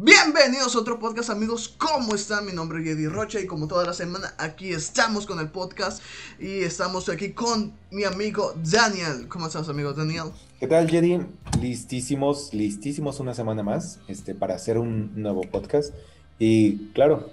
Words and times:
Bienvenidos 0.00 0.76
a 0.76 0.78
otro 0.78 1.00
podcast 1.00 1.28
amigos, 1.28 1.74
¿cómo 1.76 2.14
están? 2.14 2.46
Mi 2.46 2.52
nombre 2.52 2.80
es 2.80 2.86
Eddie 2.86 3.08
Rocha 3.08 3.40
y 3.40 3.46
como 3.46 3.66
toda 3.66 3.84
la 3.84 3.92
semana 3.92 4.32
aquí 4.38 4.70
estamos 4.70 5.26
con 5.26 5.40
el 5.40 5.48
podcast 5.48 6.00
y 6.38 6.60
estamos 6.60 7.08
aquí 7.08 7.32
con 7.32 7.72
mi 7.90 8.04
amigo 8.04 8.54
Daniel. 8.62 9.26
¿Cómo 9.26 9.48
estás 9.48 9.68
amigo 9.68 9.92
Daniel? 9.94 10.26
¿Qué 10.60 10.68
tal 10.68 10.88
Jerry? 10.88 11.26
Listísimos, 11.60 12.54
listísimos 12.54 13.18
una 13.18 13.34
semana 13.34 13.64
más 13.64 13.98
este, 14.06 14.36
para 14.36 14.54
hacer 14.54 14.78
un 14.78 15.20
nuevo 15.20 15.40
podcast 15.40 15.92
y 16.38 16.92
claro, 16.92 17.32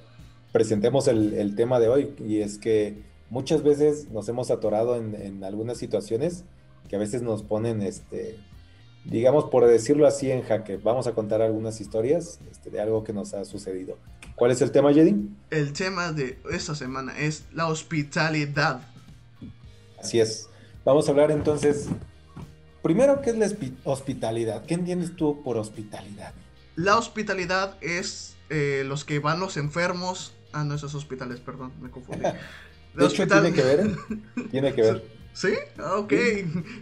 presentemos 0.52 1.08
el, 1.08 1.54
tema 1.56 1.80
de 1.80 1.88
hoy 1.88 2.16
y 2.28 2.40
es 2.40 2.58
que 2.58 3.04
muchas 3.30 3.62
veces 3.62 4.10
nos 4.10 4.28
hemos 4.28 4.50
atorado 4.50 4.96
en, 4.96 5.14
en 5.14 5.44
algunas 5.44 5.78
situaciones 5.78 6.46
que 6.90 6.96
a 6.96 7.00
veces 7.00 7.22
nos 7.22 7.44
ponen 7.44 7.84
este, 7.84 8.40
digamos, 9.06 9.46
por 9.46 9.66
decirlo 9.66 10.08
así, 10.08 10.32
en 10.32 10.44
jaque. 10.44 10.78
Vamos 10.78 11.08
a 11.08 11.14
contar 11.14 11.42
algunas 11.42 11.80
historias 11.80 12.40
este, 12.52 12.70
de 12.70 12.82
algo 12.82 13.04
que 13.04 13.14
nos 13.14 13.34
ha 13.34 13.46
sucedido. 13.46 13.98
¿Cuál 14.36 14.52
es 14.52 14.62
el 14.62 14.72
tema, 14.72 14.92
Jedi? 14.94 15.30
El 15.50 15.74
tema 15.74 16.12
de 16.12 16.38
esta 16.52 16.76
semana 16.76 17.18
es 17.18 17.46
la 17.54 17.68
hospitalidad. 17.68 18.82
Así 20.00 20.20
es. 20.20 20.50
Vamos 20.84 21.08
a 21.08 21.12
hablar 21.12 21.32
entonces, 21.32 21.88
primero, 22.84 23.22
¿qué 23.22 23.32
es 23.32 23.38
la 23.38 23.48
hospitalidad? 23.84 24.66
¿Qué 24.66 24.74
entiendes 24.74 25.16
tú 25.16 25.42
por 25.44 25.58
hospitalidad? 25.58 26.34
La 26.76 26.98
hospitalidad 26.98 27.78
es 27.82 28.36
eh, 28.50 28.84
los 28.86 29.06
que 29.06 29.20
van 29.20 29.40
los 29.40 29.58
enfermos. 29.58 30.34
Ah, 30.52 30.64
no, 30.64 30.76
esos 30.76 30.94
hospitales, 30.96 31.40
perdón, 31.40 31.72
me 31.82 31.90
confundí. 31.90 32.22
de 32.96 33.06
hecho, 33.06 33.28
tiene 33.28 33.54
que 33.54 33.64
ver. 33.64 33.96
Tiene 34.52 34.74
que 34.74 34.82
ver. 34.82 35.15
¿Sí? 35.36 35.50
Ah, 35.78 35.98
ok. 35.98 36.14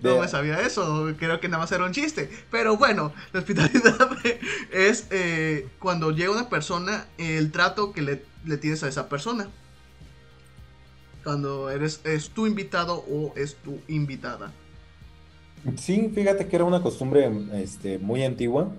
No 0.04 0.20
me 0.20 0.28
sabía 0.28 0.62
eso. 0.62 1.12
Creo 1.18 1.40
que 1.40 1.48
nada 1.48 1.64
más 1.64 1.72
era 1.72 1.86
un 1.86 1.92
chiste. 1.92 2.30
Pero 2.52 2.78
bueno, 2.78 3.12
la 3.34 3.40
hospitalidad 3.40 3.98
es 4.72 5.08
eh, 5.10 5.68
cuando 5.80 6.12
llega 6.12 6.32
una 6.32 6.50
persona, 6.50 7.08
el 7.18 7.52
trato 7.52 7.92
que 7.94 8.04
le, 8.04 8.58
tienes 8.58 8.84
a 8.84 8.88
esa 8.88 9.10
persona. 9.10 9.50
Cuando 11.24 11.72
eres 11.72 12.02
es 12.04 12.30
tu 12.30 12.46
invitado 12.46 13.04
o 13.10 13.34
es 13.36 13.56
tu 13.56 13.80
invitada. 13.88 14.52
Sí, 15.76 16.12
fíjate 16.14 16.48
que 16.48 16.56
era 16.56 16.66
una 16.66 16.84
costumbre 16.84 17.32
este, 17.56 17.98
muy 17.98 18.24
antigua. 18.24 18.72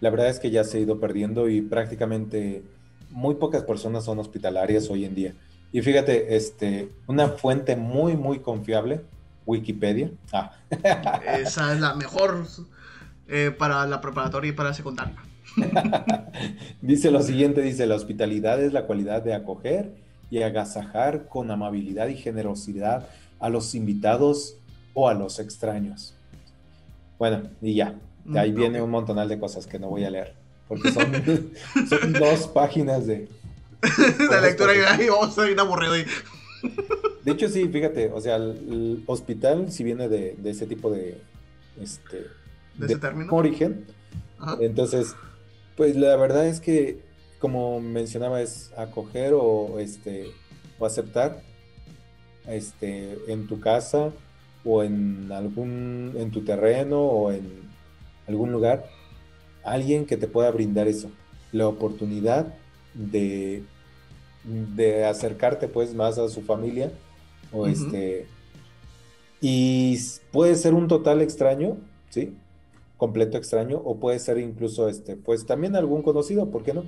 La 0.00 0.08
verdad 0.08 0.30
es 0.30 0.38
que 0.38 0.50
ya 0.50 0.64
se 0.64 0.78
ha 0.78 0.80
ido 0.80 1.00
perdiendo 1.00 1.50
y 1.50 1.60
prácticamente 1.60 2.62
muy 3.10 3.34
pocas 3.34 3.62
personas 3.62 4.06
son 4.06 4.20
hospitalarias 4.20 4.88
hoy 4.88 5.04
en 5.04 5.14
día. 5.14 5.34
Y 5.70 5.82
fíjate, 5.82 6.34
este, 6.34 6.88
una 7.06 7.28
fuente 7.28 7.76
muy, 7.76 8.16
muy 8.16 8.38
confiable 8.38 9.02
Wikipedia. 9.48 10.10
Ah. 10.32 10.52
Esa 11.38 11.72
es 11.72 11.80
la 11.80 11.94
mejor 11.94 12.46
eh, 13.26 13.50
para 13.50 13.86
la 13.86 14.00
preparatoria 14.00 14.50
y 14.50 14.52
para 14.52 14.68
la 14.68 14.74
secundaria. 14.74 15.16
dice 16.82 17.10
lo 17.10 17.22
siguiente, 17.22 17.62
dice, 17.62 17.86
la 17.86 17.94
hospitalidad 17.94 18.62
es 18.62 18.74
la 18.74 18.84
cualidad 18.84 19.22
de 19.22 19.34
acoger 19.34 19.96
y 20.30 20.42
agasajar 20.42 21.28
con 21.28 21.50
amabilidad 21.50 22.08
y 22.08 22.16
generosidad 22.16 23.08
a 23.40 23.48
los 23.48 23.74
invitados 23.74 24.58
o 24.92 25.08
a 25.08 25.14
los 25.14 25.38
extraños. 25.38 26.14
Bueno, 27.18 27.48
y 27.62 27.74
ya, 27.74 27.94
de 28.26 28.38
ahí 28.38 28.52
mm, 28.52 28.54
viene 28.54 28.82
un 28.82 28.90
montonal 28.90 29.28
de 29.28 29.40
cosas 29.40 29.66
que 29.66 29.78
no 29.78 29.88
voy 29.88 30.04
a 30.04 30.10
leer, 30.10 30.34
porque 30.68 30.92
son, 30.92 31.10
dos 32.20 32.48
páginas 32.48 33.06
de... 33.06 33.28
lectura 34.42 35.02
y 35.02 35.08
vamos 35.08 35.38
a 35.38 35.50
ir 35.50 35.58
aburrido. 35.58 35.94
De 37.28 37.34
hecho, 37.34 37.48
sí, 37.48 37.68
fíjate, 37.68 38.10
o 38.12 38.20
sea, 38.20 38.36
el, 38.36 39.02
hospital 39.06 39.70
si 39.70 39.84
viene 39.84 40.08
de, 40.08 40.36
ese 40.44 40.66
tipo 40.66 40.90
de, 40.90 41.20
este, 41.80 42.26
de, 42.76 42.86
ese 42.86 42.96
término? 42.96 43.32
origen. 43.32 43.86
Entonces, 44.60 45.14
pues 45.76 45.96
la 45.96 46.16
verdad 46.16 46.46
es 46.46 46.60
que, 46.60 47.00
como 47.38 47.80
mencionaba, 47.80 48.40
es 48.40 48.72
acoger 48.76 49.34
o, 49.34 49.78
este, 49.78 50.26
o 50.78 50.86
aceptar 50.86 51.42
este, 52.46 53.18
en 53.28 53.46
tu 53.46 53.60
casa 53.60 54.12
o 54.64 54.82
en 54.82 55.30
algún, 55.32 56.14
en 56.16 56.30
tu 56.30 56.44
terreno 56.44 57.00
o 57.00 57.32
en 57.32 57.68
algún 58.26 58.52
lugar, 58.52 58.86
alguien 59.64 60.06
que 60.06 60.16
te 60.16 60.28
pueda 60.28 60.50
brindar 60.50 60.88
eso, 60.88 61.10
la 61.52 61.66
oportunidad 61.66 62.54
de 62.94 63.64
de 64.44 65.04
acercarte 65.04 65.68
pues 65.68 65.94
más 65.94 66.18
a 66.18 66.28
su 66.28 66.42
familia 66.42 66.90
o 67.52 67.66
este 67.66 68.26
y 69.40 69.98
puede 70.32 70.56
ser 70.56 70.74
un 70.74 70.88
total 70.88 71.22
extraño, 71.22 71.76
¿sí? 72.10 72.36
Completo 72.96 73.38
extraño 73.38 73.78
o 73.78 73.98
puede 73.98 74.18
ser 74.18 74.38
incluso 74.38 74.88
este 74.88 75.16
pues 75.16 75.46
también 75.46 75.76
algún 75.76 76.02
conocido, 76.02 76.50
¿por 76.50 76.64
qué 76.64 76.74
no? 76.74 76.84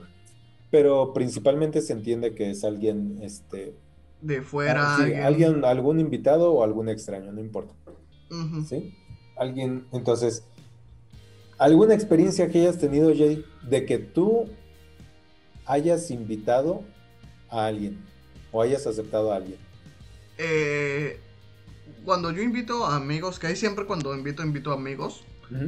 Pero 0.70 1.12
principalmente 1.12 1.80
se 1.80 1.92
entiende 1.92 2.34
que 2.34 2.50
es 2.50 2.64
alguien 2.64 3.18
este 3.22 3.74
de 4.20 4.42
fuera, 4.42 4.96
ah, 4.96 5.26
alguien... 5.26 5.64
algún 5.64 5.98
invitado 5.98 6.52
o 6.52 6.62
algún 6.62 6.88
extraño, 6.88 7.32
no 7.32 7.40
importa. 7.40 7.74
¿Sí? 8.68 8.94
Alguien, 9.36 9.86
entonces, 9.92 10.44
¿alguna 11.58 11.94
experiencia 11.94 12.48
que 12.48 12.60
hayas 12.60 12.78
tenido, 12.78 13.12
Jay, 13.16 13.44
de 13.68 13.86
que 13.86 13.98
tú 13.98 14.44
hayas 15.64 16.10
invitado 16.10 16.82
a 17.48 17.66
alguien 17.66 17.98
o 18.52 18.60
hayas 18.62 18.86
aceptado 18.86 19.32
a 19.32 19.36
alguien? 19.36 19.58
Eh, 20.42 21.20
cuando 22.02 22.30
yo 22.30 22.40
invito 22.40 22.86
a 22.86 22.96
amigos, 22.96 23.38
que 23.38 23.48
hay 23.48 23.56
siempre 23.56 23.84
cuando 23.84 24.14
invito, 24.14 24.42
invito 24.42 24.70
a 24.70 24.74
amigos 24.74 25.22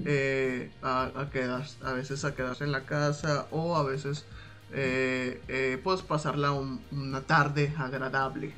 eh, 0.06 0.70
a, 0.80 1.10
a, 1.14 1.88
a 1.88 1.92
veces 1.92 2.24
a 2.24 2.34
quedarse 2.34 2.64
en 2.64 2.72
la 2.72 2.86
casa 2.86 3.46
o 3.50 3.76
a 3.76 3.82
veces 3.82 4.24
eh, 4.72 5.78
puedes 5.84 6.00
pasarla 6.00 6.52
una 6.52 7.20
tarde 7.20 7.74
agradable. 7.76 8.54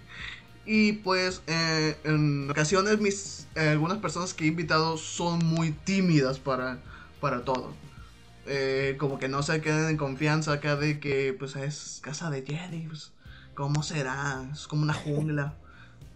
Y 0.64 0.92
pues 0.92 1.42
en 1.48 2.48
ocasiones 2.48 3.00
mis 3.00 3.48
algunas 3.56 3.98
personas 3.98 4.34
que 4.34 4.44
he 4.44 4.46
invitado 4.46 4.96
son 4.96 5.44
muy 5.44 5.72
tímidas 5.72 6.38
para, 6.38 6.78
para 7.20 7.44
todo. 7.44 7.74
como 8.98 9.18
que 9.18 9.28
no 9.28 9.42
se 9.42 9.60
queden 9.60 9.88
en 9.88 9.96
confianza 9.96 10.52
acá 10.52 10.76
de 10.76 11.00
que 11.00 11.34
pues 11.36 11.56
es 11.56 11.98
casa 12.04 12.30
de 12.30 12.46
Jedi, 12.46 12.86
pues, 12.86 13.10
¿cómo 13.54 13.82
será? 13.82 14.48
Es 14.52 14.68
como 14.68 14.84
una 14.84 14.94
jungla. 14.94 15.56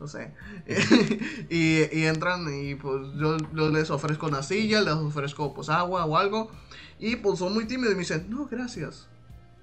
No 0.00 0.06
sé. 0.06 0.32
y, 1.50 2.04
entran 2.04 2.46
y 2.54 2.76
pues 2.76 3.08
yo, 3.16 3.36
les 3.68 3.90
ofrezco 3.90 4.26
una 4.26 4.42
silla, 4.42 4.80
les 4.80 4.94
ofrezco 4.94 5.52
pues 5.54 5.68
agua 5.68 6.04
o 6.06 6.16
algo. 6.16 6.50
Y 6.98 7.16
pues 7.16 7.38
son 7.38 7.54
muy 7.54 7.66
tímidos 7.66 7.92
y 7.92 7.96
me 7.96 8.00
dicen, 8.00 8.26
no, 8.28 8.46
gracias. 8.46 9.08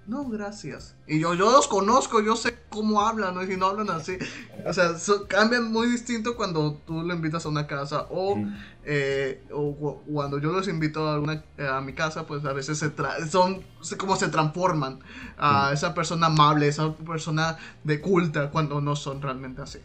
No, 0.07 0.25
gracias. 0.25 0.95
Y 1.07 1.19
yo, 1.19 1.33
yo 1.33 1.51
los 1.51 1.67
conozco, 1.67 2.21
yo 2.21 2.35
sé 2.35 2.55
cómo 2.69 3.01
hablan, 3.01 3.33
¿no? 3.33 3.43
Y 3.43 3.57
no 3.57 3.65
hablan 3.65 3.89
así. 3.89 4.17
O 4.63 4.71
sea, 4.71 4.91
cambian 5.27 5.71
muy 5.71 5.87
distinto 5.87 6.35
cuando 6.35 6.75
tú 6.85 7.01
le 7.01 7.15
invitas 7.15 7.45
a 7.45 7.49
una 7.49 7.65
casa 7.65 8.05
o, 8.11 8.37
eh, 8.83 9.41
o 9.51 10.03
cuando 10.05 10.37
yo 10.37 10.51
los 10.51 10.67
invito 10.67 11.07
a, 11.07 11.15
alguna, 11.15 11.43
a 11.57 11.81
mi 11.81 11.93
casa, 11.93 12.27
pues 12.27 12.45
a 12.45 12.53
veces 12.53 12.77
se 12.77 12.91
son 13.29 13.63
como 13.97 14.15
se 14.15 14.27
transforman 14.27 14.99
a 15.39 15.71
esa 15.73 15.95
persona 15.95 16.27
amable, 16.27 16.67
esa 16.67 16.93
persona 16.93 17.57
de 17.83 17.99
culta, 17.99 18.51
cuando 18.51 18.81
no 18.81 18.95
son 18.95 19.23
realmente 19.23 19.63
así. 19.63 19.79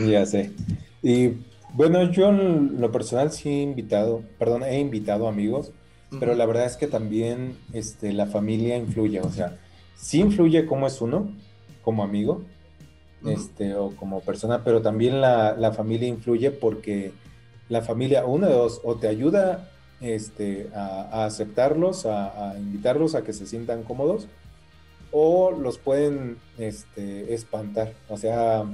ya 0.08 0.26
sé. 0.26 0.52
Y 1.02 1.34
bueno, 1.72 2.10
yo 2.10 2.30
en 2.30 2.80
lo 2.80 2.90
personal 2.90 3.30
sí 3.30 3.48
he 3.48 3.62
invitado, 3.62 4.24
perdón, 4.40 4.64
he 4.64 4.80
invitado 4.80 5.28
amigos 5.28 5.70
pero 6.18 6.34
la 6.34 6.46
verdad 6.46 6.64
es 6.64 6.76
que 6.76 6.86
también 6.86 7.58
este, 7.72 8.12
la 8.12 8.26
familia 8.26 8.76
influye, 8.76 9.20
o 9.20 9.30
sea, 9.30 9.58
sí 9.94 10.20
influye 10.20 10.64
cómo 10.64 10.86
es 10.86 11.00
uno, 11.00 11.30
como 11.82 12.02
amigo, 12.02 12.42
este, 13.26 13.74
o 13.74 13.94
como 13.96 14.20
persona, 14.20 14.64
pero 14.64 14.80
también 14.80 15.20
la, 15.20 15.72
familia 15.76 16.08
influye 16.08 16.50
porque 16.50 17.12
la 17.68 17.82
familia, 17.82 18.24
uno 18.24 18.46
de 18.46 18.54
dos, 18.54 18.80
o 18.84 18.96
te 18.96 19.08
ayuda 19.08 19.68
este, 20.00 20.70
a, 20.74 21.26
aceptarlos, 21.26 22.06
a, 22.06 22.54
invitarlos 22.56 23.14
a 23.14 23.22
que 23.22 23.34
se 23.34 23.46
sientan 23.46 23.82
cómodos, 23.82 24.28
o 25.10 25.50
los 25.50 25.78
pueden 25.78 26.38
este, 26.58 27.34
espantar. 27.34 27.92
O 28.08 28.16
sea, 28.16 28.64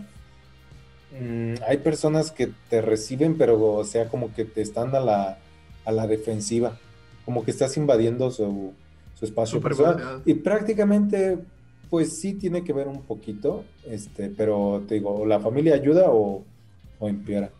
mm, 1.20 1.54
hay 1.66 1.78
personas 1.78 2.30
que 2.30 2.52
te 2.69 2.80
reciben, 2.80 3.38
pero 3.38 3.60
o 3.60 3.84
sea, 3.84 4.08
como 4.08 4.32
que 4.34 4.44
te 4.44 4.62
están 4.62 4.94
a 4.94 5.00
la, 5.00 5.38
a 5.84 5.92
la 5.92 6.06
defensiva 6.06 6.78
como 7.25 7.44
que 7.44 7.50
estás 7.50 7.76
invadiendo 7.76 8.31
su, 8.31 8.73
espacio 9.21 9.61
personal. 9.61 10.23
Y 10.26 10.35
prácticamente, 10.35 11.38
pues 11.88 12.19
sí 12.19 12.35
tiene 12.35 12.62
que 12.62 12.75
ver 12.75 12.88
un 12.88 13.03
poquito, 13.03 13.65
este, 13.87 14.29
pero 14.29 14.82
te 14.87 14.97
digo, 14.97 15.25
la 15.25 15.41
familia 15.41 15.75
ayuda 15.75 16.11
o, 16.11 16.44
o 16.99 17.09
empeora. 17.09 17.50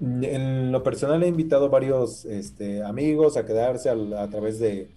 En 0.00 0.72
lo 0.72 0.82
personal 0.82 1.22
he 1.22 1.28
invitado 1.28 1.70
varios 1.70 2.24
este, 2.24 2.82
amigos 2.82 3.36
a 3.36 3.46
quedarse 3.46 3.88
a, 3.88 4.28
través 4.28 4.58
de, 4.58 4.88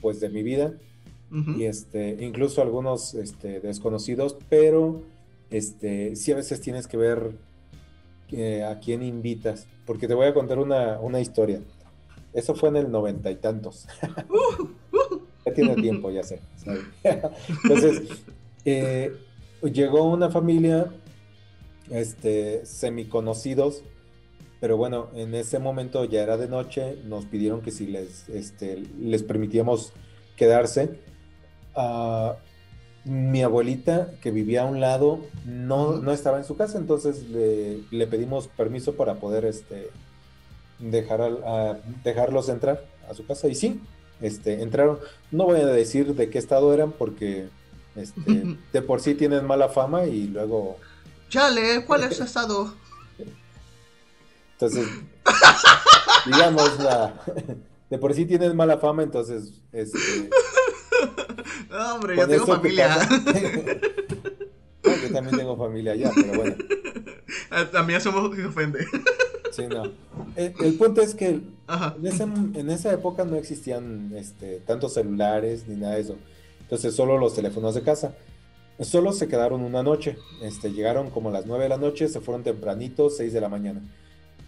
pues, 0.00 0.20
de 0.20 0.28
mi 0.28 0.42
vida. 0.42 0.72
Y 1.56 1.64
este, 1.64 2.16
incluso 2.20 2.62
algunos 2.62 3.14
este, 3.14 3.58
desconocidos, 3.58 4.36
pero 4.48 5.02
este, 5.50 6.14
sí 6.14 6.30
a 6.30 6.36
veces 6.36 6.60
tienes 6.60 6.86
que 6.86 6.96
ver 6.96 7.32
eh, 8.30 8.62
a 8.62 8.78
quién 8.78 9.02
invitas, 9.02 9.66
porque 9.84 10.06
te 10.06 10.14
voy 10.14 10.26
a 10.26 10.34
contar 10.34 10.60
una, 10.60 11.00
una 11.00 11.20
historia. 11.20 11.60
Eso 12.34 12.54
fue 12.54 12.68
en 12.68 12.76
el 12.76 12.90
noventa 12.90 13.30
y 13.30 13.36
tantos. 13.36 13.86
Ya 15.46 15.52
tiene 15.52 15.74
tiempo, 15.74 16.10
ya 16.10 16.22
sé. 16.22 16.40
Entonces, 17.64 18.02
eh, 18.64 19.14
llegó 19.62 20.04
una 20.04 20.30
familia, 20.30 20.90
este, 21.90 22.64
semiconocidos, 22.64 23.82
pero 24.58 24.78
bueno, 24.78 25.10
en 25.14 25.34
ese 25.34 25.58
momento 25.58 26.06
ya 26.06 26.22
era 26.22 26.38
de 26.38 26.48
noche, 26.48 26.96
nos 27.04 27.26
pidieron 27.26 27.60
que 27.60 27.72
si 27.72 27.86
les, 27.86 28.26
este, 28.30 28.84
les 28.98 29.22
permitíamos 29.22 29.92
quedarse. 30.34 30.98
Uh, 31.76 32.32
mi 33.04 33.42
abuelita, 33.42 34.12
que 34.22 34.30
vivía 34.30 34.62
a 34.62 34.64
un 34.64 34.80
lado, 34.80 35.20
no, 35.44 35.98
no 35.98 36.10
estaba 36.10 36.38
en 36.38 36.44
su 36.44 36.56
casa, 36.56 36.78
entonces 36.78 37.28
le, 37.28 37.80
le 37.90 38.06
pedimos 38.06 38.48
permiso 38.48 38.94
para 38.94 39.16
poder 39.16 39.44
este, 39.44 39.90
dejar 40.90 41.20
a, 41.22 41.78
dejarlos 42.02 42.48
entrar 42.48 42.84
a 43.08 43.14
su 43.14 43.26
casa. 43.26 43.48
Y 43.48 43.54
sí, 43.54 43.80
este, 44.20 44.62
entraron. 44.62 44.98
No 45.30 45.44
voy 45.44 45.60
a 45.60 45.66
decir 45.66 46.14
de 46.14 46.30
qué 46.30 46.38
estado 46.38 46.72
eran 46.72 46.92
porque 46.92 47.48
este, 47.96 48.56
de 48.72 48.82
por 48.82 49.00
sí 49.00 49.14
tienen 49.14 49.46
mala 49.46 49.68
fama 49.68 50.04
y 50.04 50.28
luego... 50.28 50.78
Chale, 51.28 51.84
¿cuál 51.86 52.04
es 52.04 52.20
estado? 52.20 52.74
Entonces, 54.52 54.86
digamos, 56.26 56.78
la, 56.78 57.20
de 57.90 57.98
por 57.98 58.14
sí 58.14 58.24
tienen 58.24 58.56
mala 58.56 58.78
fama, 58.78 59.02
entonces... 59.02 59.52
Este, 59.72 60.30
no, 61.68 61.94
hombre, 61.94 62.16
yo 62.16 62.28
tengo 62.28 62.46
familia. 62.46 63.08
yo 64.84 65.12
también 65.12 65.36
tengo 65.36 65.56
familia 65.56 65.92
allá, 65.92 66.12
pero 66.14 66.34
bueno. 66.34 66.56
También 67.72 68.00
somos 68.00 68.34
se 68.34 68.44
ofende. 68.44 68.86
Sí, 69.52 69.62
no. 69.68 69.84
El, 70.36 70.74
punto 70.74 71.00
es 71.00 71.14
que 71.14 71.28
en, 71.28 72.70
esa 72.70 72.92
época 72.92 73.24
no 73.24 73.36
existían 73.36 74.12
este, 74.16 74.60
tantos 74.60 74.94
celulares 74.94 75.66
ni 75.68 75.76
nada 75.76 75.94
de 75.94 76.00
eso. 76.00 76.16
Entonces, 76.60 76.94
solo 76.94 77.18
los 77.18 77.34
teléfonos 77.34 77.74
de 77.74 77.82
casa. 77.82 78.14
Solo 78.80 79.12
se 79.12 79.28
quedaron 79.28 79.62
una 79.62 79.82
noche. 79.82 80.16
Este, 80.42 80.72
llegaron 80.72 81.10
como 81.10 81.28
a 81.28 81.32
las 81.32 81.46
9 81.46 81.64
de 81.64 81.68
la 81.68 81.76
noche, 81.76 82.08
se 82.08 82.20
fueron 82.20 82.42
tempranito, 82.42 83.10
6 83.10 83.32
de 83.32 83.40
la 83.40 83.48
mañana. 83.48 83.80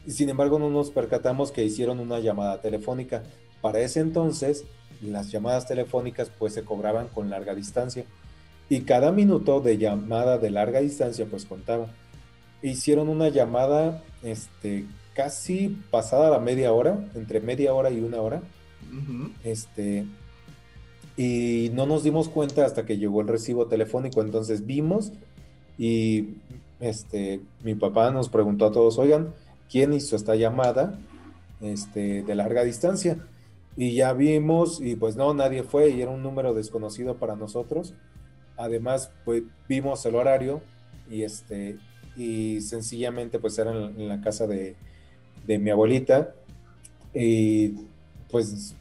Sin 0.08 0.28
embargo, 0.28 0.58
no 0.58 0.70
nos 0.70 0.90
percatamos 0.90 1.52
que 1.52 1.64
hicieron 1.64 2.00
una 2.00 2.18
llamada 2.18 2.60
telefónica. 2.60 3.22
Para 3.60 3.80
ese 3.80 4.00
entonces, 4.00 4.64
las 5.02 5.30
llamadas 5.30 5.66
telefónicas 5.66 6.30
pues 6.36 6.54
se 6.54 6.64
cobraban 6.64 7.08
con 7.08 7.30
larga 7.30 7.54
distancia 7.54 8.04
y 8.68 8.80
cada 8.80 9.12
minuto 9.12 9.60
de 9.60 9.78
llamada 9.78 10.38
de 10.38 10.50
larga 10.50 10.80
distancia 10.80 11.26
pues 11.26 11.44
contaba. 11.44 11.88
Hicieron 12.62 13.08
una 13.08 13.28
llamada 13.28 14.02
este, 14.22 14.86
casi 15.14 15.76
pasada 15.90 16.30
la 16.30 16.38
media 16.38 16.72
hora, 16.72 17.08
entre 17.14 17.40
media 17.40 17.74
hora 17.74 17.90
y 17.90 18.00
una 18.00 18.20
hora. 18.20 18.42
Este, 19.44 20.06
y 21.16 21.70
no 21.72 21.86
nos 21.86 22.04
dimos 22.04 22.28
cuenta 22.28 22.64
hasta 22.64 22.84
que 22.84 22.98
llegó 22.98 23.20
el 23.20 23.28
recibo 23.28 23.66
telefónico, 23.66 24.20
entonces 24.20 24.66
vimos 24.66 25.12
y 25.78 26.36
este, 26.80 27.40
mi 27.62 27.74
papá 27.74 28.10
nos 28.10 28.28
preguntó 28.28 28.66
a 28.66 28.72
todos, 28.72 28.98
oigan, 28.98 29.34
¿quién 29.70 29.92
hizo 29.92 30.16
esta 30.16 30.34
llamada 30.36 30.98
este, 31.60 32.22
de 32.22 32.34
larga 32.34 32.64
distancia? 32.64 33.18
Y 33.76 33.94
ya 33.94 34.12
vimos, 34.12 34.80
y 34.80 34.96
pues 34.96 35.16
no, 35.16 35.34
nadie 35.34 35.62
fue, 35.62 35.90
y 35.90 36.00
era 36.00 36.10
un 36.10 36.22
número 36.22 36.54
desconocido 36.54 37.16
para 37.16 37.36
nosotros. 37.36 37.94
Además, 38.56 39.10
pues 39.24 39.42
vimos 39.68 40.04
el 40.06 40.14
horario 40.14 40.62
y 41.10 41.22
este, 41.22 41.78
y 42.16 42.60
sencillamente 42.60 43.38
pues 43.38 43.58
era 43.58 43.70
en, 43.72 44.08
la 44.08 44.20
casa 44.20 44.46
de, 44.46 44.74
de, 45.46 45.58
mi 45.58 45.70
abuelita. 45.70 46.34
Y 47.14 47.74
pues 48.30 48.74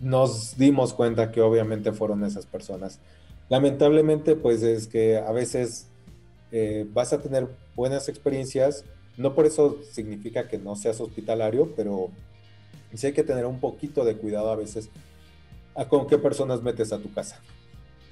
nos 0.00 0.56
dimos 0.56 0.92
cuenta 0.92 1.30
que 1.30 1.40
obviamente 1.40 1.92
fueron 1.92 2.24
esas 2.24 2.46
personas. 2.46 3.00
Lamentablemente, 3.48 4.34
pues 4.34 4.62
es 4.62 4.86
que 4.86 5.18
a 5.18 5.30
veces 5.32 5.88
eh, 6.52 6.86
vas 6.92 7.12
a 7.12 7.20
tener 7.20 7.48
buenas 7.74 8.08
experiencias. 8.08 8.84
No 9.16 9.34
por 9.34 9.46
eso 9.46 9.78
significa 9.92 10.48
que 10.48 10.58
no 10.58 10.76
seas 10.76 11.00
hospitalario, 11.00 11.72
pero 11.76 12.10
sí 12.94 13.08
hay 13.08 13.12
que 13.12 13.24
tener 13.24 13.46
un 13.46 13.60
poquito 13.60 14.04
de 14.04 14.16
cuidado 14.16 14.50
a 14.50 14.56
veces 14.56 14.90
a 15.74 15.86
con 15.88 16.06
qué 16.06 16.18
personas 16.18 16.62
metes 16.62 16.92
a 16.92 16.98
tu 16.98 17.12
casa. 17.12 17.40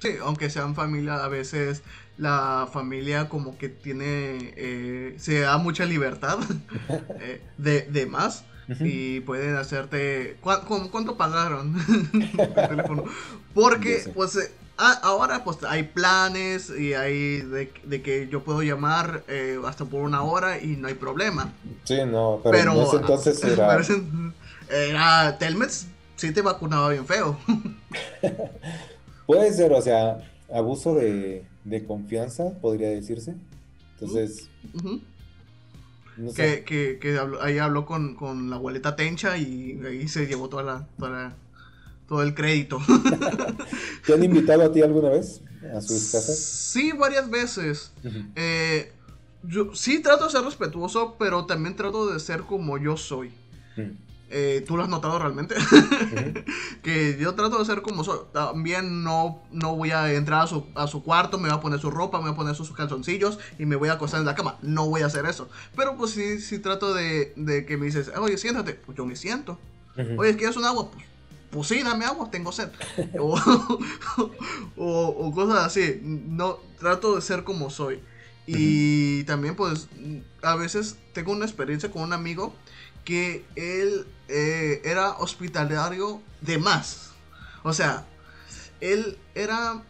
Sí, 0.05 0.17
aunque 0.21 0.49
sean 0.49 0.75
familia, 0.75 1.23
a 1.23 1.27
veces 1.27 1.81
la 2.17 2.69
familia 2.71 3.27
como 3.27 3.57
que 3.57 3.69
tiene, 3.69 4.53
eh, 4.55 5.15
se 5.17 5.39
da 5.39 5.57
mucha 5.57 5.85
libertad 5.85 6.37
eh, 7.19 7.41
de, 7.57 7.81
de, 7.81 8.05
más 8.05 8.45
y 8.79 9.19
pueden 9.21 9.55
hacerte, 9.55 10.37
¿cuánto 10.41 11.17
pagaron 11.17 11.75
el 12.37 12.53
teléfono? 12.53 13.05
Porque 13.53 14.03
pues 14.13 14.35
eh, 14.37 14.51
ahora 14.77 15.43
pues 15.43 15.63
hay 15.63 15.83
planes 15.83 16.69
y 16.69 16.93
hay 16.93 17.41
de, 17.41 18.01
que 18.01 18.27
yo 18.29 18.43
puedo 18.43 18.61
llamar 18.61 19.23
hasta 19.65 19.85
por 19.85 20.01
una 20.01 20.21
hora 20.21 20.59
y 20.59 20.77
no 20.77 20.87
hay 20.87 20.95
problema. 20.95 21.51
Sí, 21.83 21.99
no, 22.05 22.41
pero, 22.43 22.73
en 22.73 22.79
ese 22.79 22.95
entonces 22.97 23.43
era... 23.43 23.81
Era 24.67 25.37
Telmex, 25.37 25.85
sí 26.15 26.31
te 26.31 26.41
vacunaba 26.41 26.89
bien 26.89 27.05
feo. 27.05 27.37
Puede 29.25 29.51
ser, 29.53 29.73
o 29.73 29.81
sea, 29.81 30.23
abuso 30.53 30.95
de, 30.95 31.45
confianza, 31.87 32.51
podría 32.61 32.89
decirse. 32.89 33.35
Entonces. 33.93 34.49
que, 36.35 37.19
ahí 37.41 37.57
habló 37.57 37.85
con, 37.85 38.49
la 38.49 38.57
abuelita 38.57 38.95
Tencha 38.95 39.37
y 39.37 39.79
ahí 39.85 40.07
se 40.07 40.27
llevó 40.27 40.49
toda 40.49 40.87
la, 40.97 41.35
todo 42.07 42.21
el 42.21 42.33
crédito. 42.33 42.79
¿Te 44.05 44.13
han 44.13 44.23
invitado 44.23 44.63
a 44.63 44.71
ti 44.71 44.81
alguna 44.81 45.09
vez 45.09 45.41
a 45.73 45.81
sus 45.81 46.11
casas? 46.11 46.37
Sí, 46.37 46.91
varias 46.91 47.29
veces. 47.29 47.91
Eh, 48.35 48.91
yo 49.43 49.73
sí 49.73 50.01
trato 50.01 50.25
de 50.25 50.31
ser 50.31 50.43
respetuoso, 50.43 51.15
pero 51.17 51.45
también 51.45 51.75
trato 51.75 52.11
de 52.11 52.19
ser 52.19 52.41
como 52.41 52.77
yo 52.77 52.97
soy. 52.97 53.31
Eh, 54.37 54.65
tú 54.67 54.75
lo 54.75 54.83
has 54.83 54.89
notado 54.89 55.17
realmente. 55.17 55.55
que 56.83 57.17
yo 57.17 57.35
trato 57.35 57.57
de 57.57 57.63
ser 57.63 57.81
como 57.81 58.03
soy. 58.03 58.19
También 58.33 59.01
no, 59.01 59.41
no 59.53 59.77
voy 59.77 59.91
a 59.91 60.11
entrar 60.11 60.41
a 60.41 60.47
su, 60.47 60.65
a 60.75 60.87
su, 60.87 61.03
cuarto, 61.03 61.37
me 61.37 61.47
voy 61.47 61.57
a 61.57 61.61
poner 61.61 61.79
su 61.79 61.89
ropa, 61.89 62.17
me 62.17 62.25
voy 62.25 62.33
a 62.33 62.35
poner 62.35 62.53
sus 62.53 62.73
calzoncillos 62.73 63.39
y 63.57 63.65
me 63.65 63.77
voy 63.77 63.87
a 63.87 63.93
acostar 63.93 64.19
en 64.19 64.25
la 64.25 64.35
cama. 64.35 64.57
No 64.61 64.89
voy 64.89 65.03
a 65.03 65.05
hacer 65.05 65.25
eso. 65.25 65.47
Pero 65.77 65.95
pues 65.95 66.11
sí, 66.11 66.41
sí 66.41 66.59
trato 66.59 66.93
de, 66.93 67.31
de 67.37 67.65
que 67.65 67.77
me 67.77 67.85
dices, 67.85 68.11
oye, 68.17 68.37
siéntate. 68.37 68.73
Pues 68.73 68.97
yo 68.97 69.05
me 69.05 69.15
siento. 69.15 69.57
Oye, 70.17 70.35
¿quieres 70.35 70.57
un 70.57 70.65
agua? 70.65 70.91
Pues, 70.91 71.05
pues 71.51 71.67
sí, 71.69 71.81
dame 71.81 72.03
agua, 72.03 72.29
tengo 72.29 72.51
sed. 72.51 72.67
o, 73.17 73.39
o, 74.75 75.31
cosas 75.33 75.65
así. 75.65 76.01
No, 76.03 76.57
trato 76.77 77.15
de 77.15 77.21
ser 77.21 77.45
como 77.45 77.69
soy. 77.69 78.01
Y 78.47 79.23
también 79.23 79.55
pues 79.55 79.87
a 80.41 80.55
veces 80.55 80.97
tengo 81.13 81.31
una 81.31 81.45
experiencia 81.45 81.89
con 81.89 82.03
un 82.03 82.11
amigo 82.11 82.53
que 83.05 83.45
él 83.55 84.05
eh, 84.27 84.81
era 84.83 85.11
hospitalario 85.11 86.21
de 86.41 86.57
más. 86.57 87.11
O 87.63 87.73
sea, 87.73 88.05
él 88.81 89.17
era 89.33 89.81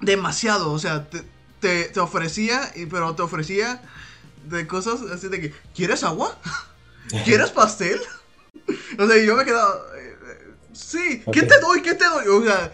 demasiado, 0.00 0.72
o 0.72 0.78
sea, 0.78 1.08
te, 1.60 2.00
ofrecía, 2.00 2.72
pero 2.90 3.14
te 3.14 3.22
ofrecía 3.22 3.82
de 4.48 4.66
cosas 4.66 5.02
así 5.12 5.28
de 5.28 5.40
que, 5.40 5.54
¿quieres 5.74 6.02
agua? 6.02 6.36
¿Quieres 7.24 7.50
pastel? 7.50 8.00
O 8.98 9.06
sea, 9.06 9.22
yo 9.22 9.36
me 9.36 9.44
quedaba, 9.44 9.80
sí, 10.72 11.22
¿qué 11.32 11.42
te 11.42 11.58
doy? 11.60 11.82
¿Qué 11.82 11.94
te 11.94 12.04
doy? 12.04 12.26
O 12.28 12.42
sea, 12.44 12.72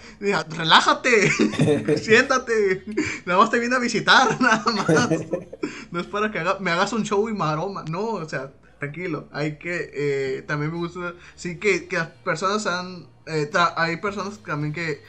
relájate, 0.50 1.30
siéntate, 2.02 2.84
nada 3.24 3.40
más 3.40 3.50
te 3.50 3.58
vine 3.58 3.76
a 3.76 3.80
visitar, 3.80 4.40
nada 4.40 4.64
más. 4.72 5.08
No 5.90 6.00
es 6.00 6.06
para 6.06 6.30
que 6.30 6.42
me 6.60 6.70
hagas 6.70 6.92
un 6.92 7.04
show 7.04 7.28
y 7.28 7.34
maroma, 7.34 7.84
no, 7.88 8.04
o 8.04 8.28
sea, 8.28 8.50
tranquilo. 8.78 9.28
Hay 9.32 9.56
que, 9.56 9.90
eh, 9.94 10.42
también 10.42 10.72
me 10.72 10.78
gusta, 10.78 11.14
sí 11.34 11.58
que, 11.58 11.88
que 11.88 11.96
las 11.96 12.08
personas 12.08 12.66
han, 12.66 13.06
eh, 13.26 13.50
hay 13.76 13.96
personas 13.98 14.38
también 14.38 14.72
que, 14.72 15.00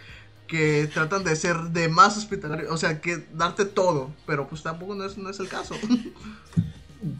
que 0.47 0.89
tratan 0.93 1.23
de 1.23 1.35
ser 1.35 1.57
de 1.57 1.89
más 1.89 2.17
hospitalario, 2.17 2.73
o 2.73 2.77
sea, 2.77 3.01
que 3.01 3.25
darte 3.33 3.65
todo, 3.65 4.11
pero 4.25 4.47
pues 4.47 4.63
tampoco 4.63 4.95
no 4.95 5.05
es, 5.05 5.17
no 5.17 5.29
es 5.29 5.39
el 5.39 5.49
caso. 5.49 5.75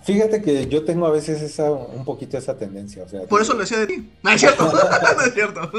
Fíjate 0.04 0.42
que 0.42 0.68
yo 0.68 0.84
tengo 0.84 1.06
a 1.06 1.12
veces 1.12 1.42
esa, 1.42 1.72
un 1.72 2.04
poquito 2.04 2.38
esa 2.38 2.58
tendencia, 2.58 3.04
o 3.04 3.10
sea. 3.10 3.24
Por 3.24 3.42
eso 3.42 3.54
lo 3.54 3.60
decía 3.60 3.78
de 3.78 3.88
ti. 3.88 4.10
No 4.24 4.32
es 4.32 4.42
cierto, 4.42 4.64
no 5.18 5.22
es 5.24 5.34
cierto. 5.34 5.72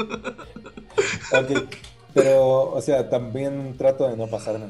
Pero, 2.13 2.71
o 2.71 2.81
sea, 2.81 3.09
también 3.09 3.75
trato 3.77 4.07
de 4.07 4.15
no 4.15 4.27
pasarme. 4.27 4.67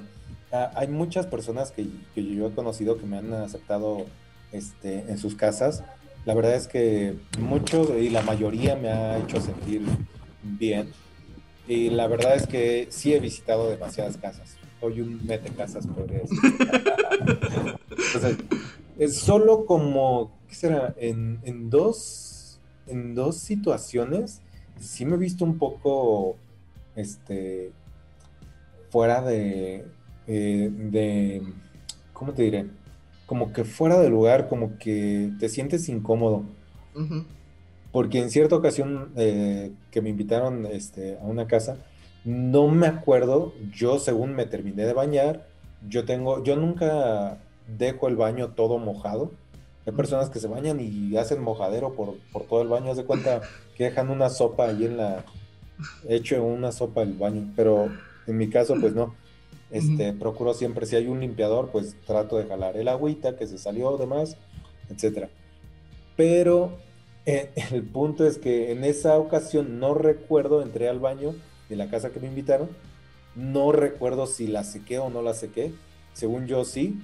Ah, 0.51 0.71
hay 0.75 0.87
muchas 0.87 1.27
personas 1.27 1.71
que, 1.71 1.87
que 2.15 2.25
yo 2.25 2.47
he 2.47 2.51
conocido 2.51 2.97
que 2.97 3.05
me 3.05 3.19
han 3.19 3.31
aceptado 3.33 4.07
este, 4.51 5.05
en 5.09 5.17
sus 5.17 5.35
casas. 5.35 5.83
La 6.25 6.33
verdad 6.33 6.55
es 6.55 6.67
que 6.67 7.15
muchos 7.39 7.89
y 7.91 8.09
la 8.09 8.21
mayoría 8.21 8.75
me 8.75 8.89
ha 8.89 9.17
hecho 9.17 9.41
sentir 9.41 9.81
bien. 10.43 10.91
Y 11.67 11.89
la 11.91 12.07
verdad 12.07 12.35
es 12.35 12.47
que 12.47 12.87
sí 12.89 13.13
he 13.13 13.19
visitado 13.19 13.69
demasiadas 13.69 14.17
casas. 14.17 14.57
Soy 14.79 15.01
un 15.01 15.25
mete 15.25 15.49
casas, 15.51 15.85
podría 15.87 16.19
decir. 16.19 16.37
es 18.97 19.17
solo 19.17 19.65
como, 19.65 20.31
¿qué 20.47 20.55
será? 20.55 20.93
En, 20.97 21.39
en, 21.43 21.69
dos, 21.69 22.59
en 22.87 23.15
dos 23.15 23.37
situaciones 23.37 24.41
sí 24.79 25.05
me 25.05 25.15
he 25.15 25.19
visto 25.19 25.45
un 25.45 25.57
poco 25.57 26.37
este, 26.95 27.71
fuera 28.89 29.21
de, 29.21 29.85
eh, 30.27 30.69
de, 30.71 31.43
¿cómo 32.13 32.33
te 32.33 32.43
diré? 32.43 32.67
Como 33.29 33.53
que 33.53 33.63
fuera 33.63 33.99
de 33.99 34.09
lugar, 34.09 34.47
como 34.47 34.79
que 34.79 35.29
te 35.39 35.49
sientes 35.49 35.87
incómodo. 35.87 36.45
Porque 37.91 38.19
en 38.19 38.31
cierta 38.31 38.55
ocasión 38.55 39.11
eh, 39.15 39.71
que 39.91 40.01
me 40.01 40.09
invitaron 40.09 40.65
este, 40.65 41.19
a 41.21 41.25
una 41.25 41.45
casa, 41.45 41.77
no 42.25 42.67
me 42.69 42.87
acuerdo, 42.87 43.53
yo 43.71 43.99
según 43.99 44.33
me 44.33 44.47
terminé 44.47 44.83
de 44.83 44.93
bañar, 44.93 45.45
yo 45.87 46.05
tengo, 46.05 46.43
yo 46.43 46.55
nunca 46.55 47.37
dejo 47.77 48.07
el 48.07 48.15
baño 48.15 48.49
todo 48.49 48.79
mojado. 48.79 49.29
Hay 49.85 49.93
personas 49.93 50.31
que 50.31 50.39
se 50.39 50.47
bañan 50.47 50.79
y 50.79 51.15
hacen 51.17 51.39
mojadero 51.39 51.93
por, 51.93 52.15
por 52.33 52.45
todo 52.45 52.63
el 52.63 52.67
baño. 52.67 52.89
Haz 52.89 52.97
de 52.97 53.05
cuenta 53.05 53.41
que 53.77 53.83
dejan 53.83 54.09
una 54.09 54.29
sopa 54.29 54.69
ahí 54.69 54.85
en 54.85 54.97
la. 54.97 55.23
hecho 56.07 56.43
una 56.43 56.71
sopa 56.71 57.03
el 57.03 57.13
baño. 57.13 57.53
Pero 57.55 57.89
en 58.25 58.37
mi 58.37 58.49
caso, 58.49 58.75
pues 58.81 58.95
no. 58.95 59.13
Este, 59.71 60.13
procuro 60.13 60.53
siempre, 60.53 60.85
si 60.85 60.95
hay 60.95 61.07
un 61.07 61.19
limpiador, 61.19 61.69
pues 61.69 61.95
trato 62.05 62.37
de 62.37 62.45
jalar 62.45 62.75
el 62.75 62.87
agüita 62.87 63.37
que 63.37 63.45
se 63.45 63.57
salió, 63.57 63.97
demás, 63.97 64.37
etcétera. 64.89 65.29
Pero 66.15 66.77
eh, 67.25 67.51
el 67.71 67.83
punto 67.83 68.25
es 68.25 68.37
que 68.37 68.71
en 68.71 68.83
esa 68.83 69.17
ocasión 69.17 69.79
no 69.79 69.93
recuerdo, 69.93 70.61
entré 70.61 70.89
al 70.89 70.99
baño 70.99 71.35
de 71.69 71.75
la 71.75 71.89
casa 71.89 72.09
que 72.09 72.19
me 72.19 72.27
invitaron, 72.27 72.69
no 73.35 73.71
recuerdo 73.71 74.25
si 74.25 74.47
la 74.47 74.63
sequé 74.63 74.99
o 74.99 75.09
no 75.09 75.21
la 75.21 75.33
sequé, 75.33 75.73
según 76.13 76.47
yo 76.47 76.65
sí, 76.65 76.99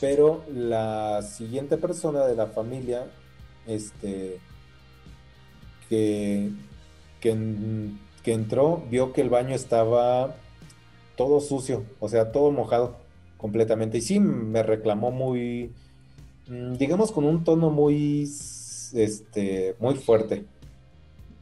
pero 0.00 0.44
la 0.48 1.22
siguiente 1.22 1.76
persona 1.76 2.24
de 2.26 2.36
la 2.36 2.46
familia, 2.46 3.10
este, 3.66 4.38
que, 5.88 6.50
que, 7.20 8.32
entró, 8.32 8.84
vio 8.88 9.12
que 9.12 9.20
el 9.20 9.28
baño 9.28 9.54
estaba 9.54 10.36
todo 11.20 11.38
sucio, 11.40 11.84
o 11.98 12.08
sea, 12.08 12.32
todo 12.32 12.50
mojado 12.50 12.96
completamente. 13.36 13.98
Y 13.98 14.00
sí, 14.00 14.18
me 14.18 14.62
reclamó 14.62 15.10
muy, 15.10 15.70
mm, 16.48 16.76
digamos, 16.78 17.12
con 17.12 17.26
un 17.26 17.44
tono 17.44 17.68
muy, 17.68 18.22
este, 18.94 19.76
muy 19.78 19.96
fuerte. 19.96 20.46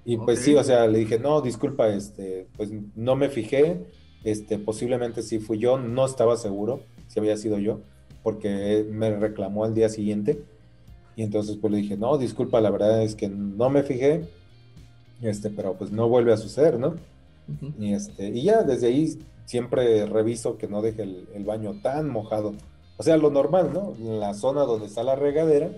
Y 0.05 0.17
pues 0.17 0.41
sí, 0.41 0.57
o 0.57 0.65
sea, 0.65 0.89
le 0.89 0.99
dije, 0.99 1.21
no, 1.21 1.41
disculpa, 1.43 1.87
este, 1.91 2.49
pues 2.57 2.71
no 2.97 3.15
me 3.15 3.29
fijé, 3.29 3.87
este, 4.25 4.59
posiblemente 4.59 5.23
sí 5.23 5.39
fui 5.39 5.61
yo, 5.61 5.79
no 5.79 6.07
estaba 6.07 6.37
seguro 6.37 6.81
si 7.07 7.21
había 7.21 7.37
sido 7.37 7.61
yo 7.61 7.79
porque 8.25 8.85
me 8.91 9.17
reclamó 9.17 9.63
al 9.63 9.75
día 9.75 9.89
siguiente. 9.91 10.43
Y 11.15 11.23
entonces 11.23 11.57
pues 11.57 11.73
le 11.73 11.79
dije, 11.79 11.97
no, 11.97 12.19
disculpa, 12.19 12.61
la 12.61 12.71
verdad 12.71 13.01
es 13.05 13.15
que 13.15 13.29
no 13.29 13.71
me 13.71 13.85
fijé, 13.85 14.25
este, 15.23 15.51
pero 15.51 15.79
pues 15.79 15.93
no 15.93 16.09
vuelve 16.09 16.33
a 16.33 16.37
suceder, 16.37 16.81
¿no? 16.81 16.97
y, 17.79 17.93
este, 17.93 18.31
y 18.31 18.43
ya 18.43 18.65
desde 18.65 18.89
ahí 18.89 19.17
siempre 19.49 20.05
reviso 20.05 20.59
que 20.59 20.69
no 20.69 20.83
deje 20.83 21.03
el, 21.03 21.45
baño 21.45 21.81
tan 21.83 22.11
mojado. 22.11 22.53
O 22.99 23.03
sea, 23.03 23.17
lo 23.17 23.31
normal, 23.31 23.71
¿no? 23.73 23.95
La 23.99 24.35
zona 24.35 24.63
donde 24.63 24.87
está 24.87 25.03
la 25.03 25.17
regadera. 25.17 25.71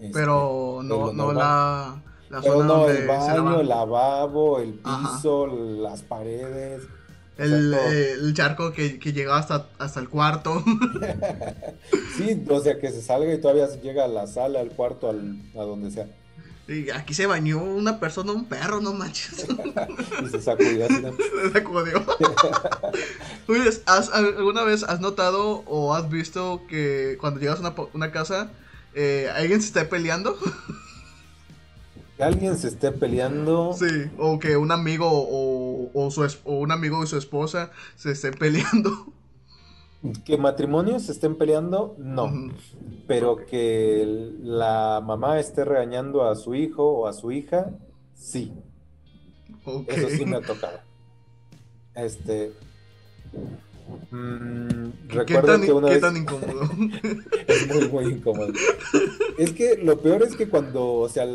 Este, 0.00 0.10
pero 0.12 0.80
no, 0.82 1.12
no 1.12 1.32
la, 1.32 2.02
la 2.30 2.40
pero 2.40 2.64
no, 2.64 2.88
el 2.88 3.06
baño, 3.06 3.60
el 3.60 3.68
lavabo, 3.68 4.58
el 4.58 4.74
piso, 4.74 5.46
las 5.46 6.02
paredes. 6.02 6.82
El, 7.38 8.34
charco 8.34 8.72
que, 8.72 8.98
que 8.98 9.12
llegaba 9.12 9.38
hasta, 9.38 9.68
hasta 9.78 10.00
el 10.00 10.08
cuarto. 10.08 10.62
sí, 12.16 12.44
o 12.50 12.60
sea, 12.60 12.80
que 12.80 12.90
se 12.90 13.02
salga 13.02 13.32
y 13.32 13.40
todavía 13.40 13.68
llega 13.80 14.04
a 14.04 14.08
la 14.08 14.26
sala, 14.26 14.58
al 14.60 14.70
cuarto, 14.70 15.08
al, 15.08 15.40
a 15.54 15.62
donde 15.62 15.92
sea. 15.92 16.08
Aquí 16.94 17.14
se 17.14 17.26
bañó 17.26 17.62
una 17.62 17.98
persona, 17.98 18.32
un 18.32 18.44
perro, 18.44 18.80
no 18.80 18.92
manches. 18.92 19.46
y 20.24 20.28
se 20.28 20.40
sacudió 20.40 20.84
así. 20.84 21.02
Se 21.42 21.50
sacudió. 21.52 22.04
¿alguna 24.12 24.62
vez 24.62 24.84
has 24.84 25.00
notado 25.00 25.64
o 25.66 25.94
has 25.94 26.08
visto 26.08 26.62
que 26.68 27.16
cuando 27.20 27.40
llegas 27.40 27.58
a 27.58 27.62
una, 27.62 27.74
una 27.92 28.12
casa, 28.12 28.52
eh, 28.94 29.28
alguien 29.34 29.60
se 29.60 29.68
está 29.68 29.88
peleando? 29.88 30.38
alguien 32.20 32.56
se 32.56 32.68
esté 32.68 32.92
peleando. 32.92 33.74
Sí, 33.76 34.10
o 34.18 34.38
que 34.38 34.56
un 34.56 34.70
amigo 34.72 35.08
o, 35.10 36.10
su, 36.10 36.26
un 36.44 36.70
amigo 36.70 37.02
y 37.02 37.06
su 37.06 37.16
esposa 37.16 37.70
se 37.96 38.12
estén 38.12 38.34
peleando. 38.34 39.12
Que 40.24 40.38
matrimonios 40.38 41.02
se 41.02 41.12
estén 41.12 41.36
peleando, 41.36 41.94
no. 41.98 42.32
Pero 43.06 43.44
que 43.44 44.32
la 44.42 45.02
mamá 45.04 45.38
esté 45.38 45.64
regañando 45.64 46.24
a 46.24 46.34
su 46.36 46.54
hijo 46.54 46.84
o 46.84 47.06
a 47.06 47.12
su 47.12 47.32
hija, 47.32 47.70
sí. 48.14 48.52
Eso 49.86 50.08
sí 50.08 50.24
me 50.24 50.36
ha 50.36 50.40
tocado. 50.46 50.78
Este, 51.94 52.52
Mm, 54.10 55.08
recuerdo 55.08 55.60
que 55.60 55.72
una 55.72 55.88
¿qué 55.88 55.98
tan 55.98 56.16
incómodo? 56.16 56.62
es 57.46 57.66
muy, 57.68 57.88
muy 57.88 58.04
incómodo. 58.12 58.52
Es 59.38 59.52
que 59.52 59.76
lo 59.76 59.98
peor 60.00 60.22
es 60.22 60.36
que 60.36 60.48
cuando, 60.48 60.94
o 60.94 61.08
sea, 61.08 61.26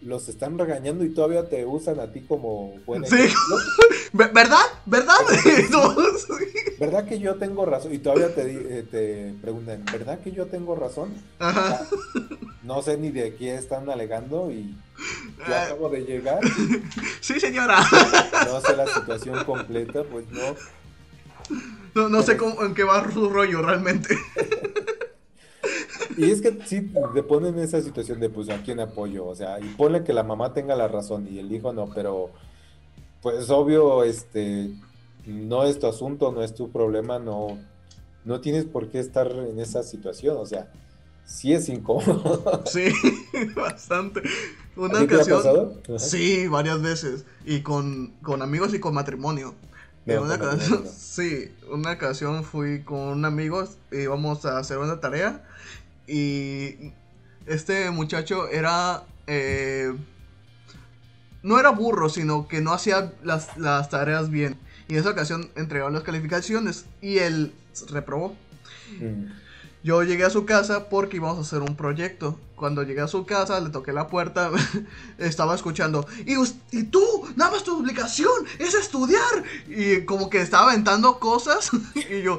los 0.00 0.28
están 0.28 0.58
regañando 0.58 1.04
y 1.04 1.10
todavía 1.10 1.48
te 1.48 1.64
usan 1.64 2.00
a 2.00 2.12
ti 2.12 2.22
como 2.22 2.74
buen 2.86 3.04
Sí. 3.06 3.16
¿Verdad? 4.12 4.64
¿Verdad? 4.84 5.14
¿Verdad 6.80 7.06
que 7.06 7.18
yo 7.18 7.36
tengo 7.36 7.64
razón? 7.64 7.94
Y 7.94 7.98
todavía 7.98 8.34
te, 8.34 8.42
eh, 8.78 8.82
te 8.82 9.34
preguntan, 9.40 9.84
¿verdad 9.90 10.20
que 10.20 10.32
yo 10.32 10.46
tengo 10.46 10.74
razón? 10.74 11.14
Ajá. 11.38 11.86
no 12.62 12.82
sé 12.82 12.98
ni 12.98 13.10
de 13.10 13.34
qué 13.36 13.54
están 13.54 13.88
alegando 13.88 14.50
y 14.50 14.76
yo 15.38 15.54
ah. 15.54 15.62
acabo 15.64 15.88
de 15.88 16.00
llegar. 16.02 16.40
Sí, 17.20 17.40
señora. 17.40 17.80
No 18.46 18.60
sé 18.60 18.76
la 18.76 18.86
situación 18.86 19.44
completa, 19.44 20.02
pues 20.04 20.26
no. 20.30 20.56
No, 21.94 22.08
no 22.08 22.22
sé 22.22 22.36
cómo, 22.36 22.62
en 22.62 22.74
qué 22.74 22.84
va 22.84 23.10
su 23.10 23.28
rollo 23.28 23.62
realmente. 23.62 24.16
Y 26.16 26.30
es 26.30 26.42
que 26.42 26.58
sí, 26.66 26.92
te 27.14 27.22
ponen 27.22 27.54
en 27.54 27.64
esa 27.64 27.80
situación 27.80 28.20
de, 28.20 28.28
pues, 28.28 28.48
¿a 28.50 28.62
quién 28.62 28.80
apoyo? 28.80 29.26
O 29.26 29.34
sea, 29.34 29.58
y 29.60 29.64
ponle 29.76 30.04
que 30.04 30.12
la 30.12 30.22
mamá 30.22 30.52
tenga 30.52 30.76
la 30.76 30.88
razón 30.88 31.26
y 31.30 31.38
el 31.38 31.50
hijo 31.52 31.72
no, 31.72 31.88
pero, 31.94 32.30
pues, 33.22 33.48
obvio, 33.50 34.04
este, 34.04 34.70
no 35.26 35.64
es 35.64 35.78
tu 35.78 35.86
asunto, 35.86 36.32
no 36.32 36.42
es 36.42 36.54
tu 36.54 36.70
problema, 36.70 37.18
no, 37.18 37.58
no 38.24 38.40
tienes 38.40 38.64
por 38.64 38.88
qué 38.88 38.98
estar 38.98 39.30
en 39.30 39.58
esa 39.58 39.82
situación, 39.82 40.36
o 40.38 40.46
sea, 40.46 40.70
sí 41.24 41.52
es 41.52 41.68
incómodo. 41.68 42.62
Sí, 42.66 42.92
bastante. 43.54 44.22
Una 44.76 45.02
ocasión. 45.02 45.08
Te 45.08 45.32
ha 45.32 45.36
pasado? 45.36 45.82
Sí, 45.98 46.46
varias 46.48 46.80
veces. 46.82 47.24
Y 47.44 47.60
con, 47.60 48.14
con 48.22 48.42
amigos 48.42 48.74
y 48.74 48.80
con 48.80 48.94
matrimonio 48.94 49.54
una 50.06 50.38
sí, 50.86 51.52
una 51.70 51.92
ocasión 51.92 52.44
fui 52.44 52.82
con 52.82 52.98
un 52.98 53.24
amigo, 53.24 53.68
íbamos 53.90 54.44
a 54.44 54.58
hacer 54.58 54.78
una 54.78 55.00
tarea 55.00 55.42
y 56.06 56.92
este 57.46 57.90
muchacho 57.90 58.48
era... 58.48 59.04
Eh, 59.26 59.94
no 61.42 61.58
era 61.58 61.70
burro, 61.70 62.08
sino 62.08 62.46
que 62.46 62.60
no 62.60 62.72
hacía 62.72 63.12
las, 63.24 63.88
tareas 63.90 64.30
bien. 64.30 64.56
Y 64.88 64.94
en 64.94 65.00
esa 65.00 65.10
ocasión 65.10 65.50
entregó 65.56 65.90
las 65.90 66.02
calificaciones 66.04 66.86
y 67.00 67.18
él 67.18 67.52
reprobó. 67.88 68.36
Mm. 69.00 69.41
Yo 69.84 70.02
llegué 70.04 70.24
a 70.24 70.30
su 70.30 70.44
casa 70.46 70.88
porque 70.88 71.16
íbamos 71.16 71.38
a 71.38 71.40
hacer 71.40 71.60
un 71.60 71.76
proyecto. 71.76 72.38
Cuando 72.54 72.84
llegué 72.84 73.00
a 73.00 73.08
su 73.08 73.26
casa, 73.26 73.58
le 73.60 73.70
toqué 73.70 73.92
la 73.92 74.06
puerta, 74.06 74.50
estaba 75.18 75.54
escuchando, 75.56 76.06
y, 76.24 76.36
y 76.70 76.84
tú, 76.84 77.02
nada 77.34 77.50
más 77.50 77.64
tu 77.64 77.76
obligación 77.78 78.30
es 78.60 78.74
estudiar. 78.74 79.42
Y 79.66 80.04
como 80.04 80.30
que 80.30 80.40
estaba 80.40 80.70
aventando 80.70 81.18
cosas, 81.18 81.70
y 81.94 82.22
yo, 82.22 82.38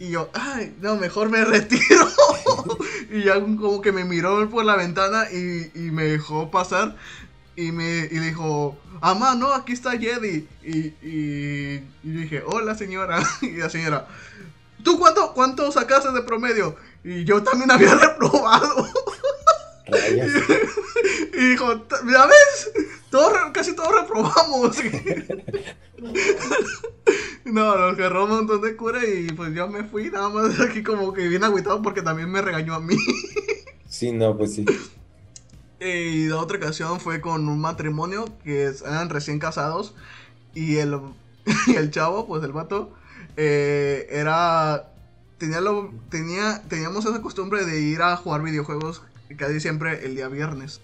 y 0.00 0.10
yo, 0.10 0.30
ay, 0.34 0.74
no, 0.80 0.96
mejor 0.96 1.30
me 1.30 1.44
retiro. 1.44 2.08
y 3.12 3.22
ya 3.22 3.34
como 3.34 3.80
que 3.80 3.92
me 3.92 4.04
miró 4.04 4.50
por 4.50 4.64
la 4.64 4.74
ventana 4.74 5.30
y, 5.30 5.70
me 5.92 6.04
dejó 6.04 6.50
pasar. 6.50 6.96
Y 7.54 7.70
me 7.70 8.08
y 8.10 8.18
dijo, 8.18 8.76
Amá, 9.00 9.34
no, 9.36 9.52
aquí 9.52 9.72
está 9.72 9.92
Jedi. 9.98 10.48
Y, 10.64 10.78
y, 11.06 11.84
y 12.02 12.10
dije, 12.10 12.42
hola 12.46 12.74
señora. 12.74 13.22
y 13.42 13.52
la 13.52 13.68
señora, 13.70 14.08
¿Tú 14.82 14.98
cuánto, 14.98 15.32
cuánto 15.32 15.70
sacaste 15.70 16.10
de 16.12 16.22
promedio? 16.22 16.76
Y 17.04 17.24
yo 17.24 17.42
también 17.42 17.70
había 17.70 17.94
reprobado. 18.08 18.88
y, 21.32 21.50
dijo, 21.50 21.86
¿ya 22.10 22.26
ves? 22.26 22.72
casi 23.52 23.74
todos 23.74 24.00
reprobamos. 24.00 24.76
no, 27.44 27.76
nos 27.76 27.92
agarró 27.92 28.24
un 28.24 28.30
montón 28.30 28.62
de 28.62 28.76
cura 28.76 29.00
y 29.04 29.26
pues 29.32 29.54
yo 29.54 29.68
me 29.68 29.84
fui 29.84 30.10
nada 30.10 30.30
más 30.30 30.58
aquí 30.60 30.82
como 30.82 31.12
que 31.12 31.28
bien 31.28 31.44
agüitado 31.44 31.82
porque 31.82 32.02
también 32.02 32.30
me 32.30 32.40
regañó 32.40 32.74
a 32.74 32.80
mí. 32.80 32.96
sí, 33.88 34.12
no, 34.12 34.36
pues 34.36 34.54
sí. 34.54 34.64
Y 35.80 36.28
la 36.28 36.36
otra 36.36 36.58
ocasión 36.58 37.00
fue 37.00 37.20
con 37.20 37.48
un 37.48 37.60
matrimonio 37.60 38.24
que 38.44 38.72
eran 38.84 39.10
recién 39.10 39.38
casados 39.38 39.94
y 40.54 40.76
el, 40.76 40.98
y 41.66 41.74
el 41.74 41.90
chavo, 41.90 42.26
pues 42.26 42.42
el 42.44 42.52
vato, 42.52 42.92
eh, 43.36 44.06
era 44.10 44.88
tenía 45.38 45.60
lo 45.60 45.92
tenía 46.08 46.62
teníamos 46.68 47.04
esa 47.04 47.20
costumbre 47.20 47.64
de 47.64 47.80
ir 47.80 48.02
a 48.02 48.16
jugar 48.16 48.42
videojuegos 48.42 49.02
casi 49.36 49.60
siempre 49.60 50.04
el 50.04 50.16
día 50.16 50.28
viernes. 50.28 50.80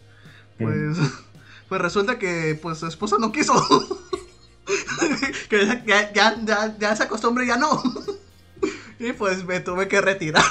Pues 0.58 0.98
pues 1.68 1.80
resulta 1.80 2.18
que 2.18 2.58
pues 2.60 2.78
su 2.78 2.86
esposa 2.86 3.16
no 3.18 3.32
quiso. 3.32 3.54
que 5.48 5.66
ya, 5.86 6.12
ya, 6.12 6.42
ya, 6.44 6.76
ya 6.78 6.92
esa 6.92 7.08
costumbre 7.08 7.46
ya 7.46 7.56
no. 7.56 7.82
y 8.98 9.12
pues 9.12 9.44
me 9.44 9.60
tuve 9.60 9.88
que 9.88 10.00
retirar. 10.00 10.44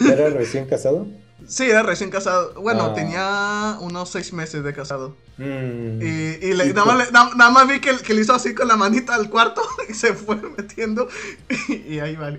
¿Era 0.00 0.30
recién 0.30 0.66
casado? 0.66 1.06
Sí, 1.50 1.64
era 1.64 1.82
recién 1.82 2.10
casado. 2.10 2.54
Bueno, 2.54 2.84
ah. 2.84 2.94
tenía 2.94 3.76
unos 3.80 4.08
seis 4.08 4.32
meses 4.32 4.62
de 4.62 4.72
casado. 4.72 5.16
Mm. 5.36 6.00
Y, 6.00 6.54
nada, 6.72 7.50
más, 7.50 7.68
vi 7.68 7.80
que, 7.80 7.96
que, 7.96 8.14
le 8.14 8.20
hizo 8.20 8.32
así 8.32 8.54
con 8.54 8.68
la 8.68 8.76
manita 8.76 9.16
al 9.16 9.28
cuarto 9.28 9.60
y 9.88 9.94
se 9.94 10.14
fue 10.14 10.36
metiendo. 10.56 11.08
Y, 11.68 11.98
ahí 11.98 12.14
valió. 12.14 12.38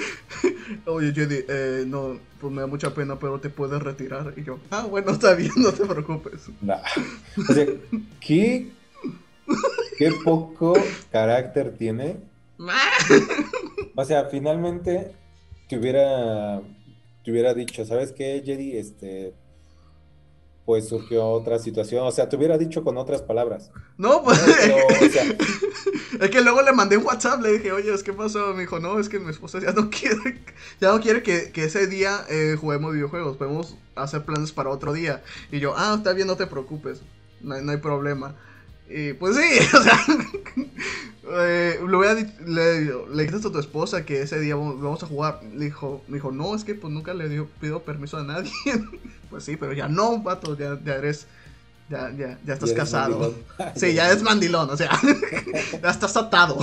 Oye, 0.86 1.12
Judy, 1.14 1.44
eh, 1.46 1.84
no, 1.86 2.18
pues 2.40 2.50
me 2.50 2.62
da 2.62 2.66
mucha 2.66 2.94
pena, 2.94 3.18
pero 3.18 3.40
te 3.40 3.50
puedes 3.50 3.82
retirar. 3.82 4.32
Y 4.38 4.42
yo, 4.42 4.58
ah, 4.70 4.86
bueno, 4.88 5.12
está 5.12 5.34
bien, 5.34 5.52
no 5.56 5.72
te 5.72 5.84
preocupes. 5.84 6.48
O 6.48 7.52
sea, 7.52 7.66
¿qué, 8.20 8.70
qué 9.98 10.12
poco 10.24 10.72
carácter 11.12 11.76
tiene. 11.76 12.16
o 13.94 14.04
sea, 14.06 14.28
finalmente 14.30 15.14
te 15.68 15.78
hubiera 15.78 16.62
te 17.24 17.30
hubiera 17.30 17.54
dicho, 17.54 17.84
¿sabes 17.84 18.12
qué, 18.12 18.42
Jedi? 18.44 18.76
Este, 18.76 19.34
pues 20.66 20.88
surgió 20.88 21.26
otra 21.26 21.58
situación, 21.58 22.06
o 22.06 22.10
sea, 22.10 22.28
te 22.28 22.36
hubiera 22.36 22.56
dicho 22.56 22.84
con 22.84 22.96
otras 22.96 23.22
palabras. 23.22 23.70
No, 23.98 24.22
pues, 24.22 24.40
es 26.20 26.30
que 26.30 26.40
luego 26.42 26.62
le 26.62 26.72
mandé 26.72 26.96
un 26.96 27.04
WhatsApp, 27.04 27.42
le 27.42 27.52
dije, 27.52 27.72
oye, 27.72 27.92
¿qué 28.02 28.12
pasó? 28.12 28.54
Me 28.54 28.62
dijo, 28.62 28.78
no, 28.78 28.98
es 28.98 29.08
que 29.08 29.18
mi 29.18 29.30
esposa 29.30 29.58
ya 29.60 29.72
no 29.72 29.90
quiere, 29.90 30.42
ya 30.80 30.92
no 30.92 31.00
quiere 31.00 31.22
que, 31.22 31.50
ese 31.54 31.86
día 31.86 32.24
eh, 32.28 32.56
juguemos 32.58 32.92
videojuegos, 32.92 33.36
podemos 33.36 33.76
hacer 33.94 34.22
planes 34.24 34.52
para 34.52 34.70
otro 34.70 34.92
día. 34.92 35.22
Y 35.50 35.60
yo, 35.60 35.74
ah, 35.76 35.94
está 35.96 36.12
bien, 36.12 36.26
no 36.26 36.36
te 36.36 36.46
preocupes, 36.46 37.02
no, 37.40 37.60
no 37.60 37.72
hay 37.72 37.78
problema. 37.78 38.34
Y 38.88 39.14
pues 39.14 39.36
sí, 39.36 39.76
o 39.76 39.82
sea, 39.82 39.98
eh, 41.26 41.78
le, 41.80 41.96
voy 41.96 42.06
a, 42.06 42.14
le, 42.14 42.84
le 42.84 43.22
dijiste 43.22 43.48
a 43.48 43.52
tu 43.52 43.58
esposa 43.58 44.04
que 44.04 44.22
ese 44.22 44.38
día 44.40 44.56
vamos 44.56 45.02
a 45.02 45.06
jugar. 45.06 45.40
Le 45.54 45.66
dijo, 45.66 46.02
me 46.08 46.16
dijo, 46.16 46.30
no, 46.30 46.54
es 46.54 46.64
que 46.64 46.74
pues 46.74 46.92
nunca 46.92 47.14
le 47.14 47.28
dio, 47.28 47.48
pido 47.60 47.82
permiso 47.82 48.18
a 48.18 48.24
nadie. 48.24 48.50
pues 49.30 49.44
sí, 49.44 49.56
pero 49.56 49.72
ya 49.72 49.88
no, 49.88 50.20
vato, 50.20 50.56
ya, 50.56 50.78
ya 50.84 50.96
eres, 50.96 51.26
ya, 51.88 52.10
ya, 52.10 52.38
ya 52.44 52.54
estás 52.54 52.72
casado. 52.72 53.34
sí, 53.76 53.94
ya 53.94 54.10
es 54.10 54.22
mandilón, 54.22 54.68
o 54.68 54.76
sea, 54.76 54.90
ya 55.82 55.90
estás 55.90 56.16
atado. 56.16 56.58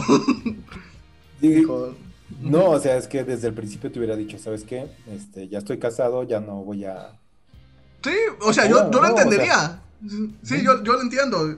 dijo, 1.40 1.96
no, 2.40 2.70
o 2.72 2.80
sea, 2.80 2.98
es 2.98 3.08
que 3.08 3.24
desde 3.24 3.48
el 3.48 3.54
principio 3.54 3.92
te 3.92 4.00
hubiera 4.00 4.16
dicho, 4.16 4.38
¿sabes 4.38 4.64
qué? 4.64 4.88
Este, 5.08 5.48
ya 5.48 5.58
estoy 5.58 5.80
casado, 5.80 6.24
ya 6.24 6.40
no 6.40 6.64
voy 6.64 6.86
a... 6.86 7.18
Sí, 8.04 8.14
o 8.42 8.54
sea, 8.54 8.68
yo, 8.68 8.90
yo 8.92 9.02
lo 9.02 9.08
entendería. 9.08 9.82
sí, 10.44 10.64
yo, 10.64 10.84
yo 10.84 10.94
lo 10.94 11.02
entiendo. 11.02 11.58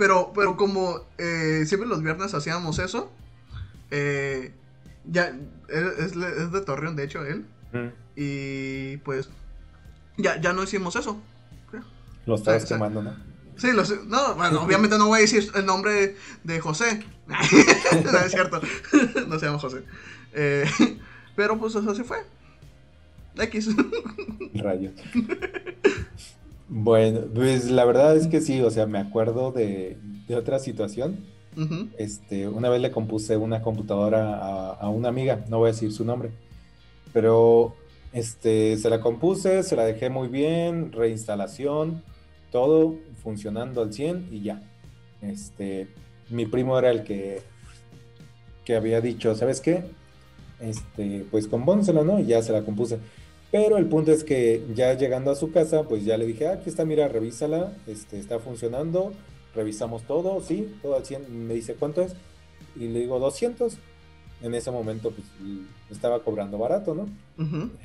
Pero, 0.00 0.32
pero 0.34 0.56
como 0.56 1.02
eh, 1.18 1.64
siempre 1.66 1.86
los 1.86 2.02
viernes 2.02 2.32
hacíamos 2.32 2.78
eso, 2.78 3.10
eh, 3.90 4.54
ya 5.04 5.36
es, 5.68 6.14
de 6.14 6.60
Torreón, 6.62 6.96
de 6.96 7.04
hecho, 7.04 7.22
él. 7.26 7.44
Y 8.16 8.96
pues 9.04 9.28
ya, 10.16 10.40
ya 10.40 10.54
no 10.54 10.62
hicimos 10.62 10.96
eso. 10.96 11.20
Lo 12.24 12.36
estabas 12.36 12.64
quemando, 12.64 13.02
¿no? 13.02 13.14
Sí, 13.56 13.68
no, 14.06 14.34
bueno, 14.36 14.62
obviamente 14.62 14.96
no 14.96 15.08
voy 15.08 15.18
a 15.18 15.20
decir 15.20 15.50
el 15.54 15.66
nombre 15.66 16.16
de 16.44 16.60
José. 16.60 17.04
no 17.26 18.18
es 18.20 18.32
cierto, 18.32 18.58
no 19.28 19.38
se 19.38 19.44
llama 19.44 19.58
José. 19.58 19.84
Eh, 20.32 20.64
pero 21.36 21.58
pues 21.58 21.74
eso 21.74 21.94
sí 21.94 22.04
fue. 22.04 22.24
X. 23.36 23.68
Rayos. 24.54 24.92
Bueno, 26.72 27.22
pues 27.34 27.68
la 27.68 27.84
verdad 27.84 28.16
es 28.16 28.28
que 28.28 28.40
sí, 28.40 28.60
o 28.60 28.70
sea, 28.70 28.86
me 28.86 29.00
acuerdo 29.00 29.50
de, 29.50 29.98
otra 30.32 30.60
situación. 30.60 31.18
este, 31.98 32.46
una 32.46 32.68
vez 32.68 32.80
le 32.80 32.92
compuse 32.92 33.36
una 33.36 33.60
computadora 33.60 34.70
a, 34.74 34.88
una 34.88 35.08
amiga, 35.08 35.44
no 35.48 35.58
voy 35.58 35.70
a 35.70 35.72
decir 35.72 35.90
su 35.90 36.04
nombre, 36.04 36.30
pero 37.12 37.74
este, 38.12 38.76
se 38.76 38.88
la 38.88 39.00
compuse, 39.00 39.64
se 39.64 39.74
la 39.74 39.84
dejé 39.84 40.10
muy 40.10 40.28
bien, 40.28 40.92
reinstalación, 40.92 42.04
todo 42.52 42.94
funcionando 43.20 43.82
al 43.82 43.92
100 43.92 44.28
y 44.30 44.42
ya. 44.42 44.62
Este, 45.22 45.88
mi 46.28 46.46
primo 46.46 46.78
era 46.78 46.92
el 46.92 47.02
que, 47.02 47.42
que 48.64 48.76
había 48.76 49.00
dicho, 49.00 49.34
¿sabes 49.34 49.60
qué? 49.60 49.86
Este, 50.60 51.26
pues 51.32 51.48
compónsela, 51.48 52.04
¿no? 52.04 52.20
Y 52.20 52.26
ya 52.26 52.40
se 52.42 52.52
la 52.52 52.62
compuse. 52.62 53.00
Pero 53.50 53.78
el 53.78 53.86
punto 53.86 54.12
es 54.12 54.22
que 54.22 54.64
ya 54.74 54.94
llegando 54.94 55.30
a 55.30 55.34
su 55.34 55.50
casa, 55.50 55.82
pues 55.84 56.04
ya 56.04 56.16
le 56.16 56.26
dije, 56.26 56.46
ah, 56.46 56.52
aquí 56.52 56.70
está, 56.70 56.84
mira, 56.84 57.08
revísala, 57.08 57.72
este, 57.86 58.18
está 58.18 58.38
funcionando, 58.38 59.12
revisamos 59.54 60.04
todo, 60.04 60.40
sí, 60.40 60.72
todo 60.82 60.96
al 60.96 61.04
100. 61.04 61.46
Me 61.48 61.54
dice, 61.54 61.74
¿cuánto 61.74 62.02
es? 62.02 62.14
Y 62.76 62.88
le 62.88 63.00
digo, 63.00 63.18
200. 63.18 63.76
En 64.42 64.54
ese 64.54 64.70
momento, 64.70 65.10
pues, 65.10 65.26
estaba 65.90 66.22
cobrando 66.22 66.58
barato, 66.58 66.94
¿no? 66.94 67.08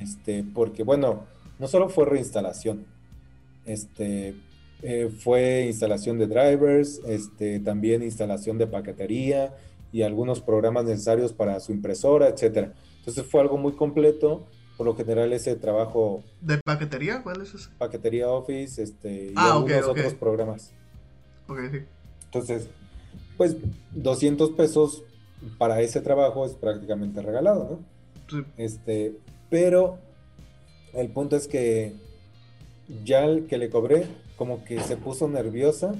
Este, 0.00 0.44
porque, 0.54 0.84
bueno, 0.84 1.24
no 1.58 1.68
solo 1.68 1.88
fue 1.88 2.06
reinstalación, 2.06 2.86
este, 3.66 4.36
eh, 4.82 5.10
fue 5.18 5.66
instalación 5.66 6.18
de 6.18 6.28
drivers, 6.28 7.00
este, 7.06 7.60
también 7.60 8.02
instalación 8.02 8.56
de 8.56 8.66
paquetería 8.66 9.54
y 9.92 10.02
algunos 10.02 10.40
programas 10.40 10.84
necesarios 10.84 11.32
para 11.32 11.58
su 11.60 11.72
impresora, 11.72 12.28
etcétera. 12.28 12.72
Entonces 12.98 13.24
fue 13.26 13.40
algo 13.40 13.58
muy 13.58 13.72
completo 13.72 14.46
por 14.76 14.86
lo 14.86 14.96
general 14.96 15.32
ese 15.32 15.56
trabajo... 15.56 16.22
¿De 16.40 16.58
paquetería? 16.58 17.22
¿Cuál 17.22 17.42
es 17.42 17.54
ese? 17.54 17.68
Paquetería 17.78 18.28
Office 18.28 18.82
este, 18.82 19.26
y 19.26 19.32
ah, 19.36 19.54
algunos 19.54 19.86
otros 19.86 20.14
programas. 20.14 20.72
Ok, 21.48 21.58
sí. 21.70 21.78
Entonces, 22.26 22.68
pues 23.36 23.56
200 23.92 24.50
pesos 24.50 25.02
para 25.58 25.80
ese 25.80 26.00
trabajo 26.00 26.44
es 26.44 26.52
prácticamente 26.52 27.22
regalado, 27.22 27.68
¿no? 27.70 27.78
Sí. 28.28 28.44
Este, 28.56 29.16
pero 29.48 29.98
el 30.92 31.08
punto 31.08 31.36
es 31.36 31.48
que 31.48 31.94
ya 33.04 33.24
el 33.24 33.46
que 33.46 33.58
le 33.58 33.70
cobré, 33.70 34.06
como 34.36 34.64
que 34.64 34.80
se 34.80 34.96
puso 34.96 35.28
nerviosa. 35.28 35.94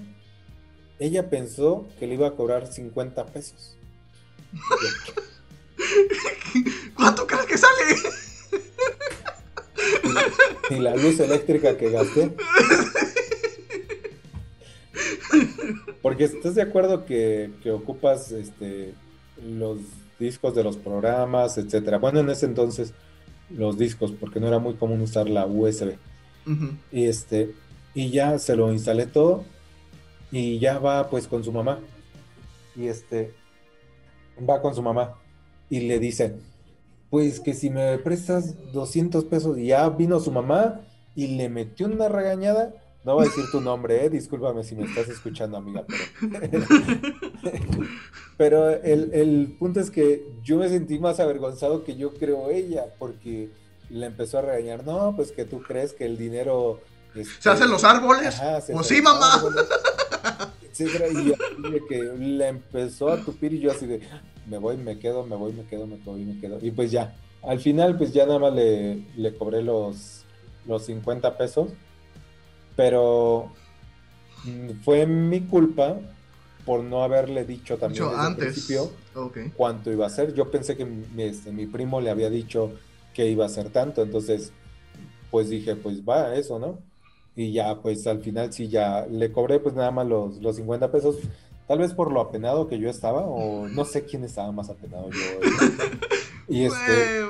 Ella 0.99 1.29
pensó 1.29 1.87
que 1.99 2.07
le 2.07 2.15
iba 2.15 2.29
a 2.29 2.33
cobrar 2.33 2.67
50 2.67 3.27
pesos. 3.27 3.77
¿Cuánto 6.95 7.27
crees 7.27 7.47
que 7.47 7.59
sale? 7.59 7.83
y 10.71 10.77
la 10.77 10.97
luz 10.97 11.21
eléctrica 11.21 11.77
que 11.77 11.91
gasté. 11.91 12.33
Porque 16.03 16.25
estás 16.25 16.55
de 16.55 16.63
acuerdo 16.63 17.05
que, 17.05 17.51
ocupas 17.73 18.33
este, 18.33 18.95
los 19.45 19.79
discos 20.19 20.55
de 20.55 20.65
los 20.65 20.77
programas, 20.77 21.59
etcétera. 21.59 21.99
Bueno, 21.99 22.21
en 22.21 22.31
ese 22.31 22.47
entonces 22.47 22.95
los 23.51 23.79
discos, 23.79 24.13
porque 24.13 24.41
no 24.41 24.49
era 24.49 24.59
muy 24.59 24.75
común 24.75 25.01
usar 25.01 25.29
la 25.29 25.47
USB. 25.47 25.97
Y 26.93 27.07
este, 27.07 27.55
y 27.95 28.11
ya 28.11 28.39
se 28.39 28.55
lo 28.55 28.73
instalé 28.73 29.07
todo 29.07 29.45
y 30.31 30.61
ya 30.61 30.79
va 30.79 31.11
pues 31.11 31.27
con 31.27 31.43
su 31.43 31.51
mamá. 31.51 31.81
Y 32.77 32.87
este, 32.87 33.33
va 34.49 34.61
con 34.61 34.75
su 34.75 34.83
mamá 34.83 35.15
y 35.71 35.81
le 35.81 35.99
dice, 35.99 36.35
pues 37.11 37.41
que 37.41 37.55
si 37.55 37.71
me 37.71 37.99
prestas 37.99 38.73
200 38.73 39.25
pesos 39.25 39.59
y 39.59 39.67
ya 39.67 39.89
vino 39.89 40.21
su 40.21 40.33
mamá 40.33 40.81
y 41.15 41.29
le 41.37 41.49
metió 41.49 41.87
una 41.87 42.09
regañada, 42.09 42.75
no 43.05 43.15
voy 43.15 43.27
a 43.27 43.29
decir 43.29 43.45
tu 43.53 43.61
nombre, 43.61 44.05
eh, 44.05 44.11
discúlpame 44.11 44.65
si 44.65 44.75
me 44.75 44.85
estás 44.85 45.09
escuchando, 45.09 45.57
amiga, 45.57 45.85
pero, 46.41 46.67
pero 48.37 48.71
el, 48.71 49.11
el, 49.15 49.57
punto 49.59 49.79
es 49.79 49.91
que 49.91 50.27
yo 50.43 50.59
me 50.59 50.69
sentí 50.69 50.99
más 50.99 51.21
avergonzado 51.21 51.85
que 51.85 51.97
yo 51.97 52.15
creo 52.15 52.51
ella, 52.51 52.87
porque 52.99 53.51
le 53.91 54.07
empezó 54.07 54.39
a 54.39 54.43
regañar, 54.43 54.85
no, 54.85 55.15
pues 55.15 55.31
que 55.31 55.45
tú 55.45 55.63
crees 55.63 55.93
que 55.93 56.05
el 56.05 56.19
dinero... 56.19 56.81
Este, 57.15 57.43
¿Se 57.43 57.51
hacen 57.51 57.71
los 57.71 57.85
árboles? 57.85 58.41
pues 58.73 58.87
sí, 58.89 59.01
mamá. 59.01 59.41
y 60.79 61.25
yo, 61.25 61.35
que 61.89 62.03
le 62.03 62.49
empezó 62.49 63.09
a 63.09 63.25
tupir 63.25 63.55
y 63.55 63.61
yo 63.61 63.71
así 63.71 63.87
de, 63.87 64.01
me 64.47 64.59
voy, 64.59 64.77
me 64.77 64.99
quedo, 64.99 65.25
me 65.25 65.37
voy, 65.37 65.53
me 65.53 65.65
quedo, 65.65 65.87
me 65.87 65.97
voy, 65.97 66.25
me 66.25 66.41
quedo. 66.41 66.59
Y 66.61 66.71
pues 66.71 66.91
ya, 66.91 67.15
al 67.43 67.61
final 67.61 67.97
pues 67.97 68.13
ya 68.13 68.27
nada 68.27 68.39
más 68.39 68.55
le, 68.55 69.07
le 69.17 69.35
cobré 69.37 69.63
los, 69.63 70.25
los 70.67 70.85
50 70.85 71.37
pesos, 71.37 71.71
pero 72.75 73.53
mm, 74.45 74.83
fue 74.83 75.07
mi 75.07 75.43
culpa 75.43 75.99
por 76.65 76.83
no 76.83 77.03
haberle 77.03 77.45
dicho 77.45 77.79
también 77.79 78.05
desde 78.05 78.19
antes. 78.19 78.45
el 78.45 78.53
principio 78.53 78.91
cuánto 79.57 79.91
iba 79.93 80.07
a 80.07 80.11
ser. 80.11 80.35
Yo 80.35 80.51
pensé 80.51 80.77
que 80.77 80.85
mi, 80.85 81.23
este, 81.23 81.53
mi 81.53 81.67
primo 81.67 82.01
le 82.01 82.11
había 82.11 82.29
dicho 82.29 82.73
que 83.15 83.29
iba 83.29 83.47
a 83.47 83.49
ser 83.49 83.71
tanto, 83.71 84.03
entonces 84.03 84.53
pues 85.31 85.49
dije, 85.49 85.77
pues 85.77 86.03
va, 86.03 86.35
eso, 86.35 86.59
¿no? 86.59 86.79
Y 87.37 87.53
ya, 87.53 87.81
pues 87.81 88.07
al 88.07 88.21
final 88.21 88.53
sí, 88.53 88.69
ya 88.69 89.07
le 89.07 89.31
cobré 89.31 89.61
pues 89.61 89.75
nada 89.75 89.91
más 89.91 90.07
los, 90.07 90.39
los 90.39 90.57
50 90.57 90.91
pesos, 90.91 91.17
Tal 91.67 91.79
vez 91.79 91.93
por 91.93 92.13
lo 92.13 92.21
apenado 92.21 92.69
que 92.69 92.79
yo 92.79 92.89
estaba, 92.89 93.21
o 93.21 93.67
no 93.69 93.85
sé 93.85 94.05
quién 94.05 94.25
estaba 94.25 94.53
más 94.53 94.71
apenado 94.71 95.11
yo. 95.11 95.19
y 96.49 96.65
este. 96.65 97.27